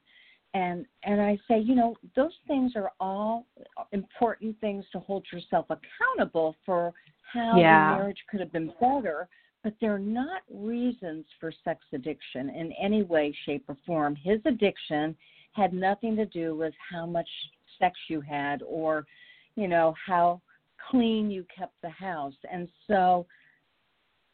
and, 0.54 0.86
and 1.04 1.20
I 1.20 1.38
say, 1.48 1.60
you 1.60 1.76
know, 1.76 1.96
those 2.16 2.34
things 2.48 2.74
are 2.76 2.92
all 3.00 3.46
important 3.92 4.60
things 4.62 4.86
to 4.92 5.00
hold 5.00 5.26
yourself 5.32 5.66
accountable 5.70 6.56
for 6.66 6.94
how 7.34 7.58
yeah. 7.58 7.92
the 7.92 7.98
marriage 7.98 8.20
could 8.30 8.40
have 8.40 8.52
been 8.52 8.72
better 8.80 9.28
but 9.64 9.74
they're 9.80 10.00
not 10.00 10.42
reasons 10.52 11.26
for 11.40 11.54
sex 11.64 11.82
addiction 11.94 12.50
in 12.50 12.74
any 12.82 13.04
way, 13.04 13.36
shape, 13.46 13.64
or 13.68 13.78
form. 13.86 14.16
His 14.16 14.40
addiction 14.46 15.16
had 15.54 15.74
nothing 15.74 16.16
to 16.16 16.26
do 16.26 16.56
with 16.56 16.74
how 16.92 17.06
much 17.06 17.28
sex 17.78 17.98
you 18.08 18.22
had 18.22 18.64
or, 18.66 19.06
you 19.56 19.68
know, 19.68 19.94
how 20.06 20.42
clean 20.90 21.30
you 21.30 21.46
kept 21.56 21.74
the 21.82 21.90
house. 21.90 22.36
And 22.52 22.68
so, 22.88 23.26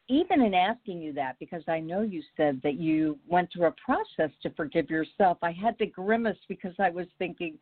even 0.09 0.41
in 0.41 0.53
asking 0.53 1.01
you 1.01 1.11
that, 1.13 1.36
because 1.39 1.63
I 1.68 1.80
know 1.80 2.01
you 2.01 2.22
said 2.38 2.61
that 2.63 2.76
you 2.76 3.20
went 3.28 3.49
through 3.51 3.65
a 3.65 3.74
process 3.84 4.32
to 4.41 4.49
forgive 4.51 4.89
yourself, 4.89 5.38
I 5.41 5.51
had 5.51 5.78
to 5.80 5.86
grimace 5.86 6.38
because 6.47 6.74
I 6.80 6.89
was 6.89 7.07
thinking, 7.20 7.57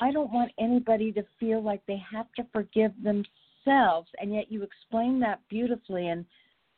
I 0.00 0.10
don't 0.10 0.32
want 0.32 0.50
anybody 0.58 1.12
to 1.12 1.22
feel 1.38 1.62
like 1.62 1.82
they 1.86 2.02
have 2.12 2.26
to 2.36 2.46
forgive 2.52 2.92
themselves. 3.02 4.08
And 4.20 4.34
yet 4.34 4.50
you 4.50 4.64
explained 4.64 5.22
that 5.22 5.40
beautifully. 5.48 6.08
And 6.08 6.24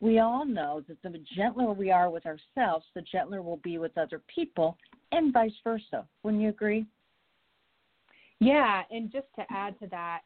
we 0.01 0.19
all 0.19 0.45
know 0.45 0.83
that 0.89 1.03
the 1.03 1.23
gentler 1.35 1.73
we 1.73 1.91
are 1.91 2.11
with 2.11 2.25
ourselves, 2.27 2.85
the 2.95 3.03
gentler 3.03 3.43
we'll 3.43 3.57
be 3.59 3.79
with 3.79 3.97
other 3.97 4.21
people, 4.35 4.77
and 5.13 5.33
vice 5.33 5.53
versa. 5.65 6.07
Wouldn't 6.23 6.43
you 6.43 6.49
agree? 6.51 6.87
Yeah, 8.41 8.83
and 8.91 9.13
just 9.13 9.27
to 9.37 9.45
add 9.51 9.79
to 9.81 9.87
that, 9.89 10.21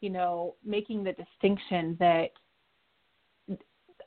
you 0.00 0.10
know, 0.10 0.54
making 0.64 1.04
the 1.04 1.12
distinction 1.12 1.96
that 2.00 2.30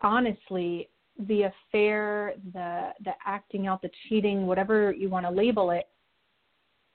honestly, 0.02 0.90
the 1.28 1.44
affair, 1.44 2.34
the 2.54 2.92
the 3.04 3.12
acting 3.26 3.68
out, 3.68 3.82
the 3.82 3.92
cheating, 4.08 4.48
whatever 4.48 4.92
you 4.92 5.10
want 5.10 5.26
to 5.26 5.32
label 5.32 5.72
it, 5.72 5.88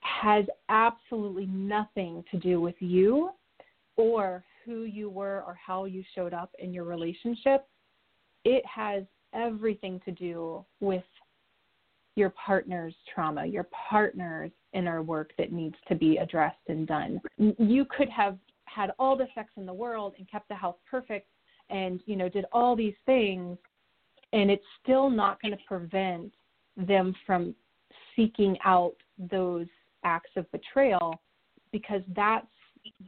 has 0.01 0.45
absolutely 0.69 1.47
nothing 1.47 2.25
to 2.31 2.39
do 2.39 2.61
with 2.61 2.77
you 2.81 3.31
or 3.97 4.45
who 4.64 4.83
you 4.83 5.09
were 5.09 5.45
or 5.47 5.57
how 5.64 5.85
you 5.85 6.03
showed 6.14 6.35
up 6.35 6.51
in 6.59 6.73
your 6.73 6.85
relationship. 6.85 7.67
It 8.45 8.64
has 8.67 9.05
everything 9.33 10.01
to 10.05 10.12
do 10.12 10.64
with 10.81 11.05
your 12.17 12.31
partner's 12.31 12.95
trauma, 13.14 13.47
your 13.47 13.69
partner's 13.89 14.51
inner 14.73 15.03
work 15.03 15.33
that 15.39 15.53
needs 15.53 15.77
to 15.89 15.95
be 15.95 16.17
addressed 16.17 16.57
and 16.69 16.87
done. 16.87 17.21
You 17.39 17.85
could 17.85 18.09
have 18.09 18.39
had 18.64 18.91
all 18.99 19.17
the 19.17 19.29
sex 19.35 19.51
in 19.57 19.67
the 19.67 19.73
world 19.73 20.14
and 20.19 20.29
kept 20.29 20.49
the 20.49 20.55
house 20.55 20.77
perfect 20.91 21.29
and, 21.71 22.01
you 22.07 22.17
know, 22.17 22.29
did 22.29 22.47
all 22.53 22.75
these 22.75 22.95
things 23.05 23.57
and 24.33 24.51
it's 24.51 24.64
still 24.83 25.09
not 25.09 25.41
going 25.41 25.53
to 25.53 25.64
prevent 25.67 26.33
them 26.77 27.14
from 27.25 27.55
seeking 28.14 28.57
out 28.64 28.95
those 29.31 29.67
acts 30.05 30.31
of 30.37 30.51
betrayal 30.53 31.21
because 31.73 32.03
that's 32.14 32.47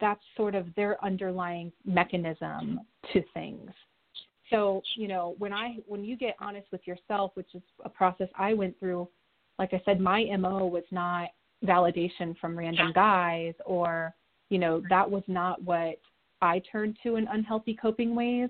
that's 0.00 0.22
sort 0.36 0.54
of 0.54 0.66
their 0.74 1.02
underlying 1.04 1.70
mechanism 1.84 2.80
to 3.12 3.22
things 3.32 3.70
so 4.50 4.82
you 4.96 5.08
know 5.08 5.34
when 5.38 5.52
i 5.52 5.76
when 5.86 6.04
you 6.04 6.16
get 6.16 6.34
honest 6.40 6.66
with 6.72 6.86
yourself 6.86 7.30
which 7.34 7.54
is 7.54 7.62
a 7.84 7.88
process 7.88 8.28
i 8.36 8.54
went 8.54 8.78
through 8.78 9.08
like 9.58 9.72
i 9.74 9.82
said 9.84 10.00
my 10.00 10.24
mo 10.38 10.66
was 10.66 10.84
not 10.90 11.28
validation 11.64 12.36
from 12.38 12.56
random 12.56 12.92
guys 12.94 13.54
or 13.66 14.14
you 14.48 14.58
know 14.58 14.82
that 14.88 15.08
was 15.08 15.22
not 15.26 15.62
what 15.62 15.98
i 16.40 16.60
turned 16.70 16.96
to 17.02 17.16
in 17.16 17.26
unhealthy 17.28 17.74
coping 17.74 18.14
ways. 18.14 18.48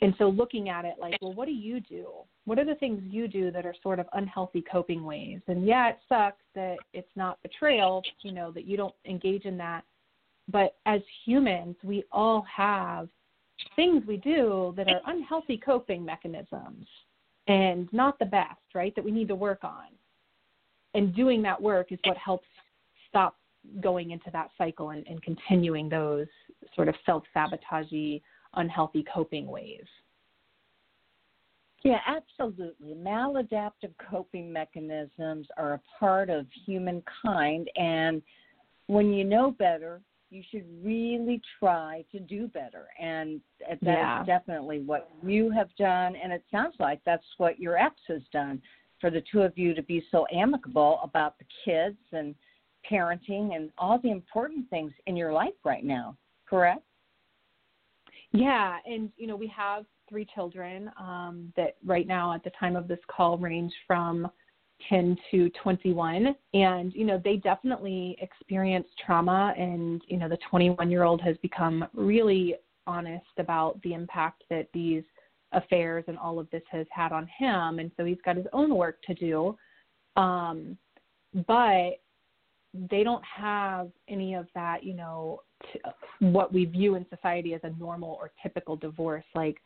And 0.00 0.14
so 0.18 0.28
looking 0.28 0.68
at 0.68 0.84
it 0.84 0.94
like 1.00 1.16
well 1.20 1.32
what 1.32 1.46
do 1.46 1.52
you 1.52 1.80
do? 1.80 2.08
What 2.44 2.58
are 2.58 2.64
the 2.64 2.74
things 2.76 3.00
you 3.08 3.28
do 3.28 3.52
that 3.52 3.64
are 3.64 3.74
sort 3.82 4.00
of 4.00 4.06
unhealthy 4.14 4.62
coping 4.62 5.04
ways? 5.04 5.40
And 5.46 5.66
yeah 5.66 5.90
it 5.90 5.98
sucks 6.08 6.42
that 6.54 6.76
it's 6.92 7.10
not 7.16 7.42
betrayal 7.42 8.02
you 8.22 8.32
know 8.32 8.50
that 8.52 8.64
you 8.64 8.76
don't 8.76 8.94
engage 9.04 9.44
in 9.44 9.56
that. 9.58 9.84
But 10.48 10.76
as 10.86 11.00
humans 11.24 11.76
we 11.82 12.04
all 12.12 12.44
have 12.54 13.08
things 13.76 14.04
we 14.06 14.16
do 14.18 14.74
that 14.76 14.88
are 14.88 15.00
unhealthy 15.06 15.56
coping 15.56 16.04
mechanisms 16.04 16.86
and 17.48 17.88
not 17.92 18.18
the 18.18 18.24
best, 18.24 18.60
right? 18.74 18.94
That 18.94 19.04
we 19.04 19.10
need 19.10 19.28
to 19.28 19.34
work 19.34 19.64
on. 19.64 19.86
And 20.94 21.14
doing 21.14 21.42
that 21.42 21.60
work 21.60 21.90
is 21.90 21.98
what 22.04 22.16
helps 22.16 22.46
stop 23.08 23.36
going 23.80 24.10
into 24.10 24.30
that 24.32 24.50
cycle 24.58 24.90
and, 24.90 25.06
and 25.06 25.22
continuing 25.22 25.88
those 25.88 26.26
sort 26.74 26.88
of 26.88 26.94
self 27.06 27.22
sabotagey, 27.34 28.20
unhealthy 28.54 29.04
coping 29.12 29.46
ways. 29.46 29.84
Yeah, 31.82 31.98
absolutely. 32.06 32.94
Maladaptive 32.94 33.92
coping 34.10 34.52
mechanisms 34.52 35.48
are 35.56 35.74
a 35.74 35.80
part 35.98 36.30
of 36.30 36.46
humankind, 36.64 37.68
and 37.76 38.22
when 38.86 39.12
you 39.12 39.24
know 39.24 39.50
better, 39.50 40.00
you 40.32 40.42
should 40.50 40.64
really 40.82 41.42
try 41.58 42.04
to 42.10 42.18
do 42.18 42.48
better. 42.48 42.86
And 42.98 43.40
that 43.68 43.78
yeah. 43.82 44.20
is 44.22 44.26
definitely 44.26 44.80
what 44.80 45.10
you 45.22 45.50
have 45.50 45.68
done. 45.78 46.16
And 46.16 46.32
it 46.32 46.42
sounds 46.50 46.74
like 46.80 47.00
that's 47.04 47.26
what 47.36 47.60
your 47.60 47.76
ex 47.76 47.96
has 48.08 48.22
done 48.32 48.62
for 48.98 49.10
the 49.10 49.22
two 49.30 49.42
of 49.42 49.52
you 49.58 49.74
to 49.74 49.82
be 49.82 50.02
so 50.10 50.26
amicable 50.32 51.00
about 51.02 51.34
the 51.38 51.44
kids 51.64 51.98
and 52.12 52.34
parenting 52.90 53.54
and 53.54 53.70
all 53.76 53.98
the 53.98 54.10
important 54.10 54.70
things 54.70 54.92
in 55.06 55.16
your 55.16 55.32
life 55.32 55.52
right 55.64 55.84
now, 55.84 56.16
correct? 56.48 56.82
Yeah. 58.32 58.78
And, 58.86 59.10
you 59.18 59.26
know, 59.26 59.36
we 59.36 59.52
have 59.54 59.84
three 60.08 60.26
children 60.34 60.90
um, 60.98 61.52
that 61.56 61.76
right 61.84 62.06
now 62.06 62.32
at 62.32 62.42
the 62.42 62.52
time 62.58 62.76
of 62.76 62.88
this 62.88 62.98
call 63.14 63.36
range 63.36 63.72
from 63.86 64.30
10 64.88 65.16
to 65.30 65.50
21 65.62 66.34
and 66.54 66.94
you 66.94 67.04
know 67.04 67.20
they 67.22 67.36
definitely 67.36 68.16
experience 68.20 68.86
trauma 69.04 69.54
and 69.56 70.02
you 70.08 70.16
know 70.16 70.28
the 70.28 70.38
21 70.50 70.90
year 70.90 71.02
old 71.02 71.20
has 71.20 71.36
become 71.38 71.84
really 71.94 72.56
honest 72.86 73.24
about 73.38 73.80
the 73.82 73.94
impact 73.94 74.44
that 74.50 74.68
these 74.72 75.02
affairs 75.52 76.04
and 76.08 76.18
all 76.18 76.38
of 76.38 76.50
this 76.50 76.62
has 76.70 76.86
had 76.90 77.12
on 77.12 77.28
him. 77.38 77.78
And 77.78 77.90
so 77.96 78.04
he's 78.04 78.18
got 78.24 78.36
his 78.36 78.46
own 78.52 78.74
work 78.74 79.00
to 79.02 79.14
do. 79.14 79.56
Um 80.16 80.76
but 81.46 82.00
they 82.74 83.02
don't 83.02 83.24
have 83.24 83.90
any 84.08 84.34
of 84.34 84.46
that, 84.54 84.82
you 84.82 84.94
know, 84.94 85.40
t- 85.72 85.80
what 86.20 86.52
we 86.52 86.64
view 86.64 86.94
in 86.94 87.06
society 87.08 87.54
as 87.54 87.60
a 87.64 87.70
normal 87.78 88.18
or 88.20 88.32
typical 88.42 88.76
divorce. 88.76 89.24
Like 89.34 89.56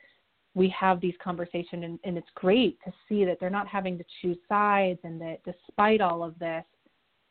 we 0.57 0.71
have 0.71 1.03
these 1.03 1.15
conversations, 1.23 1.85
and, 1.85 1.99
and 2.03 2.17
it's 2.17 2.31
great 2.35 2.79
to 2.83 2.91
see 3.07 3.27
that 3.27 3.37
they're 3.39 3.51
not 3.51 3.69
having 3.69 3.99
to 3.99 4.05
choose 4.23 4.39
sides, 4.49 4.99
and 5.05 5.21
that 5.21 5.41
despite 5.45 6.01
all 6.01 6.25
of 6.25 6.37
this, 6.39 6.65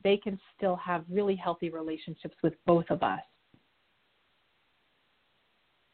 they 0.04 0.16
can 0.16 0.40
still 0.56 0.76
have 0.76 1.04
really 1.10 1.36
healthy 1.36 1.72
relationships 1.72 2.36
with 2.44 2.54
both 2.68 2.86
of 2.92 3.02
us. 3.02 3.22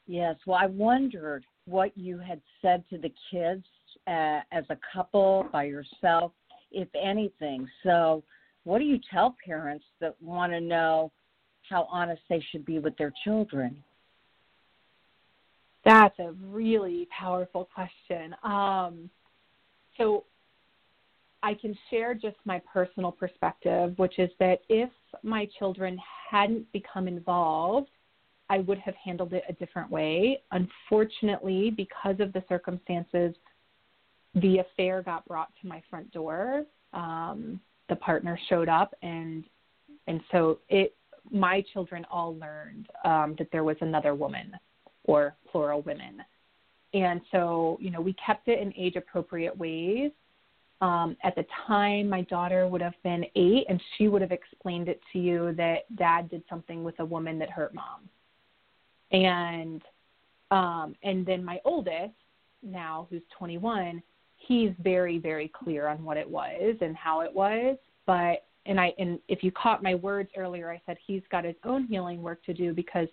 Yes. 0.08 0.36
Well, 0.46 0.60
I 0.62 0.66
wondered 0.66 1.46
what 1.64 1.98
you 1.98 2.18
had 2.18 2.42
said 2.62 2.84
to 2.90 2.98
the 2.98 3.14
kids 3.32 3.64
uh, 4.08 4.42
as 4.52 4.66
a 4.70 4.78
couple, 4.94 5.48
by 5.54 5.64
yourself, 5.64 6.34
if 6.70 6.90
anything. 7.02 7.66
So, 7.84 8.26
what 8.66 8.80
do 8.80 8.84
you 8.84 9.00
tell 9.10 9.38
parents 9.46 9.86
that 10.02 10.22
want 10.22 10.52
to 10.52 10.60
know 10.60 11.14
how 11.70 11.88
honest 11.90 12.22
they 12.30 12.44
should 12.52 12.66
be 12.66 12.80
with 12.80 12.98
their 12.98 13.14
children? 13.24 13.82
That's 15.84 16.18
a 16.20 16.32
really 16.46 17.08
powerful 17.18 17.68
question. 17.74 18.36
Um, 18.44 19.10
so, 19.98 20.26
I 21.44 21.56
can 21.56 21.76
share 21.90 22.14
just 22.14 22.38
my 22.46 22.62
personal 22.72 23.12
perspective, 23.12 23.98
which 23.98 24.20
is 24.20 24.30
that 24.40 24.60
if 24.70 24.92
my 25.24 25.50
children 25.58 25.98
hadn't 26.30 26.72
become 26.72 27.08
involved, 27.08 27.90
I 28.50 28.60
would 28.60 28.78
have 28.80 28.96
handled 28.96 29.34
it 29.34 29.44
a 29.50 29.54
different 29.54 29.90
way. 29.90 30.44
Unfortunately, 30.52 31.72
because 31.72 32.20
of 32.20 32.32
the 32.34 32.44
circumstances, 32.48 33.34
the 34.36 34.60
affair 34.60 35.02
got 35.02 35.26
brought 35.28 35.50
to 35.62 35.68
my 35.68 35.82
front 35.90 36.12
door. 36.12 36.66
Um, 36.94 37.60
the 37.90 37.96
partner 37.96 38.38
showed 38.50 38.70
up, 38.70 38.94
and 39.02 39.44
and 40.08 40.22
so 40.32 40.60
it. 40.70 40.96
My 41.30 41.64
children 41.74 42.06
all 42.12 42.36
learned 42.36 42.88
um, 43.06 43.36
that 43.38 43.48
there 43.52 43.64
was 43.64 43.78
another 43.82 44.16
woman, 44.16 44.52
or 45.12 45.36
plural 45.52 45.82
women, 45.82 46.24
and 46.94 47.22
so 47.32 47.78
you 47.82 47.92
know 47.92 48.02
we 48.02 48.14
kept 48.14 48.48
it 48.48 48.60
in 48.60 48.74
age 48.78 48.96
appropriate 48.96 49.58
ways. 49.58 50.12
Um, 50.82 51.16
at 51.24 51.36
the 51.36 51.46
time, 51.68 52.10
my 52.10 52.22
daughter 52.22 52.68
would 52.68 52.82
have 52.82 52.96
been 53.04 53.24
eight, 53.36 53.66
and 53.70 53.80
she 53.98 54.08
would 54.08 54.22
have 54.22 54.32
explained 54.32 54.88
it 54.90 55.00
to 55.14 55.20
you 55.20 55.54
that 55.56 55.96
dad 55.96 56.30
did 56.30 56.44
something 56.50 56.84
with 56.84 57.00
a 57.00 57.06
woman 57.06 57.38
that 57.38 57.52
hurt 57.52 57.74
mom. 57.76 58.10
And 59.12 59.82
um, 60.50 60.96
and 61.04 61.26
then 61.26 61.46
my 61.46 61.60
oldest, 61.66 62.14
now 62.64 63.08
who's 63.10 63.22
21, 63.38 64.02
he's 64.38 64.72
very 64.80 65.18
very 65.18 65.50
clear 65.50 65.88
on 65.88 66.04
what 66.04 66.18
it 66.18 66.30
was 66.30 66.76
and 66.82 66.96
how 66.96 67.22
it 67.22 67.34
was. 67.34 67.78
But 68.06 68.46
and 68.66 68.80
I 68.80 68.94
and 68.98 69.20
if 69.28 69.44
you 69.44 69.52
caught 69.52 69.84
my 69.84 69.96
words 69.96 70.30
earlier, 70.36 70.72
I 70.72 70.82
said 70.86 70.98
he's 71.06 71.24
got 71.32 71.46
his 71.46 71.56
own 71.64 71.86
healing 71.86 72.22
work 72.22 72.44
to 72.46 72.54
do 72.54 72.74
because 72.74 73.08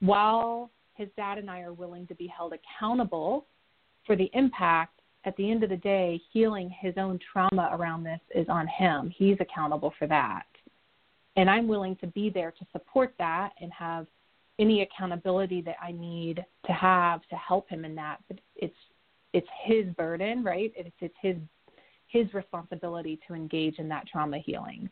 while 0.00 0.70
his 0.98 1.08
dad 1.16 1.38
and 1.38 1.50
I 1.50 1.60
are 1.60 1.72
willing 1.72 2.06
to 2.08 2.14
be 2.14 2.26
held 2.26 2.52
accountable 2.52 3.46
for 4.06 4.16
the 4.16 4.30
impact 4.34 5.00
at 5.24 5.36
the 5.36 5.50
end 5.50 5.62
of 5.62 5.70
the 5.70 5.76
day, 5.76 6.20
healing 6.32 6.74
his 6.80 6.94
own 6.96 7.18
trauma 7.32 7.70
around 7.72 8.04
this 8.04 8.20
is 8.34 8.48
on 8.48 8.66
him. 8.66 9.12
He's 9.16 9.36
accountable 9.40 9.92
for 9.98 10.06
that. 10.06 10.46
And 11.36 11.48
I'm 11.48 11.68
willing 11.68 11.96
to 11.96 12.06
be 12.08 12.30
there 12.30 12.50
to 12.50 12.66
support 12.72 13.14
that 13.18 13.52
and 13.60 13.72
have 13.72 14.06
any 14.58 14.82
accountability 14.82 15.60
that 15.62 15.76
I 15.80 15.92
need 15.92 16.44
to 16.66 16.72
have 16.72 17.20
to 17.28 17.36
help 17.36 17.68
him 17.68 17.84
in 17.84 17.94
that. 17.94 18.18
But 18.28 18.40
it's 18.56 18.74
it's 19.32 19.46
his 19.64 19.86
burden, 19.94 20.42
right? 20.42 20.72
It's 20.76 20.90
it's 21.00 21.14
his 21.20 21.36
his 22.08 22.32
responsibility 22.34 23.20
to 23.28 23.34
engage 23.34 23.78
in 23.78 23.88
that 23.88 24.06
trauma 24.08 24.38
healing. 24.38 24.88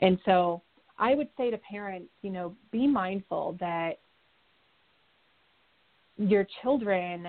And 0.00 0.18
so 0.24 0.62
I 0.98 1.14
would 1.14 1.28
say 1.36 1.50
to 1.50 1.58
parents, 1.58 2.10
you 2.22 2.30
know, 2.30 2.54
be 2.72 2.86
mindful 2.86 3.56
that 3.60 3.98
your 6.16 6.46
children 6.62 7.28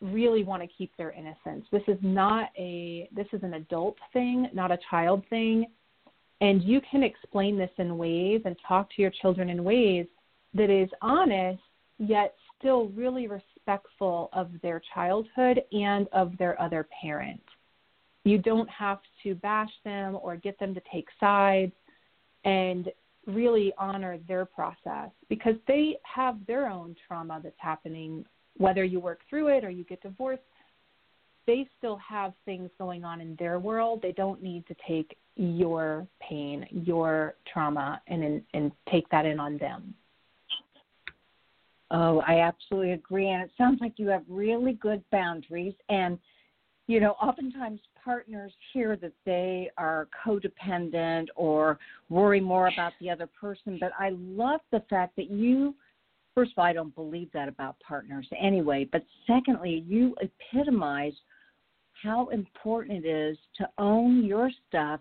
really 0.00 0.44
want 0.44 0.62
to 0.62 0.68
keep 0.68 0.96
their 0.96 1.10
innocence. 1.10 1.66
This 1.72 1.82
is 1.88 1.98
not 2.02 2.50
a 2.56 3.08
this 3.14 3.26
is 3.32 3.42
an 3.42 3.54
adult 3.54 3.96
thing, 4.12 4.48
not 4.52 4.70
a 4.70 4.78
child 4.90 5.24
thing. 5.28 5.66
And 6.40 6.62
you 6.62 6.80
can 6.88 7.02
explain 7.02 7.58
this 7.58 7.70
in 7.78 7.98
ways 7.98 8.42
and 8.44 8.56
talk 8.66 8.88
to 8.94 9.02
your 9.02 9.10
children 9.10 9.50
in 9.50 9.64
ways 9.64 10.06
that 10.54 10.70
is 10.70 10.88
honest 11.02 11.60
yet 11.98 12.34
still 12.58 12.88
really 12.88 13.26
respectful 13.26 14.28
of 14.32 14.50
their 14.62 14.80
childhood 14.94 15.60
and 15.72 16.06
of 16.12 16.36
their 16.38 16.60
other 16.60 16.86
parent. 17.00 17.42
You 18.24 18.38
don't 18.38 18.68
have 18.70 19.00
to 19.22 19.34
bash 19.34 19.70
them 19.84 20.18
or 20.22 20.36
get 20.36 20.58
them 20.58 20.74
to 20.74 20.82
take 20.92 21.08
sides 21.18 21.72
and 22.44 22.88
really 23.28 23.72
honor 23.78 24.18
their 24.26 24.44
process 24.44 25.10
because 25.28 25.54
they 25.68 25.96
have 26.02 26.38
their 26.46 26.68
own 26.68 26.96
trauma 27.06 27.40
that's 27.42 27.54
happening 27.58 28.24
whether 28.56 28.82
you 28.84 29.00
work 29.00 29.20
through 29.28 29.48
it 29.48 29.64
or 29.64 29.70
you 29.70 29.84
get 29.84 30.02
divorced, 30.02 30.42
they 31.46 31.66
still 31.78 31.96
have 31.96 32.34
things 32.44 32.70
going 32.78 33.04
on 33.04 33.20
in 33.20 33.34
their 33.38 33.58
world. 33.58 34.00
They 34.02 34.12
don't 34.12 34.42
need 34.42 34.66
to 34.66 34.76
take 34.86 35.16
your 35.36 36.06
pain, 36.20 36.66
your 36.70 37.36
trauma, 37.50 38.02
and 38.06 38.42
and 38.52 38.72
take 38.90 39.08
that 39.10 39.24
in 39.24 39.40
on 39.40 39.56
them. 39.56 39.94
Oh, 41.90 42.22
I 42.26 42.40
absolutely 42.40 42.92
agree, 42.92 43.30
and 43.30 43.42
it 43.42 43.50
sounds 43.56 43.80
like 43.80 43.94
you 43.96 44.08
have 44.08 44.24
really 44.28 44.74
good 44.74 45.02
boundaries. 45.10 45.74
And 45.88 46.18
you 46.86 47.00
know, 47.00 47.12
oftentimes 47.12 47.80
partners 48.08 48.54
hear 48.72 48.96
that 48.96 49.12
they 49.26 49.68
are 49.76 50.08
codependent 50.24 51.26
or 51.36 51.78
worry 52.08 52.40
more 52.40 52.68
about 52.68 52.94
the 53.02 53.10
other 53.10 53.28
person. 53.38 53.76
But 53.78 53.92
I 53.98 54.12
love 54.16 54.60
the 54.72 54.82
fact 54.88 55.14
that 55.16 55.30
you 55.30 55.74
first 56.34 56.52
of 56.52 56.58
all, 56.58 56.64
I 56.64 56.72
don't 56.72 56.94
believe 56.94 57.30
that 57.32 57.48
about 57.48 57.76
partners 57.80 58.26
anyway. 58.40 58.88
But 58.90 59.04
secondly, 59.26 59.84
you 59.86 60.14
epitomize 60.22 61.12
how 62.02 62.28
important 62.28 63.04
it 63.04 63.08
is 63.08 63.36
to 63.56 63.68
own 63.76 64.24
your 64.24 64.48
stuff, 64.68 65.00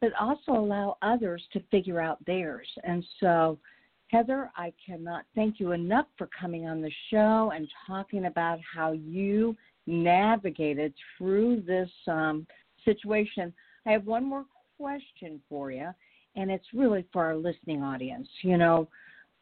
but 0.00 0.12
also 0.18 0.52
allow 0.52 0.96
others 1.02 1.42
to 1.52 1.60
figure 1.70 2.00
out 2.00 2.24
theirs. 2.24 2.68
And 2.84 3.04
so, 3.20 3.58
Heather, 4.06 4.50
I 4.56 4.72
cannot 4.86 5.24
thank 5.34 5.60
you 5.60 5.72
enough 5.72 6.06
for 6.16 6.28
coming 6.40 6.66
on 6.66 6.80
the 6.80 6.92
show 7.10 7.52
and 7.54 7.68
talking 7.86 8.26
about 8.26 8.60
how 8.74 8.92
you 8.92 9.54
navigated 9.88 10.94
through 11.16 11.62
this 11.62 11.90
um, 12.06 12.46
situation. 12.84 13.52
I 13.86 13.92
have 13.92 14.06
one 14.06 14.24
more 14.24 14.44
question 14.76 15.40
for 15.48 15.72
you, 15.72 15.88
and 16.36 16.50
it's 16.50 16.66
really 16.74 17.04
for 17.12 17.24
our 17.24 17.36
listening 17.36 17.82
audience. 17.82 18.28
You 18.42 18.58
know, 18.58 18.88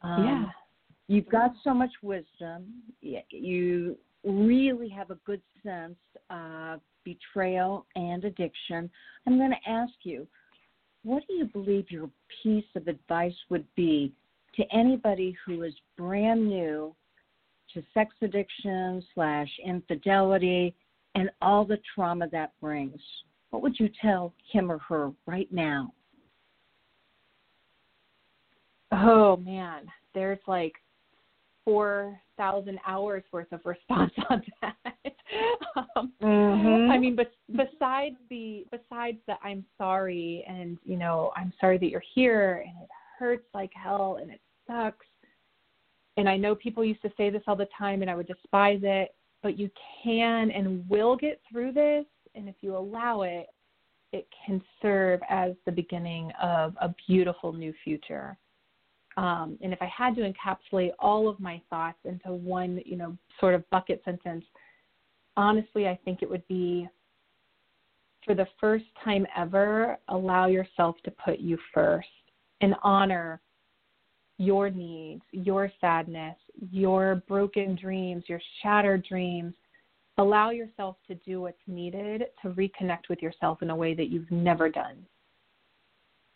um, 0.02 0.24
yeah 0.24 0.44
You've 1.08 1.28
got 1.28 1.52
so 1.62 1.72
much 1.72 1.92
wisdom. 2.02 2.82
You 3.00 3.96
really 4.24 4.88
have 4.88 5.10
a 5.10 5.18
good 5.24 5.42
sense 5.62 5.98
of 6.30 6.80
betrayal 7.04 7.86
and 7.94 8.24
addiction. 8.24 8.90
I'm 9.26 9.38
going 9.38 9.52
to 9.52 9.70
ask 9.70 9.92
you, 10.02 10.26
what 11.04 11.22
do 11.28 11.34
you 11.34 11.44
believe 11.44 11.90
your 11.90 12.10
piece 12.42 12.64
of 12.74 12.88
advice 12.88 13.34
would 13.50 13.64
be 13.76 14.12
to 14.56 14.64
anybody 14.72 15.36
who 15.44 15.62
is 15.62 15.74
brand 15.96 16.48
new 16.48 16.94
to 17.74 17.82
sex 17.94 18.14
addiction 18.22 19.02
slash 19.14 19.48
infidelity 19.64 20.74
and 21.14 21.30
all 21.40 21.64
the 21.64 21.78
trauma 21.94 22.28
that 22.32 22.52
brings? 22.60 23.00
What 23.50 23.62
would 23.62 23.78
you 23.78 23.88
tell 24.02 24.34
him 24.52 24.70
or 24.70 24.78
her 24.78 25.12
right 25.26 25.48
now? 25.50 25.92
Oh 28.92 29.36
man, 29.36 29.86
there's 30.14 30.38
like 30.46 30.74
four 31.64 32.18
thousand 32.36 32.78
hours 32.86 33.24
worth 33.32 33.50
of 33.52 33.60
response 33.64 34.12
on 34.30 34.42
that. 34.62 34.76
um, 35.96 36.12
mm-hmm. 36.22 36.90
I 36.90 36.98
mean, 36.98 37.16
but 37.16 37.32
besides 37.50 38.16
the 38.30 38.64
besides 38.70 39.18
the 39.26 39.34
I'm 39.42 39.64
sorry 39.76 40.44
and 40.48 40.78
you 40.84 40.96
know 40.96 41.32
I'm 41.36 41.52
sorry 41.60 41.78
that 41.78 41.86
you're 41.86 42.02
here 42.14 42.64
and 42.66 42.82
it 42.82 42.88
hurts 43.18 43.46
like 43.54 43.72
hell 43.74 44.18
and 44.20 44.30
it 44.30 44.40
sucks. 44.66 45.06
And 46.16 46.28
I 46.28 46.36
know 46.36 46.54
people 46.54 46.84
used 46.84 47.02
to 47.02 47.12
say 47.16 47.30
this 47.30 47.42
all 47.46 47.56
the 47.56 47.68
time 47.78 48.02
and 48.02 48.10
I 48.10 48.14
would 48.14 48.26
despise 48.26 48.80
it, 48.82 49.14
but 49.42 49.58
you 49.58 49.70
can 50.02 50.50
and 50.50 50.88
will 50.88 51.16
get 51.16 51.40
through 51.50 51.72
this. 51.72 52.06
And 52.34 52.48
if 52.48 52.56
you 52.60 52.76
allow 52.76 53.22
it, 53.22 53.46
it 54.12 54.26
can 54.46 54.62
serve 54.80 55.20
as 55.28 55.52
the 55.66 55.72
beginning 55.72 56.30
of 56.40 56.74
a 56.80 56.94
beautiful 57.06 57.52
new 57.52 57.72
future. 57.84 58.36
Um, 59.16 59.58
and 59.62 59.72
if 59.72 59.80
I 59.80 59.86
had 59.86 60.14
to 60.16 60.22
encapsulate 60.22 60.92
all 60.98 61.28
of 61.28 61.40
my 61.40 61.60
thoughts 61.70 61.98
into 62.04 62.32
one, 62.32 62.80
you 62.84 62.96
know, 62.96 63.16
sort 63.40 63.54
of 63.54 63.68
bucket 63.70 64.02
sentence, 64.04 64.44
honestly, 65.36 65.88
I 65.88 65.98
think 66.04 66.22
it 66.22 66.30
would 66.30 66.46
be 66.48 66.88
for 68.24 68.34
the 68.34 68.46
first 68.60 68.84
time 69.04 69.26
ever, 69.36 69.98
allow 70.08 70.46
yourself 70.46 70.96
to 71.04 71.10
put 71.10 71.38
you 71.38 71.56
first 71.72 72.08
and 72.60 72.74
honor 72.82 73.40
your 74.38 74.70
needs, 74.70 75.22
your 75.32 75.70
sadness, 75.80 76.36
your 76.70 77.22
broken 77.28 77.76
dreams, 77.76 78.24
your 78.26 78.40
shattered 78.62 79.04
dreams. 79.08 79.54
Allow 80.18 80.50
yourself 80.50 80.96
to 81.08 81.14
do 81.16 81.42
what's 81.42 81.58
needed 81.66 82.24
to 82.42 82.48
reconnect 82.50 83.08
with 83.10 83.20
yourself 83.22 83.62
in 83.62 83.70
a 83.70 83.76
way 83.76 83.94
that 83.94 84.08
you've 84.08 84.30
never 84.30 84.68
done. 84.68 85.04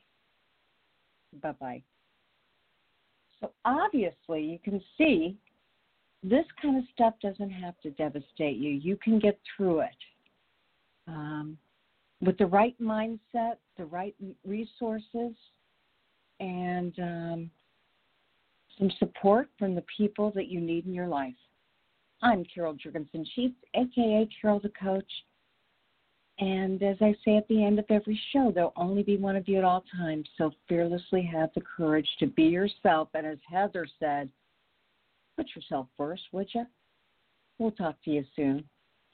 Bye 1.43 1.55
bye. 1.59 1.83
So 3.41 3.51
obviously, 3.65 4.43
you 4.43 4.59
can 4.63 4.81
see 4.97 5.37
this 6.23 6.45
kind 6.61 6.77
of 6.77 6.85
stuff 6.95 7.15
doesn't 7.23 7.51
have 7.51 7.79
to 7.83 7.91
devastate 7.91 8.57
you. 8.57 8.71
You 8.71 8.97
can 9.03 9.19
get 9.19 9.39
through 9.57 9.81
it 9.81 9.91
um, 11.07 11.59
with 12.21 12.39
the 12.39 12.47
right 12.47 12.75
mindset, 12.81 13.57
the 13.77 13.85
right 13.85 14.15
resources, 14.45 15.35
and 16.41 16.99
um, 16.99 17.51
some 18.79 18.91
support 18.99 19.49
from 19.59 19.75
the 19.75 19.85
people 19.97 20.31
that 20.35 20.49
you 20.49 20.61
need 20.61 20.87
in 20.87 20.93
your 20.93 21.09
life. 21.09 21.35
I'm 22.23 22.45
Carol 22.53 22.75
Juergensen 22.75 23.27
Sheets, 23.35 23.57
aka 23.75 24.29
Carol 24.41 24.61
the 24.61 24.71
Coach. 24.71 25.11
And 26.39 26.83
as 26.83 26.97
I 27.01 27.15
say 27.25 27.37
at 27.37 27.49
the 27.49 27.65
end 27.65 27.79
of 27.79 27.87
every 27.89 28.21
show, 28.33 28.53
there'll 28.55 28.73
only 28.77 29.03
be 29.03 29.17
one 29.17 29.37
of 29.37 29.49
you 29.49 29.57
at 29.57 29.65
all 29.65 29.85
times. 29.97 30.29
So 30.37 30.51
fearlessly 30.69 31.23
have 31.23 31.51
the 31.55 31.63
courage 31.63 32.09
to 32.19 32.27
be 32.27 32.45
yourself. 32.45 33.09
And 33.15 33.27
as 33.27 33.39
Heather 33.51 33.87
said, 33.99 34.29
put 35.37 35.47
yourself 35.55 35.87
first, 35.97 36.23
would 36.33 36.49
you? 36.55 36.67
We'll 37.59 37.71
talk 37.71 37.97
to 38.05 38.11
you 38.11 38.25
soon. 38.35 38.65